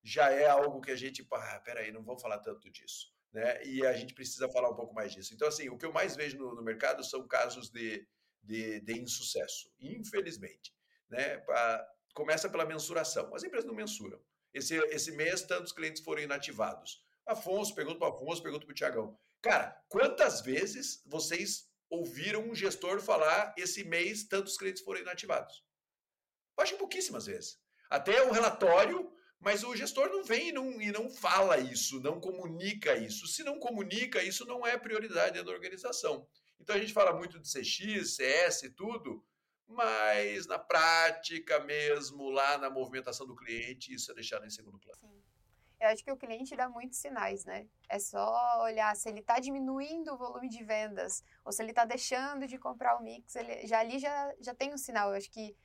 já 0.04 0.30
é 0.30 0.48
algo 0.48 0.80
que 0.80 0.92
a 0.92 0.96
gente, 0.96 1.28
ah, 1.32 1.60
peraí, 1.66 1.92
não 1.92 2.04
vamos 2.04 2.22
falar 2.22 2.38
tanto 2.38 2.70
disso. 2.70 3.17
Né? 3.34 3.64
E 3.66 3.86
a 3.86 3.94
gente 3.94 4.14
precisa 4.14 4.50
falar 4.50 4.70
um 4.70 4.76
pouco 4.76 4.94
mais 4.94 5.14
disso. 5.14 5.34
Então, 5.34 5.48
assim, 5.48 5.70
o 5.70 5.78
que 5.78 5.86
eu 5.86 5.92
mais 5.92 6.16
vejo 6.16 6.38
no, 6.38 6.56
no 6.56 6.62
mercado 6.62 7.04
são 7.04 7.28
casos 7.28 7.70
de, 7.70 8.08
de, 8.42 8.80
de 8.82 9.00
insucesso, 9.00 9.72
infelizmente. 9.80 10.74
Né? 11.10 11.38
Pra, 11.40 11.88
começa 12.14 12.50
pela 12.50 12.66
mensuração. 12.66 13.34
As 13.36 13.44
empresas 13.44 13.68
não 13.68 13.76
mensuram. 13.76 14.20
Esse, 14.54 14.76
esse 14.88 15.12
mês, 15.12 15.44
tantos 15.44 15.72
clientes 15.72 16.02
foram 16.02 16.22
inativados. 16.22 17.06
Afonso, 17.26 17.76
pergunta 17.76 18.00
para 18.00 18.10
Afonso, 18.10 18.42
pergunta 18.42 18.66
para 18.66 18.72
o 18.72 18.76
Tiagão. 18.76 19.20
Cara, 19.42 19.80
quantas 19.88 20.42
vezes 20.42 21.04
vocês 21.06 21.70
ouviram 21.90 22.42
um 22.42 22.56
gestor 22.56 23.00
falar 23.02 23.54
esse 23.58 23.84
mês 23.84 24.24
tantos 24.28 24.58
clientes 24.58 24.82
foram 24.82 25.02
inativados? 25.02 25.64
Acho 26.58 26.74
que 26.74 26.80
pouquíssimas 26.80 27.28
vezes. 27.28 27.60
Até 27.90 28.24
o 28.24 28.32
relatório, 28.32 29.12
mas 29.40 29.64
o 29.64 29.76
gestor 29.76 30.10
não 30.10 30.24
vem 30.24 30.50
e 30.50 30.52
não, 30.52 30.82
e 30.82 30.92
não 30.92 31.10
fala 31.10 31.58
isso, 31.58 32.00
não 32.02 32.20
comunica 32.20 32.96
isso. 32.96 33.28
Se 33.28 33.44
não 33.44 33.60
comunica, 33.60 34.24
isso 34.24 34.46
não 34.46 34.66
é 34.66 34.78
prioridade 34.78 35.42
da 35.42 35.52
organização. 35.52 36.28
Então 36.60 36.76
a 36.76 36.80
gente 36.80 36.94
fala 36.94 37.14
muito 37.14 37.40
de 37.40 37.48
CX, 37.48 38.16
CS 38.16 38.64
e 38.64 38.70
tudo, 38.72 39.24
mas 39.68 40.48
na 40.48 40.58
prática 40.58 41.60
mesmo, 41.60 42.30
lá 42.30 42.58
na 42.58 42.70
movimentação 42.70 43.28
do 43.28 43.36
cliente, 43.36 43.94
isso 43.94 44.12
é 44.12 44.16
deixado 44.16 44.46
em 44.46 44.50
segundo 44.50 44.80
plano. 44.80 45.00
Sim. 45.00 45.18
Eu 45.80 45.90
acho 45.90 46.04
que 46.04 46.12
o 46.12 46.18
cliente 46.18 46.56
dá 46.56 46.68
muitos 46.68 46.98
sinais, 46.98 47.46
né? 47.46 47.68
É 47.88 48.00
só 48.00 48.64
olhar 48.64 48.96
se 48.96 49.10
ele 49.10 49.20
está 49.20 49.40
diminuindo 49.40 50.12
o 50.12 50.18
volume 50.18 50.50
de 50.50 50.64
vendas 50.64 51.24
ou 51.46 51.52
se 51.52 51.62
ele 51.62 51.70
está 51.70 51.86
deixando 51.86 52.48
de 52.48 52.58
comprar 52.58 52.98
o 52.98 53.04
mix. 53.04 53.36
Ele, 53.36 53.68
já 53.68 53.80
ali 53.80 54.00
já, 54.00 54.34
já 54.40 54.56
tem 54.56 54.74
um 54.74 54.78
sinal. 54.78 55.12
Eu 55.12 55.18
acho 55.18 55.30
que 55.30 55.56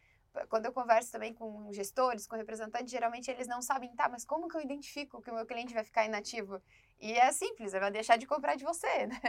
quando 0.49 0.67
eu 0.67 0.73
converso 0.73 1.13
também 1.13 1.35
com 1.35 1.73
gestores, 1.73 2.27
com 2.27 2.37
representantes, 2.37 2.91
geralmente 2.91 3.31
eles 3.31 3.47
não 3.47 3.61
sabem, 3.61 3.95
tá, 3.95 4.09
mas 4.09 4.25
como 4.25 4.49
que 4.49 4.57
eu 4.57 4.63
identifico 4.63 5.21
que 5.21 5.31
o 5.31 5.35
meu 5.35 5.45
cliente 5.45 5.75
vai 5.75 5.85
ficar 5.85 6.05
inativo? 6.05 6.63
E 6.99 7.13
é 7.13 7.31
simples, 7.33 7.73
ele 7.73 7.81
vai 7.81 7.91
deixar 7.91 8.17
de 8.17 8.27
comprar 8.27 8.55
de 8.55 8.65
você, 8.65 9.07
né? 9.07 9.21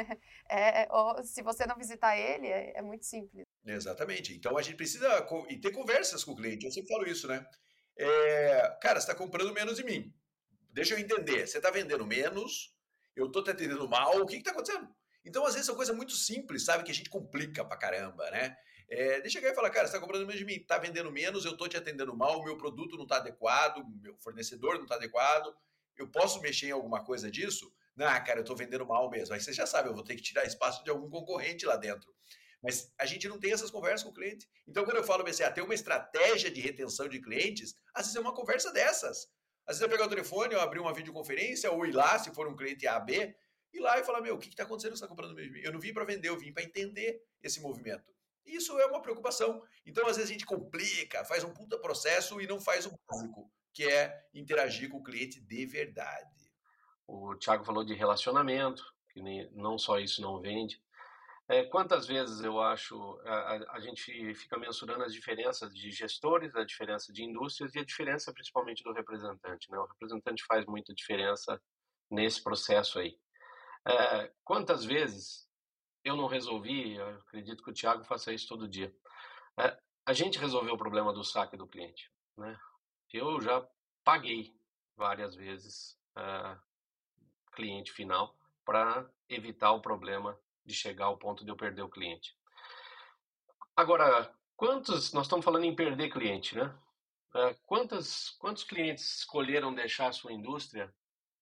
É, 0.49 0.87
ou 0.91 1.23
se 1.23 1.41
você 1.41 1.65
não 1.65 1.75
visitar 1.75 2.17
ele, 2.17 2.47
é, 2.47 2.77
é, 2.77 2.81
muito 2.81 3.05
simples. 3.05 3.45
Exatamente. 3.65 4.33
Então 4.33 4.57
a 4.57 4.61
gente 4.61 4.75
precisa 4.75 5.27
e 5.49 5.57
ter 5.57 5.71
conversas 5.71 6.23
com 6.23 6.31
o 6.31 6.35
cliente. 6.35 6.65
Eu 6.65 6.71
sempre 6.71 6.89
falo 6.89 7.07
isso, 7.07 7.27
né? 7.27 7.45
É, 7.97 8.77
cara, 8.81 8.99
você 8.99 9.11
está 9.11 9.15
comprando 9.15 9.53
menos 9.53 9.77
de 9.77 9.83
mim. 9.83 10.13
Deixa 10.71 10.93
eu 10.93 10.99
entender. 10.99 11.47
Você 11.47 11.57
está 11.57 11.69
vendendo 11.69 12.05
menos, 12.05 12.75
eu 13.15 13.27
estou 13.27 13.43
te 13.43 13.51
atendendo 13.51 13.87
mal, 13.87 14.21
o 14.21 14.25
que 14.25 14.37
está 14.37 14.51
acontecendo? 14.51 14.87
Então, 15.25 15.45
às 15.45 15.53
vezes, 15.53 15.65
são 15.65 15.75
coisas 15.75 15.95
muito 15.95 16.13
simples, 16.13 16.65
sabe? 16.65 16.83
Que 16.83 16.91
a 16.91 16.95
gente 16.95 17.09
complica 17.09 17.63
pra 17.63 17.77
caramba, 17.77 18.29
né? 18.31 18.57
É, 18.89 19.21
deixa 19.21 19.39
eu 19.39 19.55
falar, 19.55 19.69
cara, 19.69 19.87
você 19.87 19.95
está 19.95 19.99
comprando 19.99 20.25
menos 20.25 20.39
de 20.39 20.45
mim, 20.45 20.53
está 20.53 20.77
vendendo 20.77 21.11
menos, 21.11 21.45
eu 21.45 21.53
estou 21.53 21.67
te 21.67 21.77
atendendo 21.77 22.15
mal, 22.15 22.39
o 22.39 22.43
meu 22.43 22.57
produto 22.57 22.95
não 22.95 23.03
está 23.03 23.17
adequado, 23.17 23.83
meu 24.01 24.15
fornecedor 24.17 24.75
não 24.75 24.83
está 24.83 24.95
adequado, 24.95 25.55
eu 25.97 26.07
posso 26.07 26.41
mexer 26.41 26.67
em 26.67 26.71
alguma 26.71 27.03
coisa 27.03 27.29
disso? 27.29 27.71
Não, 27.95 28.07
cara, 28.23 28.39
eu 28.39 28.41
estou 28.41 28.55
vendendo 28.55 28.85
mal 28.85 29.09
mesmo. 29.09 29.33
Aí 29.33 29.39
você 29.39 29.53
já 29.53 29.65
sabe, 29.65 29.89
eu 29.89 29.93
vou 29.93 30.03
ter 30.03 30.15
que 30.15 30.21
tirar 30.21 30.45
espaço 30.45 30.83
de 30.83 30.89
algum 30.89 31.09
concorrente 31.09 31.65
lá 31.65 31.75
dentro. 31.75 32.13
Mas 32.61 32.91
a 32.97 33.05
gente 33.05 33.27
não 33.27 33.39
tem 33.39 33.51
essas 33.51 33.69
conversas 33.69 34.03
com 34.03 34.09
o 34.09 34.13
cliente. 34.13 34.47
Então, 34.67 34.85
quando 34.85 34.97
eu 34.97 35.03
falo 35.03 35.27
assim, 35.27 35.43
ah, 35.43 35.51
tem 35.51 35.63
uma 35.63 35.73
estratégia 35.73 36.49
de 36.49 36.61
retenção 36.61 37.09
de 37.09 37.19
clientes, 37.19 37.75
às 37.93 38.05
vezes 38.05 38.15
é 38.15 38.19
uma 38.21 38.33
conversa 38.33 38.71
dessas. 38.71 39.29
Às 39.65 39.77
vezes 39.77 39.81
eu 39.81 39.89
pegar 39.89 40.05
o 40.05 40.09
telefone, 40.09 40.53
eu 40.53 40.61
abrir 40.61 40.79
uma 40.79 40.93
videoconferência, 40.93 41.69
ou 41.71 41.85
ir 41.85 41.91
lá, 41.91 42.17
se 42.17 42.33
for 42.33 42.47
um 42.47 42.55
cliente 42.55 42.87
AB, 42.87 43.35
ir 43.73 43.79
lá 43.79 43.99
e 43.99 44.03
falar, 44.03 44.21
meu, 44.21 44.35
o 44.35 44.39
que 44.39 44.47
está 44.47 44.63
acontecendo 44.63 44.91
você 44.91 45.03
está 45.03 45.07
comprando 45.07 45.35
mesmo? 45.35 45.57
Eu 45.57 45.73
não 45.73 45.79
vim 45.79 45.93
para 45.93 46.05
vender, 46.05 46.29
eu 46.29 46.37
vim 46.37 46.53
para 46.53 46.63
entender 46.63 47.21
esse 47.41 47.59
movimento. 47.59 48.12
Isso 48.45 48.77
é 48.79 48.85
uma 48.85 49.01
preocupação. 49.01 49.61
Então, 49.85 50.07
às 50.07 50.17
vezes, 50.17 50.29
a 50.29 50.33
gente 50.33 50.45
complica, 50.45 51.23
faz 51.25 51.43
um 51.43 51.53
puta 51.53 51.77
processo 51.77 52.41
e 52.41 52.47
não 52.47 52.59
faz 52.59 52.85
o 52.85 52.97
básico, 53.07 53.51
que 53.73 53.83
é 53.83 54.27
interagir 54.33 54.89
com 54.89 54.97
o 54.97 55.03
cliente 55.03 55.39
de 55.39 55.65
verdade. 55.65 56.51
O 57.07 57.35
Thiago 57.35 57.65
falou 57.65 57.83
de 57.83 57.93
relacionamento, 57.93 58.83
que 59.11 59.21
nem, 59.21 59.49
não 59.51 59.77
só 59.77 59.99
isso 59.99 60.21
não 60.21 60.39
vende. 60.39 60.81
É, 61.47 61.63
quantas 61.65 62.07
vezes 62.07 62.41
eu 62.41 62.61
acho 62.61 63.19
a, 63.25 63.75
a, 63.75 63.79
gente 63.81 64.33
fica 64.33 64.57
mensurando 64.57 65.03
as 65.03 65.13
diferenças 65.13 65.75
de 65.75 65.91
gestores, 65.91 66.55
a 66.55 66.63
diferença 66.63 67.11
de 67.11 67.21
indústrias 67.21 67.75
e 67.75 67.79
a 67.79 67.85
diferença 67.85 68.31
principalmente 68.31 68.81
do 68.81 68.93
representante. 68.93 69.69
Né? 69.69 69.77
O 69.77 69.85
representante 69.85 70.45
faz 70.45 70.65
muita 70.65 70.93
diferença 70.93 71.61
nesse 72.09 72.41
processo 72.41 72.97
aí. 72.97 73.17
É, 73.85 74.31
quantas 74.43 74.85
vezes 74.85 75.45
eu 76.03 76.15
não 76.15 76.27
resolvi, 76.27 76.95
eu 76.95 77.07
acredito 77.19 77.63
que 77.63 77.69
o 77.69 77.73
Thiago 77.73 78.03
faça 78.03 78.33
isso 78.33 78.47
todo 78.47 78.67
dia. 78.67 78.93
É, 79.57 79.77
a 80.05 80.13
gente 80.13 80.37
resolveu 80.37 80.73
o 80.73 80.77
problema 80.77 81.13
do 81.13 81.23
saque 81.23 81.55
do 81.55 81.67
cliente. 81.67 82.11
Né? 82.37 82.59
Eu 83.11 83.39
já 83.41 83.65
paguei 84.03 84.53
várias 84.95 85.35
vezes 85.35 85.97
uh, 86.17 86.59
cliente 87.53 87.91
final 87.91 88.35
para 88.65 89.09
evitar 89.29 89.71
o 89.71 89.81
problema 89.81 90.37
de 90.65 90.73
chegar 90.73 91.05
ao 91.05 91.17
ponto 91.17 91.43
de 91.43 91.51
eu 91.51 91.55
perder 91.55 91.81
o 91.81 91.89
cliente. 91.89 92.37
Agora, 93.75 94.33
quantos, 94.55 95.13
nós 95.13 95.25
estamos 95.25 95.43
falando 95.43 95.65
em 95.65 95.75
perder 95.75 96.09
cliente, 96.09 96.55
né? 96.55 96.65
Uh, 97.33 97.55
quantos, 97.65 98.31
quantos 98.39 98.63
clientes 98.63 99.19
escolheram 99.19 99.73
deixar 99.73 100.09
a 100.09 100.13
sua 100.13 100.31
indústria 100.31 100.93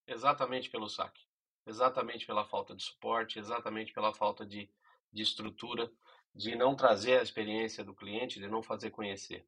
exatamente 0.08 0.70
pelo 0.70 0.90
saque? 0.90 1.22
Exatamente 1.66 2.26
pela 2.26 2.46
falta 2.46 2.76
de 2.76 2.84
suporte, 2.84 3.40
exatamente 3.40 3.94
pela 3.94 4.14
falta 4.14 4.46
de, 4.46 4.70
de 5.12 5.22
estrutura, 5.22 5.92
de 6.34 6.56
não 6.56 6.76
trazer 6.76 7.20
a 7.20 7.24
experiência 7.24 7.84
do 7.84 7.94
cliente, 7.94 8.40
de 8.40 8.48
não 8.48 8.64
fazer 8.64 8.90
conhecer. 8.90 9.46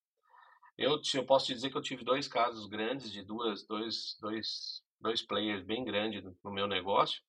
Eu, 0.78 1.00
eu 1.14 1.26
posso 1.26 1.48
te 1.48 1.54
dizer 1.54 1.70
que 1.70 1.78
eu 1.78 1.82
tive 1.82 2.04
dois 2.04 2.28
casos 2.28 2.66
grandes 2.66 3.12
de 3.12 3.24
duas, 3.24 3.66
dois, 3.66 4.18
dois, 4.20 4.84
dois 5.00 5.22
players 5.22 5.64
bem 5.64 5.84
grandes 5.84 6.24
no 6.44 6.52
meu 6.52 6.68
negócio, 6.68 7.22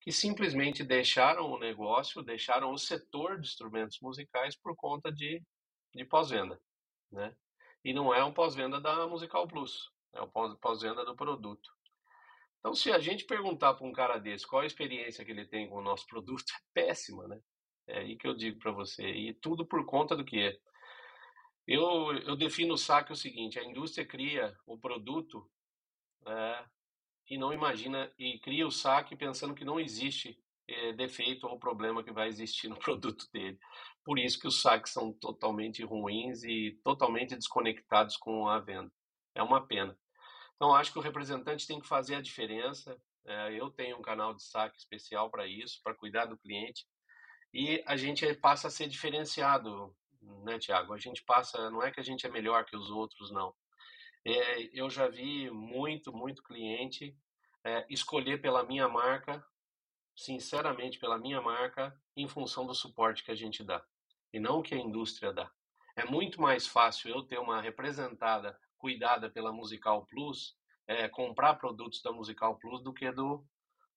que 0.00 0.10
simplesmente 0.10 0.82
deixaram 0.82 1.50
o 1.50 1.58
negócio, 1.58 2.22
deixaram 2.22 2.72
o 2.72 2.78
setor 2.78 3.38
de 3.38 3.46
instrumentos 3.46 3.98
musicais 4.00 4.56
por 4.56 4.74
conta 4.74 5.12
de, 5.12 5.42
de 5.94 6.04
pós-venda, 6.06 6.58
né? 7.12 7.36
E 7.84 7.92
não 7.92 8.14
é 8.14 8.24
um 8.24 8.32
pós-venda 8.32 8.80
da 8.80 9.06
Musical 9.06 9.46
Plus, 9.46 9.90
é 10.14 10.20
o 10.20 10.28
pós-venda 10.56 11.04
do 11.04 11.14
produto. 11.14 11.70
Então, 12.60 12.74
se 12.74 12.92
a 12.92 12.98
gente 12.98 13.24
perguntar 13.24 13.74
para 13.74 13.86
um 13.86 13.92
cara 13.92 14.18
desse 14.18 14.46
qual 14.46 14.62
a 14.62 14.66
experiência 14.66 15.24
que 15.24 15.30
ele 15.30 15.46
tem 15.46 15.68
com 15.68 15.76
o 15.76 15.82
nosso 15.82 16.06
produto, 16.06 16.44
é 16.54 16.60
péssima, 16.74 17.26
né? 17.26 17.40
É 17.86 17.98
aí 18.00 18.16
que 18.16 18.26
eu 18.26 18.34
digo 18.34 18.58
para 18.58 18.70
você. 18.70 19.08
E 19.10 19.34
tudo 19.34 19.66
por 19.66 19.84
conta 19.86 20.14
do 20.14 20.24
que? 20.24 20.58
Eu, 21.66 22.12
eu 22.26 22.36
defino 22.36 22.74
o 22.74 22.78
saque 22.78 23.12
o 23.12 23.16
seguinte: 23.16 23.58
a 23.58 23.64
indústria 23.64 24.06
cria 24.06 24.54
o 24.66 24.78
produto 24.78 25.50
é, 26.26 26.64
e 27.30 27.38
não 27.38 27.52
imagina, 27.52 28.12
e 28.18 28.38
cria 28.40 28.66
o 28.66 28.70
saque 28.70 29.16
pensando 29.16 29.54
que 29.54 29.64
não 29.64 29.80
existe 29.80 30.38
é, 30.68 30.92
defeito 30.92 31.46
ou 31.46 31.58
problema 31.58 32.04
que 32.04 32.12
vai 32.12 32.28
existir 32.28 32.68
no 32.68 32.76
produto 32.78 33.26
dele. 33.32 33.58
Por 34.04 34.18
isso 34.18 34.38
que 34.38 34.46
os 34.48 34.60
saques 34.60 34.92
são 34.92 35.12
totalmente 35.12 35.82
ruins 35.84 36.42
e 36.44 36.78
totalmente 36.84 37.36
desconectados 37.36 38.16
com 38.16 38.48
a 38.48 38.58
venda. 38.58 38.92
É 39.34 39.42
uma 39.42 39.66
pena. 39.66 39.96
Então, 40.60 40.74
acho 40.74 40.92
que 40.92 40.98
o 40.98 41.02
representante 41.02 41.66
tem 41.66 41.80
que 41.80 41.88
fazer 41.88 42.16
a 42.16 42.20
diferença. 42.20 42.94
É, 43.24 43.58
eu 43.58 43.70
tenho 43.70 43.96
um 43.96 44.02
canal 44.02 44.34
de 44.34 44.42
saque 44.42 44.76
especial 44.76 45.30
para 45.30 45.46
isso, 45.46 45.80
para 45.82 45.94
cuidar 45.94 46.26
do 46.26 46.36
cliente. 46.36 46.86
E 47.50 47.82
a 47.86 47.96
gente 47.96 48.34
passa 48.34 48.68
a 48.68 48.70
ser 48.70 48.86
diferenciado, 48.86 49.96
né, 50.44 50.58
Tiago? 50.58 50.92
A 50.92 50.98
gente 50.98 51.24
passa, 51.24 51.70
não 51.70 51.82
é 51.82 51.90
que 51.90 51.98
a 51.98 52.02
gente 52.02 52.26
é 52.26 52.30
melhor 52.30 52.66
que 52.66 52.76
os 52.76 52.90
outros, 52.90 53.30
não. 53.30 53.54
É, 54.22 54.78
eu 54.78 54.90
já 54.90 55.08
vi 55.08 55.50
muito, 55.50 56.12
muito 56.12 56.42
cliente 56.42 57.16
é, 57.64 57.86
escolher 57.88 58.42
pela 58.42 58.62
minha 58.62 58.86
marca, 58.86 59.42
sinceramente 60.14 60.98
pela 60.98 61.16
minha 61.16 61.40
marca, 61.40 61.98
em 62.14 62.28
função 62.28 62.66
do 62.66 62.74
suporte 62.74 63.24
que 63.24 63.30
a 63.30 63.34
gente 63.34 63.64
dá, 63.64 63.82
e 64.30 64.38
não 64.38 64.58
o 64.58 64.62
que 64.62 64.74
a 64.74 64.78
indústria 64.78 65.32
dá. 65.32 65.50
É 65.96 66.04
muito 66.04 66.38
mais 66.38 66.66
fácil 66.66 67.10
eu 67.10 67.22
ter 67.22 67.38
uma 67.38 67.62
representada 67.62 68.54
cuidada 68.80 69.30
pela 69.30 69.52
Musical 69.52 70.06
Plus, 70.06 70.56
é, 70.86 71.08
comprar 71.08 71.54
produtos 71.54 72.02
da 72.02 72.10
Musical 72.10 72.58
Plus 72.58 72.82
do 72.82 72.92
que 72.92 73.12
do, 73.12 73.44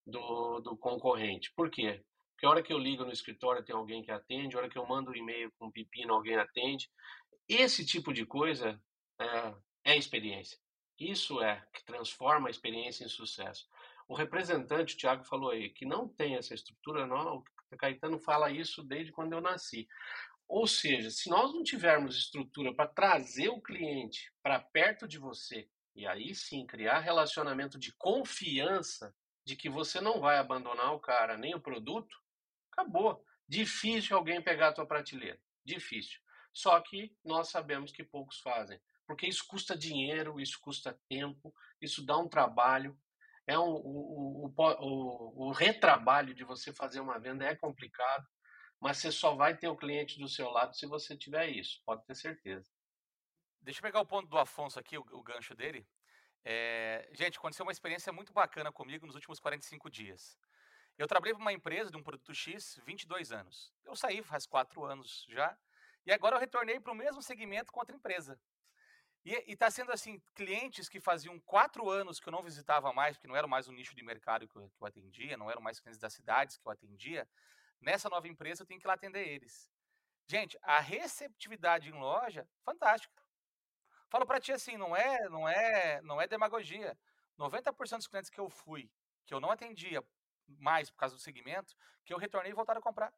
do, 0.05 0.59
do, 0.59 0.77
concorrente. 0.77 1.51
Por 1.55 1.71
quê? 1.71 2.03
Porque 2.34 2.45
a 2.45 2.49
hora 2.49 2.61
que 2.61 2.73
eu 2.73 2.77
ligo 2.77 3.05
no 3.05 3.11
escritório 3.11 3.63
tem 3.63 3.75
alguém 3.75 4.03
que 4.03 4.11
atende, 4.11 4.55
a 4.55 4.59
hora 4.59 4.69
que 4.69 4.77
eu 4.77 4.86
mando 4.86 5.11
um 5.11 5.15
e-mail 5.15 5.51
com 5.57 5.67
um 5.67 5.71
pepino 5.71 6.13
alguém 6.13 6.36
atende. 6.36 6.89
Esse 7.47 7.86
tipo 7.86 8.13
de 8.13 8.25
coisa 8.25 8.79
é, 9.19 9.55
é 9.86 9.97
experiência. 9.97 10.59
Isso 10.99 11.41
é 11.41 11.65
que 11.73 11.84
transforma 11.86 12.47
a 12.47 12.51
experiência 12.51 13.05
em 13.05 13.09
sucesso. 13.09 13.65
O 14.07 14.13
representante, 14.13 14.95
o 14.95 14.97
Thiago 14.97 15.23
falou 15.23 15.49
aí, 15.49 15.69
que 15.69 15.86
não 15.86 16.07
tem 16.07 16.36
essa 16.36 16.53
estrutura, 16.53 17.07
não, 17.07 17.38
o 17.38 17.77
Caetano 17.77 18.19
fala 18.19 18.51
isso 18.51 18.84
desde 18.84 19.11
quando 19.11 19.34
eu 19.34 19.41
nasci. 19.41 19.88
Ou 20.47 20.67
seja, 20.67 21.09
se 21.09 21.29
nós 21.29 21.53
não 21.53 21.63
tivermos 21.63 22.15
estrutura 22.15 22.73
para 22.73 22.87
trazer 22.87 23.49
o 23.49 23.61
cliente 23.61 24.31
para 24.41 24.59
perto 24.59 25.07
de 25.07 25.17
você, 25.17 25.67
e 25.95 26.05
aí 26.07 26.33
sim 26.33 26.65
criar 26.65 26.99
relacionamento 26.99 27.77
de 27.77 27.93
confiança 27.93 29.15
de 29.45 29.55
que 29.55 29.69
você 29.69 29.99
não 29.99 30.19
vai 30.19 30.37
abandonar 30.37 30.93
o 30.93 30.99
cara 30.99 31.37
nem 31.37 31.53
o 31.55 31.61
produto, 31.61 32.15
acabou. 32.71 33.23
Difícil 33.47 34.15
alguém 34.15 34.41
pegar 34.41 34.69
a 34.69 34.73
tua 34.73 34.85
prateleira. 34.85 35.39
Difícil. 35.65 36.19
Só 36.53 36.79
que 36.79 37.15
nós 37.23 37.49
sabemos 37.49 37.91
que 37.91 38.03
poucos 38.03 38.39
fazem. 38.39 38.79
Porque 39.05 39.27
isso 39.27 39.45
custa 39.47 39.77
dinheiro, 39.77 40.39
isso 40.39 40.59
custa 40.61 40.97
tempo, 41.09 41.53
isso 41.81 42.05
dá 42.05 42.17
um 42.17 42.29
trabalho. 42.29 42.97
É 43.45 43.59
um, 43.59 43.73
o, 43.73 44.45
o, 44.45 44.53
o, 44.55 45.47
o 45.47 45.51
retrabalho 45.51 46.33
de 46.33 46.43
você 46.43 46.71
fazer 46.71 47.01
uma 47.01 47.19
venda 47.19 47.45
é 47.45 47.55
complicado, 47.55 48.25
mas 48.84 48.97
você 48.97 49.13
só 49.13 49.34
vai 49.34 49.55
ter 49.55 49.69
o 49.69 49.77
cliente 49.77 50.19
do 50.19 50.27
seu 50.27 50.49
lado 50.49 50.75
se 50.75 50.86
você 50.86 51.15
tiver 51.15 51.47
isso, 51.47 51.81
pode 51.86 52.05
ter 52.05 52.15
certeza. 52.15 52.69
Deixa 53.61 53.79
eu 53.79 53.81
pegar 53.81 54.01
o 54.01 54.05
ponto 54.05 54.27
do 54.27 54.38
Afonso 54.38 54.77
aqui, 54.77 54.97
o, 54.97 55.05
o 55.13 55.23
gancho 55.23 55.55
dele. 55.55 55.88
É, 56.43 57.09
gente, 57.13 57.38
aconteceu 57.38 57.65
uma 57.65 57.71
experiência 57.71 58.11
muito 58.11 58.34
bacana 58.34 58.73
comigo 58.73 59.05
nos 59.05 59.15
últimos 59.15 59.39
45 59.39 59.89
dias. 59.89 60.38
Eu 60.97 61.07
trabalhei 61.07 61.34
para 61.34 61.41
uma 61.41 61.53
empresa 61.53 61.89
de 61.89 61.95
um 61.95 62.03
produto 62.03 62.34
X 62.34 62.77
22 62.86 63.31
anos. 63.31 63.73
Eu 63.86 63.95
saí 63.95 64.21
faz 64.21 64.45
4 64.45 64.84
anos 64.84 65.25
já. 65.29 65.57
E 66.05 66.11
agora 66.11 66.36
eu 66.36 66.39
retornei 66.41 66.77
para 66.77 66.91
o 66.91 66.95
mesmo 66.95 67.21
segmento 67.21 67.71
com 67.71 67.79
outra 67.79 67.95
empresa. 67.95 68.38
E 69.23 69.34
está 69.47 69.71
sendo 69.71 69.93
assim, 69.93 70.21
clientes 70.36 70.89
que 70.89 70.99
faziam 70.99 71.39
quatro 71.39 71.89
anos 71.89 72.19
que 72.19 72.27
eu 72.27 72.31
não 72.31 72.43
visitava 72.43 72.91
mais, 72.91 73.15
porque 73.15 73.29
não 73.29 73.36
era 73.38 73.47
mais 73.47 73.69
o 73.69 73.71
nicho 73.71 73.95
de 73.95 74.03
mercado 74.03 74.45
que 74.45 74.57
eu, 74.57 74.69
que 74.69 74.84
eu 74.84 74.88
atendia, 74.88 75.38
não 75.38 75.49
eram 75.49 75.61
mais 75.61 75.79
clientes 75.79 76.01
das 76.01 76.11
cidades 76.11 76.57
que 76.57 76.67
eu 76.67 76.71
atendia. 76.73 77.25
Nessa 77.84 78.09
nova 78.09 78.27
empresa 78.27 78.63
eu 78.63 78.65
tenho 78.65 78.79
que 78.79 78.86
ir 78.86 78.88
lá 78.88 78.93
atender 78.93 79.27
eles. 79.27 79.69
Gente, 80.25 80.57
a 80.61 80.79
receptividade 80.79 81.89
em 81.89 81.93
loja, 81.93 82.47
fantástica. 82.63 83.21
Falo 84.09 84.25
para 84.25 84.39
ti 84.39 84.53
assim, 84.53 84.77
não 84.77 84.95
é, 84.95 85.27
não 85.29 85.47
é, 85.47 86.01
não 86.01 86.21
é 86.21 86.27
demagogia. 86.27 86.97
90% 87.38 87.97
dos 87.97 88.07
clientes 88.07 88.29
que 88.29 88.39
eu 88.39 88.49
fui, 88.49 88.89
que 89.25 89.34
eu 89.34 89.39
não 89.39 89.51
atendia 89.51 90.01
mais 90.47 90.89
por 90.89 90.97
causa 90.97 91.15
do 91.15 91.21
segmento, 91.21 91.75
que 92.05 92.13
eu 92.13 92.17
retornei 92.17 92.51
e 92.51 92.55
voltaram 92.55 92.79
a 92.79 92.84
comprar. 92.84 93.13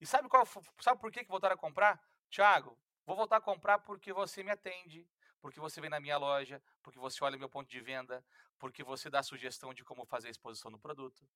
E 0.00 0.06
sabe 0.06 0.28
qual, 0.28 0.46
sabe 0.80 1.00
por 1.00 1.10
que 1.10 1.24
que 1.24 1.30
voltaram 1.30 1.54
a 1.54 1.58
comprar? 1.58 2.00
Tiago, 2.30 2.78
vou 3.04 3.16
voltar 3.16 3.38
a 3.38 3.40
comprar 3.40 3.80
porque 3.80 4.12
você 4.12 4.44
me 4.44 4.50
atende, 4.50 5.08
porque 5.40 5.58
você 5.58 5.80
vem 5.80 5.90
na 5.90 5.98
minha 5.98 6.16
loja, 6.16 6.62
porque 6.82 6.98
você 6.98 7.24
olha 7.24 7.36
meu 7.36 7.48
ponto 7.48 7.68
de 7.68 7.80
venda, 7.80 8.24
porque 8.56 8.84
você 8.84 9.10
dá 9.10 9.22
sugestão 9.22 9.74
de 9.74 9.82
como 9.82 10.06
fazer 10.06 10.28
a 10.28 10.30
exposição 10.30 10.70
do 10.70 10.78
produto. 10.78 11.26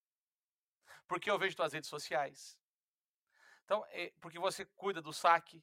Porque 1.06 1.30
eu 1.30 1.38
vejo 1.38 1.56
suas 1.56 1.72
redes 1.72 1.88
sociais. 1.88 2.58
Então, 3.64 3.84
é, 3.90 4.12
porque 4.20 4.38
você 4.38 4.64
cuida 4.64 5.00
do 5.00 5.12
saque, 5.12 5.62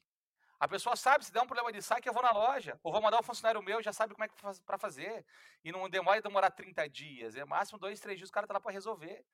a 0.60 0.68
pessoa 0.68 0.94
sabe, 0.94 1.24
se 1.24 1.32
der 1.32 1.40
um 1.40 1.46
problema 1.46 1.72
de 1.72 1.80
saque, 1.80 2.06
eu 2.06 2.12
vou 2.12 2.22
na 2.22 2.32
loja. 2.32 2.78
Ou 2.82 2.92
vou 2.92 3.00
mandar 3.00 3.18
um 3.18 3.22
funcionário 3.22 3.62
meu, 3.62 3.82
já 3.82 3.94
sabe 3.94 4.12
como 4.12 4.24
é 4.24 4.28
que 4.28 4.34
para 4.66 4.76
fazer. 4.76 5.24
E 5.64 5.72
não 5.72 5.88
demora 5.88 6.20
demorar 6.20 6.50
30 6.50 6.86
dias. 6.90 7.34
É 7.34 7.46
máximo 7.46 7.78
dois, 7.78 7.98
três 7.98 8.18
dias, 8.18 8.28
o 8.28 8.32
cara 8.32 8.44
está 8.44 8.52
lá 8.52 8.60
para 8.60 8.70
resolver. 8.70 9.24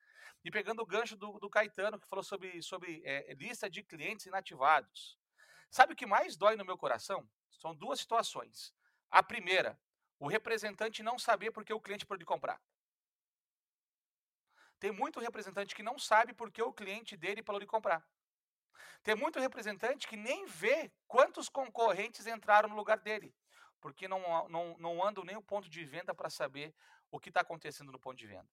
E 0.44 0.52
pegando 0.52 0.82
o 0.82 0.86
gancho 0.86 1.16
do, 1.16 1.40
do 1.40 1.50
Caetano, 1.50 1.98
que 1.98 2.06
falou 2.06 2.22
sobre, 2.22 2.62
sobre 2.62 3.02
é, 3.04 3.34
lista 3.34 3.68
de 3.68 3.82
clientes 3.82 4.26
inativados. 4.26 5.18
Sabe 5.68 5.94
o 5.94 5.96
que 5.96 6.06
mais 6.06 6.36
dói 6.36 6.54
no 6.54 6.64
meu 6.64 6.78
coração? 6.78 7.28
São 7.50 7.74
duas 7.74 7.98
situações. 7.98 8.72
A 9.10 9.20
primeira, 9.20 9.76
o 10.20 10.28
representante 10.28 11.02
não 11.02 11.18
saber 11.18 11.50
por 11.50 11.64
que 11.64 11.72
o 11.72 11.80
cliente 11.80 12.06
pode 12.06 12.24
comprar. 12.24 12.60
Tem 14.86 14.92
muito 14.92 15.18
representante 15.18 15.74
que 15.74 15.82
não 15.82 15.98
sabe 15.98 16.32
por 16.32 16.48
que 16.48 16.62
o 16.62 16.72
cliente 16.72 17.16
dele 17.16 17.42
parou 17.42 17.58
de 17.58 17.66
comprar. 17.66 18.08
Tem 19.02 19.16
muito 19.16 19.40
representante 19.40 20.06
que 20.06 20.16
nem 20.16 20.46
vê 20.46 20.92
quantos 21.08 21.48
concorrentes 21.48 22.24
entraram 22.24 22.68
no 22.68 22.76
lugar 22.76 23.00
dele, 23.00 23.34
porque 23.80 24.06
não, 24.06 24.48
não, 24.48 24.76
não 24.78 25.04
andam 25.04 25.24
nem 25.24 25.36
o 25.36 25.42
ponto 25.42 25.68
de 25.68 25.84
venda 25.84 26.14
para 26.14 26.30
saber 26.30 26.72
o 27.10 27.18
que 27.18 27.30
está 27.30 27.40
acontecendo 27.40 27.90
no 27.90 27.98
ponto 27.98 28.16
de 28.16 28.28
venda. 28.28 28.48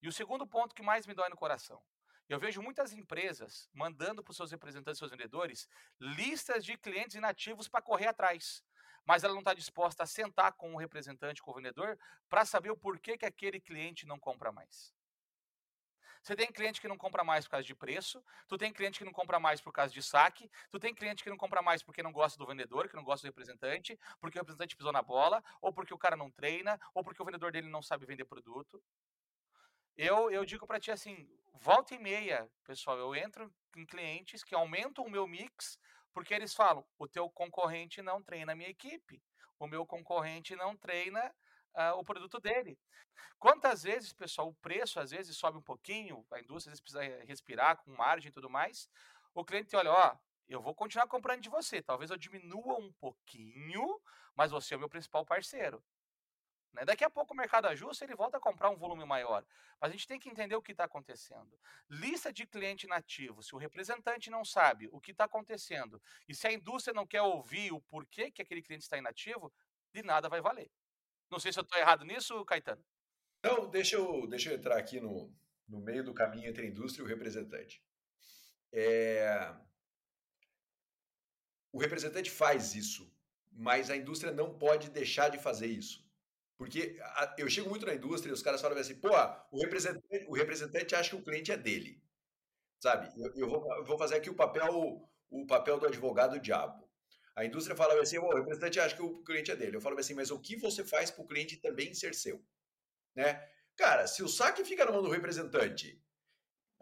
E 0.00 0.06
o 0.06 0.12
segundo 0.12 0.46
ponto 0.46 0.72
que 0.72 0.84
mais 0.84 1.04
me 1.04 1.14
dói 1.14 1.28
no 1.28 1.36
coração. 1.36 1.82
Eu 2.28 2.38
vejo 2.38 2.62
muitas 2.62 2.92
empresas 2.92 3.68
mandando 3.74 4.22
para 4.22 4.30
os 4.30 4.36
seus 4.36 4.52
representantes, 4.52 5.00
seus 5.00 5.10
vendedores, 5.10 5.68
listas 5.98 6.64
de 6.64 6.78
clientes 6.78 7.16
inativos 7.16 7.66
para 7.66 7.82
correr 7.82 8.06
atrás. 8.06 8.62
Mas 9.04 9.24
ela 9.24 9.34
não 9.34 9.40
está 9.40 9.52
disposta 9.52 10.04
a 10.04 10.06
sentar 10.06 10.52
com 10.52 10.74
o 10.74 10.78
representante, 10.78 11.42
com 11.42 11.50
o 11.50 11.54
vendedor, 11.54 11.98
para 12.28 12.44
saber 12.44 12.70
o 12.70 12.76
porquê 12.76 13.18
que 13.18 13.26
aquele 13.26 13.60
cliente 13.60 14.06
não 14.06 14.16
compra 14.16 14.52
mais. 14.52 14.94
Você 16.22 16.36
tem 16.36 16.46
cliente 16.52 16.80
que 16.80 16.86
não 16.86 16.96
compra 16.96 17.24
mais 17.24 17.44
por 17.44 17.52
causa 17.52 17.66
de 17.66 17.74
preço, 17.74 18.24
tu 18.46 18.56
tem 18.56 18.72
cliente 18.72 18.98
que 18.98 19.04
não 19.04 19.12
compra 19.12 19.40
mais 19.40 19.60
por 19.60 19.72
causa 19.72 19.92
de 19.92 20.02
saque, 20.02 20.48
tu 20.70 20.78
tem 20.78 20.94
cliente 20.94 21.24
que 21.24 21.30
não 21.30 21.36
compra 21.36 21.60
mais 21.60 21.82
porque 21.82 22.02
não 22.02 22.12
gosta 22.12 22.38
do 22.38 22.46
vendedor, 22.46 22.88
que 22.88 22.94
não 22.94 23.02
gosta 23.02 23.26
do 23.26 23.30
representante, 23.30 23.98
porque 24.20 24.38
o 24.38 24.40
representante 24.40 24.76
pisou 24.76 24.92
na 24.92 25.02
bola, 25.02 25.42
ou 25.60 25.72
porque 25.72 25.92
o 25.92 25.98
cara 25.98 26.16
não 26.16 26.30
treina, 26.30 26.80
ou 26.94 27.02
porque 27.02 27.20
o 27.20 27.24
vendedor 27.24 27.50
dele 27.50 27.68
não 27.68 27.82
sabe 27.82 28.06
vender 28.06 28.24
produto. 28.24 28.80
Eu, 29.96 30.30
eu 30.30 30.44
digo 30.44 30.66
para 30.66 30.78
ti 30.78 30.92
assim, 30.92 31.28
volta 31.54 31.94
e 31.94 31.98
meia, 31.98 32.48
pessoal, 32.64 32.96
eu 32.96 33.14
entro 33.16 33.52
em 33.76 33.84
clientes 33.84 34.44
que 34.44 34.54
aumentam 34.54 35.04
o 35.04 35.10
meu 35.10 35.26
mix 35.26 35.78
porque 36.14 36.34
eles 36.34 36.54
falam, 36.54 36.84
o 36.98 37.08
teu 37.08 37.28
concorrente 37.30 38.02
não 38.02 38.22
treina 38.22 38.52
a 38.52 38.54
minha 38.54 38.68
equipe, 38.68 39.22
o 39.58 39.66
meu 39.66 39.84
concorrente 39.84 40.54
não 40.54 40.76
treina 40.76 41.34
uh, 41.74 41.98
o 41.98 42.04
produto 42.04 42.40
dele. 42.40 42.78
Quantas 43.38 43.82
vezes, 43.82 44.12
pessoal, 44.12 44.48
o 44.48 44.54
preço 44.54 45.00
às 45.00 45.10
vezes 45.10 45.36
sobe 45.36 45.58
um 45.58 45.62
pouquinho, 45.62 46.24
a 46.30 46.38
indústria 46.40 46.72
às 46.72 46.78
vezes 46.78 46.80
precisa 46.80 47.24
respirar 47.24 47.76
com 47.78 47.90
margem 47.92 48.28
e 48.28 48.32
tudo 48.32 48.48
mais. 48.48 48.88
O 49.34 49.44
cliente 49.44 49.74
olha, 49.74 49.90
ó, 49.90 50.16
eu 50.48 50.60
vou 50.60 50.74
continuar 50.74 51.06
comprando 51.06 51.40
de 51.40 51.48
você, 51.48 51.82
talvez 51.82 52.10
eu 52.10 52.16
diminua 52.16 52.78
um 52.78 52.92
pouquinho, 52.92 54.00
mas 54.34 54.50
você 54.50 54.74
é 54.74 54.76
o 54.76 54.80
meu 54.80 54.88
principal 54.88 55.24
parceiro. 55.24 55.82
Né? 56.72 56.84
Daqui 56.84 57.04
a 57.04 57.10
pouco 57.10 57.34
o 57.34 57.36
mercado 57.36 57.66
ajusta, 57.66 58.04
ele 58.04 58.14
volta 58.14 58.38
a 58.38 58.40
comprar 58.40 58.70
um 58.70 58.76
volume 58.76 59.04
maior. 59.04 59.44
Mas 59.80 59.90
a 59.90 59.92
gente 59.92 60.06
tem 60.06 60.18
que 60.18 60.28
entender 60.28 60.54
o 60.54 60.62
que 60.62 60.72
está 60.72 60.84
acontecendo. 60.84 61.58
Lista 61.88 62.32
de 62.32 62.46
cliente 62.46 62.86
nativo, 62.86 63.42
se 63.42 63.54
o 63.54 63.58
representante 63.58 64.30
não 64.30 64.44
sabe 64.44 64.88
o 64.92 65.00
que 65.00 65.10
está 65.10 65.24
acontecendo 65.24 66.00
e 66.28 66.34
se 66.34 66.46
a 66.46 66.52
indústria 66.52 66.94
não 66.94 67.06
quer 67.06 67.22
ouvir 67.22 67.72
o 67.72 67.80
porquê 67.80 68.30
que 68.30 68.40
aquele 68.40 68.62
cliente 68.62 68.84
está 68.84 68.96
inativo, 68.96 69.52
de 69.92 70.02
nada 70.02 70.28
vai 70.28 70.40
valer. 70.40 70.70
Não 71.32 71.40
sei 71.40 71.50
se 71.50 71.58
eu 71.58 71.62
estou 71.62 71.78
errado 71.78 72.04
nisso, 72.04 72.44
Caetano. 72.44 72.84
Não, 73.42 73.66
deixa 73.70 73.96
eu, 73.96 74.26
deixa 74.26 74.50
eu 74.50 74.54
entrar 74.54 74.76
aqui 74.76 75.00
no, 75.00 75.34
no 75.66 75.80
meio 75.80 76.04
do 76.04 76.12
caminho 76.12 76.46
entre 76.46 76.66
a 76.66 76.68
indústria 76.68 77.02
e 77.02 77.06
o 77.06 77.08
representante. 77.08 77.82
É... 78.70 79.50
O 81.72 81.78
representante 81.78 82.30
faz 82.30 82.74
isso, 82.74 83.10
mas 83.50 83.88
a 83.88 83.96
indústria 83.96 84.30
não 84.30 84.58
pode 84.58 84.90
deixar 84.90 85.30
de 85.30 85.38
fazer 85.38 85.68
isso. 85.68 86.06
Porque 86.58 87.00
eu 87.38 87.48
chego 87.48 87.70
muito 87.70 87.86
na 87.86 87.94
indústria 87.94 88.30
e 88.30 88.34
os 88.34 88.42
caras 88.42 88.60
falam 88.60 88.76
assim, 88.76 89.00
pô, 89.00 89.08
o 89.50 89.58
representante, 89.58 90.26
o 90.28 90.34
representante 90.34 90.94
acha 90.94 91.10
que 91.10 91.16
o 91.16 91.24
cliente 91.24 91.50
é 91.50 91.56
dele. 91.56 92.04
Sabe? 92.78 93.08
Eu, 93.18 93.32
eu, 93.36 93.48
vou, 93.48 93.74
eu 93.78 93.84
vou 93.86 93.96
fazer 93.96 94.16
aqui 94.16 94.28
o 94.28 94.36
papel, 94.36 95.08
o 95.30 95.46
papel 95.46 95.80
do 95.80 95.86
advogado 95.86 96.38
diabo. 96.38 96.86
A 97.34 97.44
indústria 97.44 97.76
fala 97.76 98.00
assim, 98.00 98.18
o 98.18 98.28
representante 98.28 98.78
acha 98.78 98.94
que 98.94 99.02
o 99.02 99.22
cliente 99.22 99.50
é 99.50 99.56
dele. 99.56 99.76
Eu 99.76 99.80
falo 99.80 99.98
assim, 99.98 100.14
mas 100.14 100.30
o 100.30 100.38
que 100.38 100.56
você 100.56 100.84
faz 100.84 101.10
para 101.10 101.24
o 101.24 101.26
cliente 101.26 101.56
também 101.56 101.94
ser 101.94 102.14
seu? 102.14 102.44
Né? 103.14 103.42
Cara, 103.76 104.06
se 104.06 104.22
o 104.22 104.28
saque 104.28 104.64
fica 104.64 104.84
na 104.84 104.92
mão 104.92 105.02
do 105.02 105.10
representante, 105.10 106.00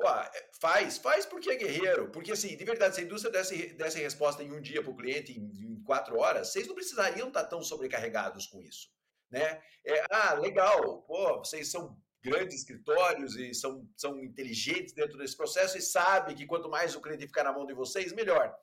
é, 0.02 0.48
faz, 0.58 0.98
faz 0.98 1.26
porque 1.26 1.50
é 1.50 1.56
guerreiro. 1.56 2.10
Porque, 2.10 2.32
assim, 2.32 2.56
de 2.56 2.64
verdade, 2.64 2.94
se 2.94 3.00
a 3.00 3.04
indústria 3.04 3.32
desse, 3.32 3.74
desse 3.74 4.00
resposta 4.00 4.42
em 4.42 4.50
um 4.52 4.60
dia 4.60 4.82
para 4.82 4.90
o 4.90 4.96
cliente, 4.96 5.38
em, 5.38 5.44
em, 5.44 5.82
quatro 5.82 6.18
horas, 6.18 6.48
vocês 6.48 6.66
não 6.66 6.74
precisariam 6.74 7.28
estar 7.28 7.44
tão 7.44 7.62
sobrecarregados 7.62 8.46
com 8.46 8.60
isso. 8.60 8.88
Né? 9.30 9.62
É, 9.84 10.04
ah, 10.10 10.34
legal, 10.34 11.02
pô, 11.02 11.38
vocês 11.38 11.70
são 11.70 11.96
grandes 12.22 12.56
escritórios 12.56 13.36
e 13.36 13.54
são, 13.54 13.88
são 13.96 14.18
inteligentes 14.22 14.92
dentro 14.92 15.16
desse 15.16 15.36
processo 15.36 15.78
e 15.78 15.82
sabem 15.82 16.36
que 16.36 16.46
quanto 16.46 16.68
mais 16.68 16.94
o 16.94 17.00
cliente 17.00 17.26
ficar 17.26 17.44
na 17.44 17.52
mão 17.52 17.64
de 17.64 17.72
vocês, 17.72 18.12
melhor. 18.12 18.54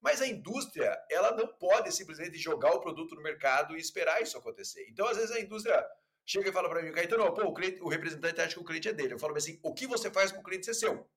Mas 0.00 0.22
a 0.22 0.26
indústria, 0.26 0.96
ela 1.10 1.32
não 1.34 1.46
pode 1.46 1.92
simplesmente 1.92 2.38
jogar 2.38 2.72
o 2.72 2.80
produto 2.80 3.14
no 3.14 3.22
mercado 3.22 3.76
e 3.76 3.80
esperar 3.80 4.22
isso 4.22 4.38
acontecer. 4.38 4.86
Então, 4.88 5.06
às 5.06 5.16
vezes, 5.16 5.34
a 5.34 5.40
indústria 5.40 5.84
chega 6.24 6.50
e 6.50 6.52
fala 6.52 6.68
para 6.68 6.82
mim, 6.82 6.92
Caetano, 6.92 7.32
pô, 7.34 7.42
o, 7.42 7.54
cliente, 7.54 7.80
o 7.82 7.88
representante 7.88 8.40
acha 8.40 8.54
que 8.54 8.60
o 8.60 8.64
cliente 8.64 8.88
é 8.88 8.92
dele. 8.92 9.14
Eu 9.14 9.18
falo 9.18 9.36
assim, 9.36 9.58
o 9.62 9.74
que 9.74 9.86
você 9.86 10.10
faz 10.10 10.30
para 10.30 10.40
o 10.40 10.44
cliente 10.44 10.66
ser 10.66 10.74
seu? 10.74 11.08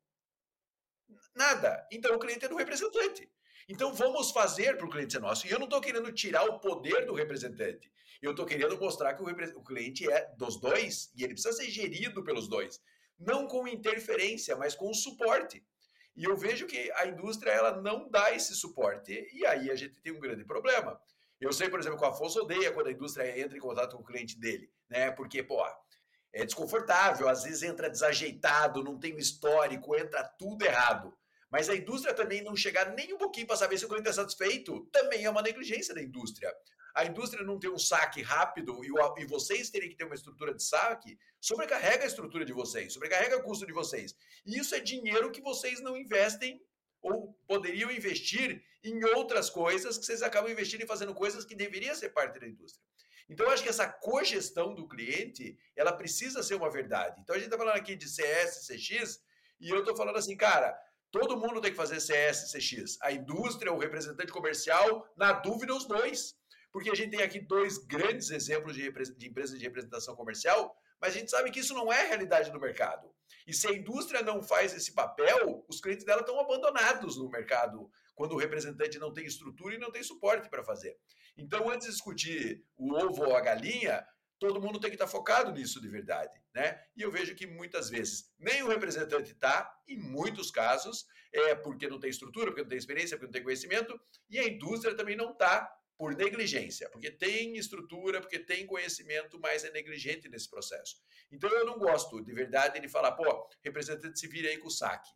Nada. 1.35 1.87
Então, 1.91 2.15
o 2.15 2.19
cliente 2.19 2.45
é 2.45 2.47
do 2.47 2.55
representante. 2.55 3.31
Então, 3.69 3.93
vamos 3.93 4.31
fazer 4.31 4.77
para 4.77 4.85
o 4.85 4.89
cliente 4.89 5.13
ser 5.13 5.19
nosso. 5.19 5.45
E 5.45 5.51
eu 5.51 5.59
não 5.59 5.65
estou 5.65 5.79
querendo 5.79 6.11
tirar 6.11 6.43
o 6.45 6.59
poder 6.59 7.05
do 7.05 7.13
representante. 7.13 7.91
Eu 8.21 8.31
estou 8.31 8.45
querendo 8.45 8.77
mostrar 8.79 9.13
que 9.13 9.21
o, 9.21 9.59
o 9.59 9.63
cliente 9.63 10.11
é 10.11 10.33
dos 10.37 10.59
dois 10.59 11.11
e 11.15 11.23
ele 11.23 11.33
precisa 11.33 11.55
ser 11.55 11.69
gerido 11.69 12.23
pelos 12.23 12.47
dois. 12.47 12.81
Não 13.19 13.47
com 13.47 13.67
interferência, 13.67 14.55
mas 14.55 14.75
com 14.75 14.93
suporte. 14.93 15.63
E 16.15 16.23
eu 16.23 16.35
vejo 16.35 16.67
que 16.67 16.91
a 16.93 17.05
indústria 17.05 17.51
ela 17.51 17.81
não 17.81 18.09
dá 18.09 18.33
esse 18.33 18.55
suporte. 18.55 19.27
E 19.33 19.45
aí 19.45 19.71
a 19.71 19.75
gente 19.75 19.95
tem 20.01 20.13
um 20.13 20.19
grande 20.19 20.43
problema. 20.43 20.99
Eu 21.39 21.51
sei, 21.51 21.69
por 21.69 21.79
exemplo, 21.79 21.97
que 21.97 22.05
o 22.05 22.07
Afonso 22.07 22.41
odeia 22.41 22.71
quando 22.71 22.87
a 22.87 22.91
indústria 22.91 23.39
entra 23.39 23.57
em 23.57 23.61
contato 23.61 23.95
com 23.95 24.03
o 24.03 24.05
cliente 24.05 24.39
dele, 24.39 24.71
né? 24.89 25.09
Porque, 25.11 25.41
pô, 25.41 25.65
é 26.33 26.45
desconfortável, 26.45 27.27
às 27.27 27.43
vezes 27.43 27.63
entra 27.63 27.89
desajeitado, 27.89 28.83
não 28.83 28.99
tem 28.99 29.15
um 29.15 29.17
histórico, 29.17 29.95
entra 29.95 30.23
tudo 30.23 30.63
errado. 30.63 31.17
Mas 31.49 31.67
a 31.67 31.75
indústria 31.75 32.13
também 32.13 32.41
não 32.41 32.55
chegar 32.55 32.93
nem 32.93 33.13
um 33.13 33.17
pouquinho 33.17 33.47
para 33.47 33.57
saber 33.57 33.77
se 33.77 33.85
o 33.85 33.87
cliente 33.89 34.07
está 34.07 34.21
satisfeito, 34.21 34.85
também 34.91 35.25
é 35.25 35.29
uma 35.29 35.41
negligência 35.41 35.93
da 35.93 36.01
indústria. 36.01 36.53
A 36.95 37.05
indústria 37.05 37.43
não 37.43 37.59
tem 37.59 37.69
um 37.69 37.77
saque 37.77 38.21
rápido 38.21 38.83
e, 38.83 38.91
o, 38.91 39.17
e 39.17 39.25
vocês 39.25 39.69
terem 39.69 39.89
que 39.89 39.95
ter 39.95 40.05
uma 40.05 40.15
estrutura 40.15 40.53
de 40.53 40.63
saque, 40.63 41.17
sobrecarrega 41.39 42.03
a 42.03 42.07
estrutura 42.07 42.45
de 42.45 42.53
vocês, 42.53 42.93
sobrecarrega 42.93 43.37
o 43.37 43.43
custo 43.43 43.65
de 43.65 43.73
vocês. 43.73 44.15
E 44.45 44.57
isso 44.57 44.75
é 44.75 44.79
dinheiro 44.79 45.31
que 45.31 45.41
vocês 45.41 45.81
não 45.81 45.97
investem 45.97 46.61
ou 47.01 47.33
poderiam 47.47 47.91
investir 47.91 48.63
em 48.83 49.03
outras 49.15 49.49
coisas 49.49 49.97
que 49.97 50.05
vocês 50.05 50.21
acabam 50.21 50.51
investindo 50.51 50.83
e 50.83 50.87
fazendo 50.87 51.13
coisas 51.13 51.45
que 51.45 51.55
deveriam 51.55 51.95
ser 51.95 52.09
parte 52.09 52.39
da 52.39 52.47
indústria. 52.47 52.83
Então, 53.29 53.45
eu 53.45 53.51
acho 53.53 53.63
que 53.63 53.69
essa 53.69 53.87
cogestão 53.87 54.75
do 54.75 54.87
cliente, 54.87 55.57
ela 55.75 55.93
precisa 55.93 56.43
ser 56.43 56.55
uma 56.55 56.69
verdade. 56.69 57.21
Então, 57.21 57.33
a 57.33 57.39
gente 57.39 57.47
está 57.47 57.57
falando 57.57 57.77
aqui 57.77 57.95
de 57.95 58.09
CS, 58.09 58.67
CX, 58.67 59.21
e 59.59 59.69
eu 59.69 59.79
estou 59.79 59.95
falando 59.95 60.17
assim, 60.17 60.35
cara, 60.35 60.77
todo 61.11 61.37
mundo 61.37 61.61
tem 61.61 61.71
que 61.71 61.77
fazer 61.77 61.99
CS, 61.99 62.51
CX. 62.51 62.97
A 63.01 63.11
indústria, 63.11 63.71
o 63.71 63.77
representante 63.77 64.31
comercial, 64.31 65.07
na 65.15 65.31
dúvida, 65.31 65.73
os 65.73 65.85
dois. 65.85 66.35
Porque 66.71 66.89
a 66.89 66.95
gente 66.95 67.11
tem 67.11 67.21
aqui 67.21 67.39
dois 67.39 67.77
grandes 67.77 68.29
exemplos 68.29 68.75
de, 68.75 68.91
de 69.17 69.27
empresas 69.27 69.57
de 69.57 69.65
representação 69.65 70.15
comercial, 70.15 70.75
mas 70.99 71.15
a 71.15 71.19
gente 71.19 71.31
sabe 71.31 71.51
que 71.51 71.59
isso 71.59 71.73
não 71.73 71.91
é 71.91 72.01
a 72.01 72.07
realidade 72.07 72.51
do 72.51 72.59
mercado. 72.59 73.13
E 73.45 73.53
se 73.53 73.67
a 73.67 73.73
indústria 73.73 74.21
não 74.21 74.41
faz 74.41 74.73
esse 74.73 74.93
papel, 74.93 75.65
os 75.67 75.81
clientes 75.81 76.05
dela 76.05 76.21
estão 76.21 76.39
abandonados 76.39 77.17
no 77.17 77.29
mercado, 77.29 77.89
quando 78.15 78.33
o 78.33 78.37
representante 78.37 78.99
não 78.99 79.11
tem 79.11 79.25
estrutura 79.25 79.75
e 79.75 79.79
não 79.79 79.91
tem 79.91 80.03
suporte 80.03 80.49
para 80.49 80.63
fazer. 80.63 80.95
Então, 81.37 81.69
antes 81.69 81.87
de 81.87 81.93
discutir 81.93 82.63
o 82.77 82.93
ovo 82.93 83.23
ou 83.23 83.35
a 83.35 83.41
galinha, 83.41 84.05
todo 84.37 84.61
mundo 84.61 84.79
tem 84.79 84.89
que 84.89 84.95
estar 84.95 85.07
focado 85.07 85.51
nisso 85.51 85.81
de 85.81 85.87
verdade, 85.87 86.39
né? 86.53 86.79
E 86.95 87.01
eu 87.01 87.11
vejo 87.11 87.35
que 87.35 87.47
muitas 87.47 87.89
vezes 87.89 88.31
nem 88.39 88.63
o 88.63 88.67
representante 88.67 89.31
está, 89.31 89.71
em 89.87 89.97
muitos 89.97 90.51
casos, 90.51 91.05
é 91.33 91.55
porque 91.55 91.87
não 91.87 91.99
tem 91.99 92.09
estrutura, 92.09 92.47
porque 92.47 92.61
não 92.61 92.69
tem 92.69 92.77
experiência, 92.77 93.17
porque 93.17 93.27
não 93.27 93.31
tem 93.31 93.43
conhecimento, 93.43 93.99
e 94.29 94.39
a 94.39 94.47
indústria 94.47 94.95
também 94.95 95.15
não 95.15 95.31
está 95.31 95.71
por 96.01 96.15
negligência, 96.15 96.89
porque 96.89 97.11
tem 97.11 97.55
estrutura, 97.57 98.19
porque 98.19 98.39
tem 98.39 98.65
conhecimento, 98.65 99.39
mas 99.39 99.63
é 99.63 99.69
negligente 99.69 100.27
nesse 100.27 100.49
processo. 100.49 100.95
Então 101.31 101.47
eu 101.51 101.63
não 101.63 101.77
gosto 101.77 102.23
de 102.23 102.33
verdade 102.33 102.79
de 102.79 102.89
falar, 102.89 103.11
pô, 103.11 103.47
representante 103.63 104.19
se 104.19 104.27
vira 104.27 104.49
aí 104.49 104.57
com 104.57 104.67
o 104.67 104.71
saque. 104.71 105.07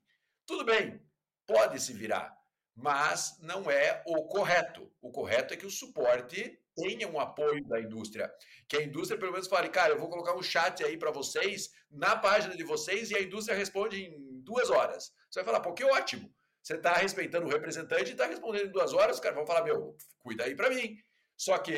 Tudo 0.46 0.64
bem, 0.64 1.02
pode 1.48 1.82
se 1.82 1.92
virar, 1.92 2.38
mas 2.76 3.36
não 3.42 3.72
é 3.72 4.04
o 4.06 4.28
correto. 4.28 4.88
O 5.02 5.10
correto 5.10 5.56
é 5.56 5.58
que 5.58 5.66
o 5.66 5.72
suporte 5.72 6.56
tenha 6.76 7.08
um 7.08 7.20
apoio 7.20 7.68
da 7.68 7.82
indústria. 7.82 8.32
Que 8.70 8.78
a 8.78 8.84
indústria 8.84 9.20
pelo 9.20 9.32
menos 9.32 9.48
fale, 9.48 9.70
cara, 9.70 9.94
eu 9.94 10.00
vou 10.00 10.08
colocar 10.08 10.36
um 10.36 10.44
chat 10.44 10.84
aí 10.84 11.00
para 11.00 11.10
vocês, 11.10 11.72
na 11.90 12.16
página 12.16 12.56
de 12.56 12.64
vocês, 12.64 13.10
e 13.10 13.16
a 13.16 13.24
indústria 13.24 13.58
responde 13.58 14.04
em 14.04 14.40
duas 14.44 14.70
horas. 14.70 15.12
Você 15.32 15.40
vai 15.40 15.46
falar, 15.46 15.62
pô, 15.62 15.74
que 15.74 15.84
ótimo. 15.84 16.32
Você 16.66 16.78
está 16.78 16.94
respeitando 16.94 17.46
o 17.46 17.50
representante 17.50 18.10
e 18.10 18.14
está 18.14 18.26
respondendo 18.26 18.66
em 18.66 18.72
duas 18.72 18.92
horas, 18.92 19.18
os 19.18 19.22
caras 19.22 19.38
vão 19.38 19.46
falar, 19.46 19.64
meu, 19.64 19.96
cuida 20.18 20.46
aí 20.46 20.56
para 20.56 20.68
mim. 20.68 20.98
Só 21.38 21.60
que 21.60 21.76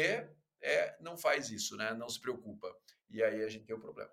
é, 0.62 0.98
não 1.02 1.18
faz 1.18 1.50
isso, 1.50 1.76
né? 1.76 1.94
Não 1.94 2.08
se 2.08 2.22
preocupa. 2.22 2.74
E 3.10 3.22
aí 3.22 3.44
a 3.44 3.50
gente 3.50 3.66
tem 3.66 3.76
o 3.76 3.80
um 3.80 3.82
problema. 3.82 4.10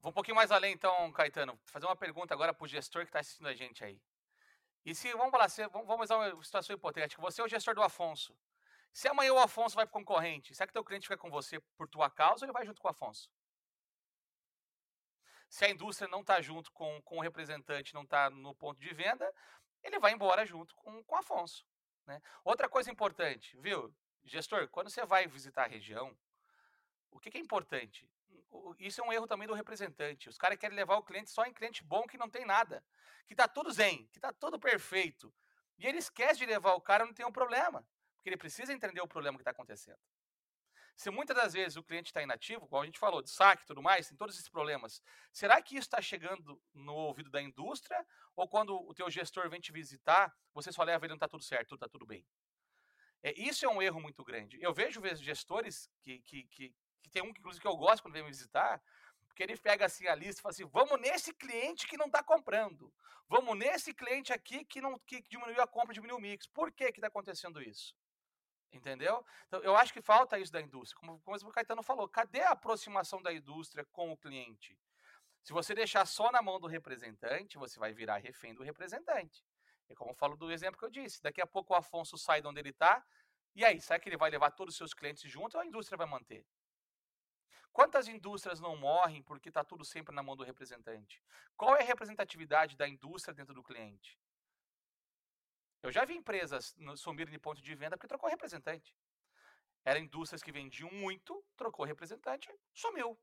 Vou 0.00 0.10
um 0.10 0.12
pouquinho 0.12 0.34
mais 0.34 0.50
além, 0.50 0.72
então, 0.72 1.12
Caetano. 1.12 1.56
Fazer 1.66 1.86
uma 1.86 1.94
pergunta 1.94 2.34
agora 2.34 2.52
para 2.52 2.64
o 2.64 2.66
gestor 2.66 3.02
que 3.02 3.10
está 3.10 3.20
assistindo 3.20 3.46
a 3.46 3.54
gente 3.54 3.84
aí. 3.84 4.02
E 4.84 4.96
se, 4.96 5.12
vamos 5.12 5.30
falar, 5.30 5.48
se, 5.48 5.64
vamos 5.68 6.00
usar 6.00 6.16
uma 6.16 6.42
situação 6.42 6.74
hipotética, 6.74 7.22
você 7.22 7.40
é 7.40 7.44
o 7.44 7.48
gestor 7.48 7.76
do 7.76 7.82
Afonso. 7.82 8.36
Se 8.92 9.06
amanhã 9.06 9.32
o 9.32 9.38
Afonso 9.38 9.76
vai 9.76 9.86
para 9.86 9.92
concorrente, 9.92 10.56
será 10.56 10.66
que 10.66 10.72
teu 10.72 10.82
cliente 10.82 11.06
fica 11.06 11.16
com 11.16 11.30
você 11.30 11.60
por 11.76 11.86
tua 11.88 12.10
causa 12.10 12.44
ou 12.44 12.46
ele 12.46 12.52
vai 12.52 12.66
junto 12.66 12.80
com 12.80 12.88
o 12.88 12.90
Afonso? 12.90 13.30
Se 15.48 15.64
a 15.64 15.70
indústria 15.70 16.08
não 16.08 16.22
está 16.22 16.40
junto 16.40 16.72
com, 16.72 17.00
com 17.02 17.18
o 17.18 17.22
representante, 17.22 17.94
não 17.94 18.02
está 18.02 18.28
no 18.28 18.52
ponto 18.56 18.80
de 18.80 18.92
venda, 18.92 19.32
ele 19.86 19.98
vai 19.98 20.12
embora 20.12 20.44
junto 20.44 20.74
com, 20.76 21.02
com 21.04 21.14
o 21.14 21.18
Afonso. 21.18 21.66
Né? 22.06 22.20
Outra 22.44 22.68
coisa 22.68 22.90
importante, 22.90 23.56
viu, 23.58 23.94
gestor, 24.24 24.68
quando 24.68 24.90
você 24.90 25.04
vai 25.04 25.26
visitar 25.26 25.64
a 25.64 25.68
região, 25.68 26.16
o 27.10 27.18
que, 27.18 27.30
que 27.30 27.38
é 27.38 27.40
importante? 27.40 28.08
Isso 28.78 29.00
é 29.00 29.04
um 29.04 29.12
erro 29.12 29.26
também 29.26 29.46
do 29.46 29.54
representante. 29.54 30.28
Os 30.28 30.38
caras 30.38 30.58
querem 30.58 30.76
levar 30.76 30.96
o 30.96 31.02
cliente 31.02 31.30
só 31.30 31.44
em 31.44 31.52
cliente 31.52 31.82
bom 31.82 32.06
que 32.06 32.16
não 32.16 32.28
tem 32.28 32.44
nada 32.44 32.82
que 33.26 33.34
tá 33.34 33.48
tudo 33.48 33.72
zen, 33.72 34.06
que 34.12 34.20
tá 34.20 34.32
tudo 34.32 34.58
perfeito. 34.58 35.34
E 35.78 35.86
ele 35.86 35.98
esquece 35.98 36.38
de 36.38 36.46
levar 36.46 36.74
o 36.74 36.80
cara, 36.80 37.04
não 37.04 37.12
tem 37.12 37.26
um 37.26 37.32
problema, 37.32 37.86
porque 38.14 38.28
ele 38.28 38.36
precisa 38.36 38.72
entender 38.72 39.00
o 39.00 39.08
problema 39.08 39.36
que 39.36 39.42
está 39.42 39.50
acontecendo. 39.50 39.98
Se 40.96 41.10
muitas 41.10 41.36
das 41.36 41.52
vezes 41.52 41.76
o 41.76 41.82
cliente 41.82 42.06
está 42.06 42.22
inativo, 42.22 42.66
como 42.66 42.82
a 42.82 42.86
gente 42.86 42.98
falou, 42.98 43.20
de 43.20 43.28
saque 43.28 43.64
e 43.64 43.66
tudo 43.66 43.82
mais, 43.82 44.08
tem 44.08 44.16
todos 44.16 44.34
esses 44.34 44.48
problemas, 44.48 45.02
será 45.30 45.60
que 45.60 45.74
isso 45.74 45.86
está 45.86 46.00
chegando 46.00 46.60
no 46.72 46.94
ouvido 46.94 47.30
da 47.30 47.40
indústria? 47.42 48.04
Ou 48.34 48.48
quando 48.48 48.74
o 48.74 48.94
teu 48.94 49.10
gestor 49.10 49.50
vem 49.50 49.60
te 49.60 49.70
visitar, 49.70 50.34
você 50.54 50.72
só 50.72 50.82
leva 50.82 51.04
ele 51.04 51.10
não 51.10 51.16
está 51.16 51.28
tudo 51.28 51.44
certo, 51.44 51.74
está 51.74 51.86
tudo 51.86 52.06
bem? 52.06 52.26
É, 53.22 53.38
isso 53.38 53.66
é 53.66 53.68
um 53.68 53.82
erro 53.82 54.00
muito 54.00 54.24
grande. 54.24 54.58
Eu 54.60 54.72
vejo 54.72 55.02
gestores 55.16 55.90
que, 56.00 56.20
que, 56.20 56.44
que, 56.44 56.74
que 57.02 57.10
tem 57.10 57.22
um, 57.22 57.28
inclusive, 57.28 57.60
que 57.60 57.68
eu 57.68 57.76
gosto 57.76 58.02
quando 58.02 58.14
vem 58.14 58.22
me 58.22 58.30
visitar, 58.30 58.82
porque 59.26 59.42
ele 59.42 59.56
pega 59.58 59.84
assim 59.84 60.06
a 60.06 60.14
lista 60.14 60.40
e 60.40 60.42
fala 60.42 60.52
assim: 60.52 60.64
vamos 60.64 60.98
nesse 60.98 61.34
cliente 61.34 61.86
que 61.86 61.98
não 61.98 62.06
está 62.06 62.22
comprando. 62.22 62.90
Vamos 63.28 63.58
nesse 63.58 63.92
cliente 63.92 64.32
aqui 64.32 64.64
que 64.64 64.80
não 64.80 64.98
que 65.00 65.20
diminuiu 65.22 65.60
a 65.60 65.66
compra, 65.66 65.92
diminuiu 65.92 66.16
o 66.16 66.20
mix. 66.20 66.46
Por 66.46 66.72
que 66.72 66.84
está 66.84 67.08
acontecendo 67.08 67.60
isso? 67.60 67.94
Entendeu? 68.72 69.24
Então, 69.46 69.60
eu 69.62 69.76
acho 69.76 69.92
que 69.92 70.00
falta 70.00 70.38
isso 70.38 70.52
da 70.52 70.60
indústria. 70.60 70.98
Como, 71.00 71.20
como 71.20 71.36
o 71.36 71.52
Caetano 71.52 71.82
falou, 71.82 72.08
cadê 72.08 72.42
a 72.42 72.50
aproximação 72.50 73.22
da 73.22 73.32
indústria 73.32 73.84
com 73.92 74.12
o 74.12 74.16
cliente? 74.16 74.78
Se 75.42 75.52
você 75.52 75.74
deixar 75.74 76.04
só 76.06 76.32
na 76.32 76.42
mão 76.42 76.58
do 76.58 76.66
representante, 76.66 77.56
você 77.56 77.78
vai 77.78 77.92
virar 77.92 78.16
refém 78.16 78.52
do 78.52 78.62
representante. 78.62 79.44
É 79.88 79.94
como 79.94 80.10
eu 80.10 80.14
falo 80.14 80.36
do 80.36 80.50
exemplo 80.50 80.78
que 80.78 80.84
eu 80.84 80.90
disse. 80.90 81.22
Daqui 81.22 81.40
a 81.40 81.46
pouco 81.46 81.72
o 81.72 81.76
Afonso 81.76 82.18
sai 82.18 82.42
de 82.42 82.48
onde 82.48 82.58
ele 82.58 82.70
está. 82.70 83.04
E 83.54 83.64
aí, 83.64 83.80
será 83.80 83.98
que 83.98 84.08
ele 84.08 84.16
vai 84.16 84.28
levar 84.28 84.50
todos 84.50 84.74
os 84.74 84.78
seus 84.78 84.92
clientes 84.92 85.30
junto 85.30 85.56
ou 85.56 85.62
a 85.62 85.66
indústria 85.66 85.96
vai 85.96 86.06
manter? 86.06 86.44
Quantas 87.72 88.08
indústrias 88.08 88.58
não 88.58 88.76
morrem 88.76 89.22
porque 89.22 89.50
está 89.50 89.62
tudo 89.62 89.84
sempre 89.84 90.14
na 90.14 90.22
mão 90.22 90.34
do 90.34 90.42
representante? 90.42 91.22
Qual 91.56 91.76
é 91.76 91.82
a 91.82 91.86
representatividade 91.86 92.76
da 92.76 92.88
indústria 92.88 93.34
dentro 93.34 93.54
do 93.54 93.62
cliente? 93.62 94.18
Eu 95.82 95.92
já 95.92 96.04
vi 96.04 96.14
empresas 96.14 96.74
sumirem 96.96 97.32
de 97.32 97.38
ponto 97.38 97.62
de 97.62 97.74
venda 97.74 97.96
porque 97.96 98.08
trocou 98.08 98.28
representante. 98.28 98.94
Eram 99.84 100.00
indústrias 100.00 100.42
que 100.42 100.50
vendiam 100.50 100.90
muito, 100.90 101.44
trocou 101.56 101.84
representante, 101.84 102.52
sumiu. 102.74 103.18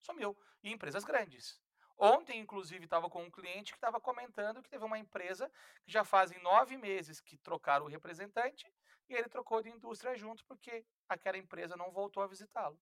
Sumiu. 0.00 0.36
E 0.62 0.72
empresas 0.72 1.04
grandes. 1.04 1.60
Ontem, 1.96 2.40
inclusive, 2.40 2.84
estava 2.84 3.08
com 3.10 3.22
um 3.22 3.30
cliente 3.30 3.72
que 3.72 3.76
estava 3.76 4.00
comentando 4.00 4.62
que 4.62 4.70
teve 4.70 4.84
uma 4.84 4.98
empresa 4.98 5.50
que 5.84 5.92
já 5.92 6.02
fazem 6.02 6.42
nove 6.42 6.76
meses 6.76 7.20
que 7.20 7.36
trocaram 7.36 7.84
o 7.86 7.88
representante 7.88 8.72
e 9.08 9.14
ele 9.14 9.28
trocou 9.28 9.62
de 9.62 9.68
indústria 9.68 10.16
junto 10.16 10.44
porque 10.46 10.84
aquela 11.08 11.36
empresa 11.36 11.76
não 11.76 11.90
voltou 11.90 12.22
a 12.22 12.26
visitá-lo 12.26 12.80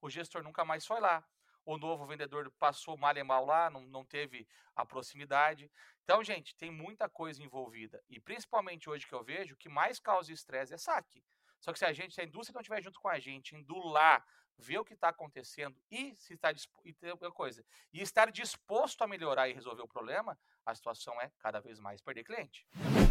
o 0.00 0.08
gestor 0.08 0.42
nunca 0.42 0.64
mais 0.64 0.86
foi 0.86 1.00
lá. 1.00 1.24
O 1.64 1.76
novo 1.76 2.06
vendedor 2.06 2.50
passou 2.58 2.96
mal 2.96 3.16
e 3.16 3.22
mal 3.22 3.44
lá, 3.44 3.68
não, 3.68 3.82
não 3.82 4.04
teve 4.04 4.46
a 4.74 4.86
proximidade. 4.86 5.70
Então, 6.04 6.24
gente, 6.24 6.54
tem 6.56 6.70
muita 6.70 7.08
coisa 7.08 7.42
envolvida. 7.42 8.02
E 8.08 8.18
principalmente 8.18 8.88
hoje 8.88 9.06
que 9.06 9.14
eu 9.14 9.22
vejo, 9.22 9.54
o 9.54 9.58
que 9.58 9.68
mais 9.68 9.98
causa 9.98 10.32
estresse 10.32 10.74
é 10.74 10.78
saque. 10.78 11.22
Só 11.60 11.72
que 11.72 11.78
se 11.78 11.84
a 11.84 11.92
gente, 11.92 12.14
se 12.14 12.20
a 12.20 12.24
indústria 12.24 12.54
não 12.54 12.60
estiver 12.60 12.82
junto 12.82 13.00
com 13.00 13.08
a 13.08 13.18
gente, 13.18 13.54
indo 13.54 13.76
lá, 13.78 14.24
ver 14.58 14.78
o 14.78 14.84
que 14.84 14.94
está 14.94 15.08
acontecendo 15.08 15.76
e 15.90 16.14
se 16.16 16.34
está 16.34 16.52
coisa, 17.32 17.64
e 17.92 18.00
estar 18.00 18.30
disposto 18.30 19.02
a 19.02 19.06
melhorar 19.06 19.48
e 19.48 19.52
resolver 19.52 19.82
o 19.82 19.88
problema, 19.88 20.38
a 20.66 20.74
situação 20.74 21.20
é 21.20 21.30
cada 21.38 21.60
vez 21.60 21.78
mais 21.78 22.00
perder 22.00 22.24
cliente. 22.24 22.66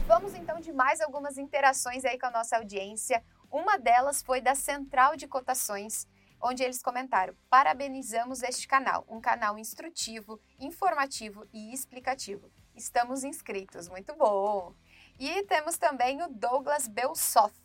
Vamos 0.06 0.34
então 0.34 0.60
de 0.60 0.72
mais 0.74 1.00
algumas 1.02 1.38
interações 1.38 2.04
aí 2.06 2.20
com 2.20 2.28
a 2.28 2.32
nossa 2.32 2.58
audiência. 2.58 3.24
Uma 3.50 3.78
delas 3.78 4.22
foi 4.22 4.42
da 4.42 4.56
Central 4.56 5.16
de 5.16 5.28
Cotações 5.28 6.06
onde 6.42 6.64
eles 6.64 6.82
comentaram: 6.82 7.36
Parabenizamos 7.50 8.44
este 8.44 8.68
canal, 8.68 9.06
um 9.08 9.20
canal 9.20 9.58
instrutivo, 9.58 10.40
informativo 10.60 11.48
e 11.54 11.74
explicativo. 11.74 12.52
Estamos 12.76 13.24
inscritos, 13.24 13.88
muito 13.88 14.16
bom! 14.16 14.74
E 15.20 15.44
temos 15.44 15.78
também 15.78 16.22
o 16.22 16.28
Douglas 16.30 16.88
Belsoff. 16.88 17.56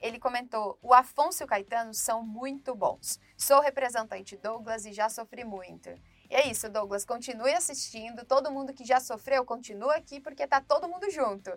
Ele 0.00 0.18
comentou: 0.18 0.78
O 0.82 0.92
Afonso 0.92 1.42
e 1.42 1.44
o 1.44 1.46
Caetano 1.46 1.94
são 1.94 2.22
muito 2.22 2.74
bons. 2.74 3.18
Sou 3.36 3.60
representante 3.60 4.36
Douglas 4.36 4.84
e 4.84 4.92
já 4.92 5.08
sofri 5.08 5.44
muito. 5.44 5.88
É 6.34 6.48
isso, 6.48 6.68
Douglas. 6.68 7.04
Continue 7.04 7.52
assistindo. 7.52 8.24
Todo 8.24 8.50
mundo 8.50 8.74
que 8.74 8.84
já 8.84 8.98
sofreu, 8.98 9.44
continua 9.44 9.94
aqui, 9.94 10.18
porque 10.18 10.44
tá 10.48 10.60
todo 10.60 10.88
mundo 10.88 11.08
junto. 11.08 11.48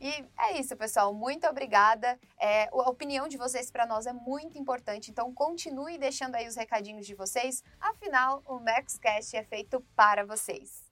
E 0.00 0.24
é 0.38 0.58
isso, 0.58 0.74
pessoal. 0.74 1.12
Muito 1.12 1.46
obrigada. 1.46 2.18
É, 2.40 2.66
a 2.72 2.88
opinião 2.88 3.28
de 3.28 3.36
vocês 3.36 3.70
para 3.70 3.84
nós 3.84 4.06
é 4.06 4.12
muito 4.14 4.56
importante. 4.56 5.10
Então, 5.10 5.34
continue 5.34 5.98
deixando 5.98 6.36
aí 6.36 6.48
os 6.48 6.56
recadinhos 6.56 7.06
de 7.06 7.14
vocês. 7.14 7.62
Afinal, 7.78 8.42
o 8.46 8.58
MaxCast 8.58 9.36
é 9.36 9.44
feito 9.44 9.84
para 9.94 10.24
vocês. 10.24 10.90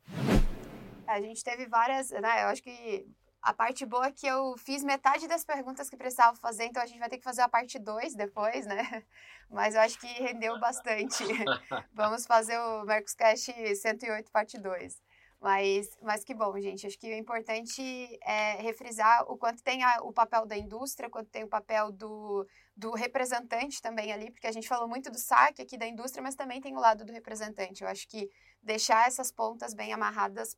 A 1.07 1.19
gente 1.19 1.43
teve 1.43 1.65
várias, 1.65 2.11
né? 2.11 2.43
Eu 2.43 2.49
acho 2.49 2.63
que 2.63 3.07
A 3.43 3.55
parte 3.55 3.87
boa 3.87 4.07
é 4.07 4.13
que 4.13 4.27
eu 4.27 4.55
fiz 4.59 4.83
metade 4.83 5.27
das 5.27 5.45
perguntas 5.45 5.89
que 5.89 5.97
precisava 5.97 6.37
fazer, 6.37 6.65
então 6.65 6.83
a 6.83 6.87
gente 6.87 6.99
vai 6.99 7.09
ter 7.09 7.17
que 7.17 7.25
fazer 7.25 7.41
a 7.41 7.49
parte 7.49 7.79
2 7.79 8.15
depois, 8.15 8.67
né? 8.67 9.03
Mas 9.49 9.75
eu 9.75 9.81
acho 9.81 9.99
que 9.99 10.07
rendeu 10.07 10.59
bastante. 10.61 11.25
Vamos 11.95 12.27
fazer 12.27 12.59
o 12.59 12.85
Mercoscast 12.85 13.53
108, 13.77 14.31
parte 14.31 14.59
2. 14.59 15.03
Mas, 15.41 15.89
mas 16.03 16.23
que 16.23 16.35
bom, 16.35 16.61
gente. 16.61 16.87
Acho 16.87 16.99
que 16.99 17.11
o 17.11 17.17
importante 17.17 17.81
é 18.23 18.61
refrisar 18.61 19.25
o 19.27 19.39
quanto 19.39 19.63
tem 19.63 19.83
a, 19.83 20.03
o 20.03 20.13
papel 20.13 20.45
da 20.45 20.57
indústria, 20.57 21.09
quanto 21.09 21.31
tem 21.31 21.43
o 21.43 21.49
papel 21.49 21.91
do, 21.91 22.47
do 22.77 22.93
representante 22.93 23.81
também 23.81 24.13
ali, 24.13 24.31
porque 24.31 24.47
a 24.47 24.53
gente 24.53 24.69
falou 24.69 24.87
muito 24.87 25.11
do 25.11 25.19
saque 25.19 25.63
aqui 25.63 25.79
da 25.79 25.87
indústria, 25.87 26.23
mas 26.23 26.35
também 26.35 26.61
tem 26.61 26.77
o 26.77 26.81
lado 26.81 27.07
do 27.07 27.13
representante. 27.13 27.83
Eu 27.83 27.89
acho 27.89 28.07
que 28.07 28.31
deixar 28.63 29.09
essas 29.09 29.33
pontas 29.33 29.73
bem 29.73 29.95
amarradas, 29.95 30.55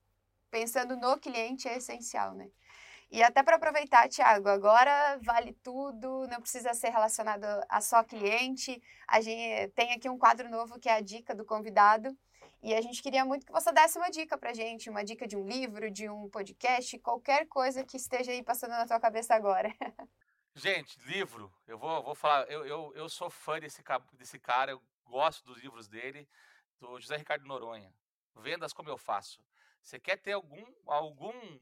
pensando 0.51 0.97
no 0.97 1.17
cliente, 1.17 1.69
é 1.69 1.77
essencial, 1.77 2.35
né? 2.35 2.51
E 3.13 3.23
até 3.23 3.43
para 3.43 3.57
aproveitar, 3.57 4.09
Thiago, 4.09 4.49
agora 4.49 5.19
vale 5.21 5.53
tudo, 5.63 6.27
não 6.29 6.41
precisa 6.41 6.73
ser 6.73 6.89
relacionado 6.89 7.45
a 7.69 7.79
só 7.83 8.03
cliente. 8.03 8.83
A 9.07 9.21
gente 9.21 9.71
tem 9.73 9.93
aqui 9.93 10.09
um 10.09 10.17
quadro 10.17 10.49
novo 10.49 10.81
que 10.81 10.89
é 10.89 10.95
a 10.95 11.01
dica 11.03 11.35
do 11.35 11.45
convidado. 11.45 12.17
E 12.63 12.73
a 12.73 12.81
gente 12.81 13.03
queria 13.03 13.23
muito 13.23 13.45
que 13.45 13.53
você 13.53 13.71
desse 13.71 13.99
uma 13.99 14.09
dica 14.09 14.39
pra 14.39 14.55
gente, 14.55 14.89
uma 14.89 15.05
dica 15.05 15.29
de 15.29 15.37
um 15.37 15.47
livro, 15.47 15.91
de 15.91 16.09
um 16.09 16.31
podcast, 16.31 16.99
qualquer 17.01 17.47
coisa 17.49 17.85
que 17.85 17.99
esteja 17.99 18.33
aí 18.33 18.43
passando 18.43 18.71
na 18.71 18.87
tua 18.87 18.99
cabeça 18.99 19.35
agora. 19.35 19.69
Gente, 20.55 20.99
livro, 21.01 21.53
eu 21.67 21.79
vou, 21.79 22.03
vou 22.03 22.15
falar, 22.15 22.45
eu, 22.51 22.65
eu, 22.67 22.93
eu 22.95 23.09
sou 23.09 23.31
fã 23.31 23.59
desse, 23.59 23.83
desse 24.13 24.39
cara, 24.39 24.73
eu 24.73 24.83
gosto 25.07 25.45
dos 25.45 25.59
livros 25.59 25.89
dele, 25.89 26.29
do 26.79 27.01
José 27.01 27.17
Ricardo 27.17 27.47
Noronha. 27.47 27.93
Vendas 28.37 28.73
como 28.73 28.91
eu 28.91 28.99
faço. 28.99 29.43
Você 29.83 29.99
quer 29.99 30.17
ter 30.19 30.33
algum, 30.33 30.65
algum 30.87 31.59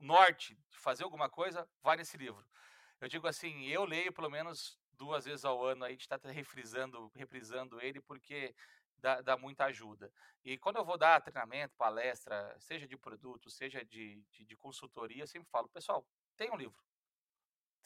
norte 0.00 0.56
de 0.70 0.78
fazer 0.78 1.04
alguma 1.04 1.28
coisa, 1.28 1.68
vai 1.82 1.96
nesse 1.96 2.16
livro. 2.16 2.44
Eu 3.00 3.08
digo 3.08 3.26
assim, 3.26 3.66
eu 3.66 3.84
leio 3.84 4.12
pelo 4.12 4.30
menos 4.30 4.78
duas 4.92 5.24
vezes 5.24 5.44
ao 5.44 5.64
ano, 5.64 5.84
aí 5.84 5.90
a 5.90 5.92
gente 5.92 6.02
está 6.02 6.18
reprisando, 6.30 7.10
reprisando 7.14 7.80
ele, 7.80 8.00
porque 8.00 8.54
dá, 8.98 9.20
dá, 9.20 9.36
muita 9.36 9.64
ajuda. 9.64 10.12
E 10.44 10.58
quando 10.58 10.76
eu 10.76 10.84
vou 10.84 10.98
dar 10.98 11.20
treinamento, 11.20 11.74
palestra, 11.76 12.54
seja 12.58 12.86
de 12.86 12.96
produto, 12.96 13.50
seja 13.50 13.84
de, 13.84 14.22
de, 14.30 14.44
de 14.44 14.56
consultoria, 14.56 15.22
eu 15.22 15.26
sempre 15.26 15.48
falo, 15.50 15.68
pessoal, 15.68 16.06
tem 16.36 16.50
um 16.50 16.56
livro. 16.56 16.82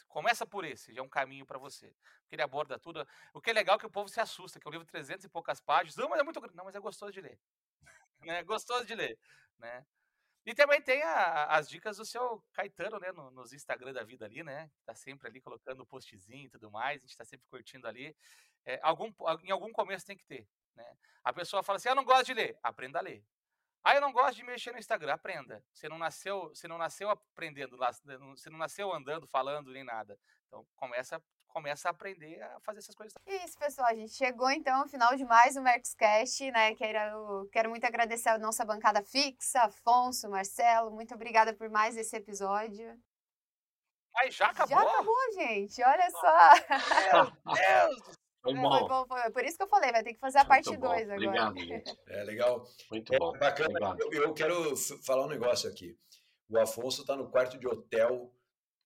Começa 0.08 0.46
por 0.46 0.64
esse, 0.64 0.92
já 0.92 1.00
é 1.00 1.04
um 1.04 1.08
caminho 1.08 1.46
para 1.46 1.58
você. 1.58 1.92
Porque 2.20 2.36
ele 2.36 2.42
aborda 2.42 2.78
tudo. 2.78 3.06
O 3.32 3.40
que 3.40 3.50
é 3.50 3.52
legal 3.52 3.76
é 3.76 3.78
que 3.78 3.86
o 3.86 3.90
povo 3.90 4.08
se 4.08 4.20
assusta, 4.20 4.60
que 4.60 4.66
é 4.66 4.68
um 4.68 4.72
livro 4.72 4.86
de 4.86 4.92
300 4.92 5.24
e 5.24 5.28
poucas 5.28 5.60
páginas. 5.60 5.96
Não, 5.96 6.08
mas 6.08 6.20
é 6.20 6.22
muito 6.22 6.40
Não, 6.54 6.64
mas 6.64 6.74
é 6.74 6.80
gostoso 6.80 7.12
de 7.12 7.20
ler. 7.20 7.38
né? 8.20 8.42
Gostoso 8.44 8.84
de 8.86 8.94
ler, 8.94 9.18
né? 9.58 9.84
E 10.46 10.54
também 10.54 10.80
tem 10.82 11.02
a, 11.02 11.46
as 11.46 11.68
dicas 11.68 11.96
do 11.96 12.04
seu 12.04 12.42
Caetano, 12.52 12.98
né? 12.98 13.12
No, 13.12 13.30
nos 13.30 13.52
Instagram 13.52 13.92
da 13.92 14.04
vida 14.04 14.26
ali, 14.26 14.42
né? 14.42 14.70
Tá 14.84 14.94
sempre 14.94 15.28
ali 15.28 15.40
colocando 15.40 15.86
postzinho 15.86 16.46
e 16.46 16.50
tudo 16.50 16.70
mais. 16.70 17.02
A 17.02 17.06
gente 17.06 17.16
tá 17.16 17.24
sempre 17.24 17.46
curtindo 17.48 17.88
ali. 17.88 18.14
É, 18.66 18.78
algum, 18.82 19.12
em 19.42 19.50
algum 19.50 19.72
começo 19.72 20.06
tem 20.06 20.16
que 20.16 20.24
ter, 20.24 20.46
né? 20.74 20.96
A 21.22 21.32
pessoa 21.32 21.62
fala 21.62 21.76
assim: 21.76 21.88
ah, 21.88 21.92
eu 21.92 21.96
não 21.96 22.04
gosto 22.04 22.26
de 22.26 22.34
ler. 22.34 22.58
Aprenda 22.62 22.98
a 22.98 23.02
ler. 23.02 23.24
Ah, 23.82 23.94
eu 23.94 24.00
não 24.00 24.12
gosto 24.12 24.36
de 24.36 24.44
mexer 24.44 24.72
no 24.72 24.78
Instagram. 24.78 25.14
Aprenda. 25.14 25.64
Você 25.72 25.88
não 25.88 25.98
nasceu, 25.98 26.48
você 26.48 26.68
não 26.68 26.78
nasceu 26.78 27.08
aprendendo, 27.10 27.76
você 27.76 28.50
não 28.50 28.58
nasceu 28.58 28.92
andando, 28.92 29.26
falando 29.26 29.70
nem 29.70 29.84
nada. 29.84 30.18
Então 30.46 30.66
começa 30.76 31.22
começa 31.54 31.88
a 31.88 31.92
aprender 31.92 32.42
a 32.42 32.58
fazer 32.60 32.80
essas 32.80 32.96
coisas. 32.96 33.14
É 33.24 33.44
isso, 33.44 33.56
pessoal. 33.56 33.86
A 33.86 33.94
gente 33.94 34.12
chegou 34.12 34.50
então 34.50 34.80
ao 34.80 34.88
final 34.88 35.16
de 35.16 35.24
mais 35.24 35.56
um 35.56 35.62
Mercoscast, 35.62 36.50
né? 36.50 36.74
Quero, 36.74 37.48
quero 37.52 37.70
muito 37.70 37.84
agradecer 37.86 38.28
a 38.30 38.38
nossa 38.38 38.64
bancada 38.64 39.02
fixa, 39.04 39.62
Afonso, 39.62 40.28
Marcelo. 40.28 40.90
Muito 40.90 41.14
obrigada 41.14 41.54
por 41.54 41.70
mais 41.70 41.96
esse 41.96 42.16
episódio. 42.16 43.00
Mas 44.12 44.34
já 44.34 44.46
acabou? 44.46 44.76
Já 44.76 44.82
acabou, 44.82 45.32
gente. 45.34 45.82
Olha 45.82 46.10
só. 46.10 46.48
Meu 47.12 47.54
Deus! 47.54 48.24
Foi 48.42 48.54
bom. 48.54 48.78
Foi 48.78 48.88
bom, 48.88 49.06
foi. 49.06 49.30
Por 49.30 49.44
isso 49.44 49.56
que 49.56 49.62
eu 49.62 49.68
falei, 49.68 49.92
vai 49.92 50.02
ter 50.02 50.12
que 50.12 50.20
fazer 50.20 50.38
a 50.38 50.44
parte 50.44 50.76
2 50.76 50.82
agora. 50.82 51.14
Obrigado, 51.14 51.58
gente. 51.58 51.98
É 52.08 52.24
legal. 52.24 52.66
Muito 52.90 53.14
é, 53.14 53.18
bom. 53.18 53.32
Bacana. 53.38 53.96
Eu, 53.98 54.12
eu, 54.12 54.34
quero 54.34 54.76
falar 55.06 55.24
um 55.24 55.30
negócio 55.30 55.70
aqui. 55.70 55.96
O 56.48 56.58
Afonso 56.58 57.02
está 57.02 57.16
no 57.16 57.30
quarto 57.30 57.56
de 57.56 57.66
hotel 57.66 58.30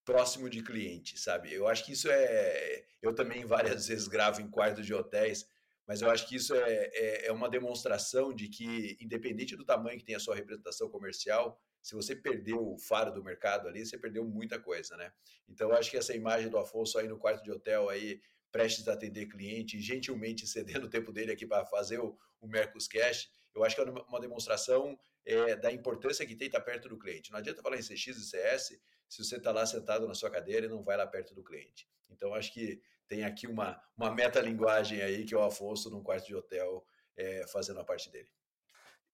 próximo 0.09 0.48
de 0.48 0.62
cliente, 0.62 1.20
sabe? 1.20 1.52
Eu 1.52 1.68
acho 1.68 1.84
que 1.84 1.92
isso 1.92 2.09
é. 2.11 2.82
Eu 3.02 3.14
também 3.14 3.44
várias 3.44 3.86
vezes 3.88 4.09
gravo 4.09 4.40
em 4.40 4.48
quartos 4.48 4.86
de 4.86 4.94
hotéis, 4.94 5.46
mas 5.86 6.00
eu 6.00 6.11
acho 6.11 6.26
que 6.26 6.34
isso 6.34 6.54
é, 6.54 6.90
é, 6.94 7.26
é, 7.26 7.32
uma 7.32 7.46
demonstração 7.46 8.32
de 8.32 8.48
que, 8.48 8.96
independente 9.02 9.54
do 9.54 9.66
tamanho 9.66 9.98
que 9.98 10.04
tem 10.06 10.14
a 10.14 10.18
sua 10.18 10.34
representação 10.34 10.88
comercial, 10.88 11.61
se 11.82 11.94
você 11.94 12.16
perdeu 12.16 12.59
o 12.59 12.78
faro 12.78 13.12
do 13.12 13.22
mercado 13.22 13.68
ali, 13.68 13.84
você 13.84 13.98
perdeu 13.98 14.24
muita 14.24 14.59
coisa, 14.59 14.96
né? 14.96 15.12
Então, 15.46 15.68
eu 15.68 15.76
acho 15.76 15.90
que 15.90 15.98
essa 15.98 16.16
imagem 16.16 16.48
do 16.48 16.56
Afonso 16.56 16.98
aí 16.98 17.06
no 17.06 17.18
quarto 17.18 17.44
de 17.44 17.52
hotel 17.52 17.90
aí, 17.90 18.18
prestes 18.50 18.88
a 18.88 18.94
atender 18.94 19.26
cliente, 19.26 19.78
gentilmente 19.78 20.46
cedendo 20.48 20.86
o 20.86 20.90
tempo 20.90 21.12
dele 21.12 21.32
aqui 21.32 21.46
para 21.46 21.66
fazer 21.66 22.00
o, 22.00 22.16
o 22.40 22.48
Mercoscast, 22.48 23.30
eu 23.55 23.64
acho 23.64 23.74
que 23.74 23.80
é 23.80 23.84
uma 23.84 24.20
demonstração 24.20 24.99
é, 25.24 25.57
da 25.57 25.72
importância 25.72 26.26
que 26.26 26.36
tem 26.36 26.46
estar 26.46 26.61
perto 26.61 26.88
do 26.88 26.99
cliente. 26.99 27.30
Não 27.30 27.38
adianta 27.38 27.62
falar 27.62 27.76
em 27.76 27.82
CX 27.82 28.07
e 28.07 28.24
CS 28.24 28.80
se 29.09 29.24
você 29.24 29.36
está 29.36 29.53
lá 29.53 29.64
sentado 29.66 30.07
na 30.07 30.14
sua 30.14 30.30
cadeira 30.30 30.66
e 30.66 30.68
não 30.68 30.82
vai 30.82 30.96
lá 30.96 31.07
perto 31.07 31.34
do 31.34 31.42
cliente. 31.42 31.88
Então, 32.11 32.34
acho 32.34 32.53
que 32.53 32.80
tem 33.07 33.24
aqui 33.24 33.46
uma, 33.46 33.82
uma 33.96 34.11
metalinguagem 34.14 35.01
aí 35.03 35.24
que 35.24 35.34
é 35.34 35.36
o 35.36 35.42
Afonso, 35.42 35.90
num 35.90 36.03
quarto 36.03 36.26
de 36.26 36.34
hotel, 36.34 36.86
é, 37.16 37.46
fazendo 37.49 37.80
a 37.80 37.84
parte 37.84 38.11
dele. 38.11 38.30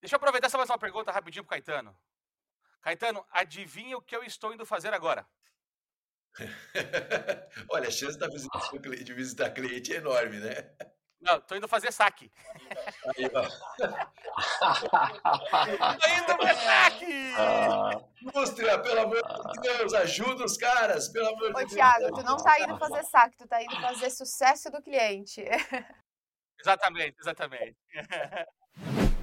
Deixa 0.00 0.14
eu 0.14 0.18
aproveitar 0.18 0.48
essa 0.48 0.58
mais 0.58 0.68
uma 0.68 0.78
pergunta 0.78 1.12
rapidinho 1.12 1.44
para 1.44 1.56
Caetano. 1.56 1.96
Caetano, 2.82 3.24
adivinha 3.30 3.96
o 3.96 4.02
que 4.02 4.14
eu 4.14 4.22
estou 4.22 4.52
indo 4.52 4.66
fazer 4.66 4.92
agora? 4.92 5.26
Olha, 7.70 7.88
a 7.88 7.90
chance 7.90 8.18
de 8.18 9.14
visitar 9.14 9.50
cliente 9.50 9.94
é 9.94 9.96
enorme, 9.96 10.40
né? 10.40 10.76
Não, 11.24 11.40
tô 11.40 11.56
indo 11.56 11.66
fazer 11.66 11.90
saque. 11.90 12.30
Aí, 13.16 13.24
ó. 13.34 13.42
tô 15.98 16.08
indo 16.10 16.36
fazer 16.36 16.54
saque! 16.54 17.34
Ah. 17.38 17.98
Indústria, 18.20 18.78
pelo 18.78 19.00
amor 19.00 19.22
de 19.52 19.60
Deus, 19.62 19.94
ajuda 19.94 20.44
os 20.44 20.58
caras, 20.58 21.08
pelo 21.08 21.28
amor 21.28 21.50
Ô, 21.50 21.54
de 21.54 21.54
Deus. 21.54 21.72
Ô, 21.72 21.76
Thiago, 21.76 22.14
tu 22.14 22.22
não 22.22 22.36
tá 22.36 22.60
indo 22.60 22.76
fazer 22.78 23.02
saque, 23.04 23.38
tu 23.38 23.48
tá 23.48 23.62
indo 23.62 23.74
fazer 23.80 24.10
sucesso 24.10 24.70
do 24.70 24.82
cliente. 24.82 25.42
Exatamente, 26.60 27.16
exatamente. 27.18 27.76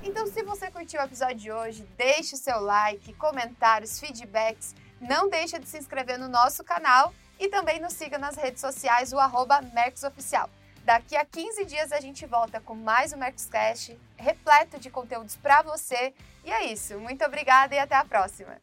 Então, 0.04 0.26
se 0.26 0.42
você 0.42 0.72
curtiu 0.72 1.00
o 1.00 1.04
episódio 1.04 1.36
de 1.36 1.52
hoje, 1.52 1.84
deixe 1.96 2.34
o 2.34 2.38
seu 2.38 2.60
like, 2.60 3.14
comentários, 3.14 4.00
feedbacks. 4.00 4.74
Não 5.00 5.30
deixe 5.30 5.60
de 5.60 5.68
se 5.68 5.78
inscrever 5.78 6.18
no 6.18 6.28
nosso 6.28 6.64
canal 6.64 7.14
e 7.40 7.48
também 7.48 7.80
nos 7.80 7.94
siga 7.94 8.18
nas 8.18 8.36
redes 8.36 8.62
sociais, 8.62 9.14
o 9.14 9.20
arroba 9.20 9.62
Oficial. 10.08 10.50
Daqui 10.84 11.16
a 11.16 11.26
15 11.26 11.66
dias 11.66 11.92
a 11.92 12.00
gente 12.00 12.26
volta 12.26 12.60
com 12.60 12.76
mais 12.76 13.14
um 13.14 13.18
Mercoscast 13.18 14.00
repleto 14.18 14.80
de 14.80 14.90
conteúdos 14.90 15.36
para 15.36 15.62
você. 15.62 16.14
E 16.44 16.52
é 16.52 16.66
isso. 16.66 17.00
Muito 17.00 17.24
obrigada 17.24 17.76
e 17.76 17.80
até 17.80 17.96
a 17.96 18.06
próxima. 18.06 18.62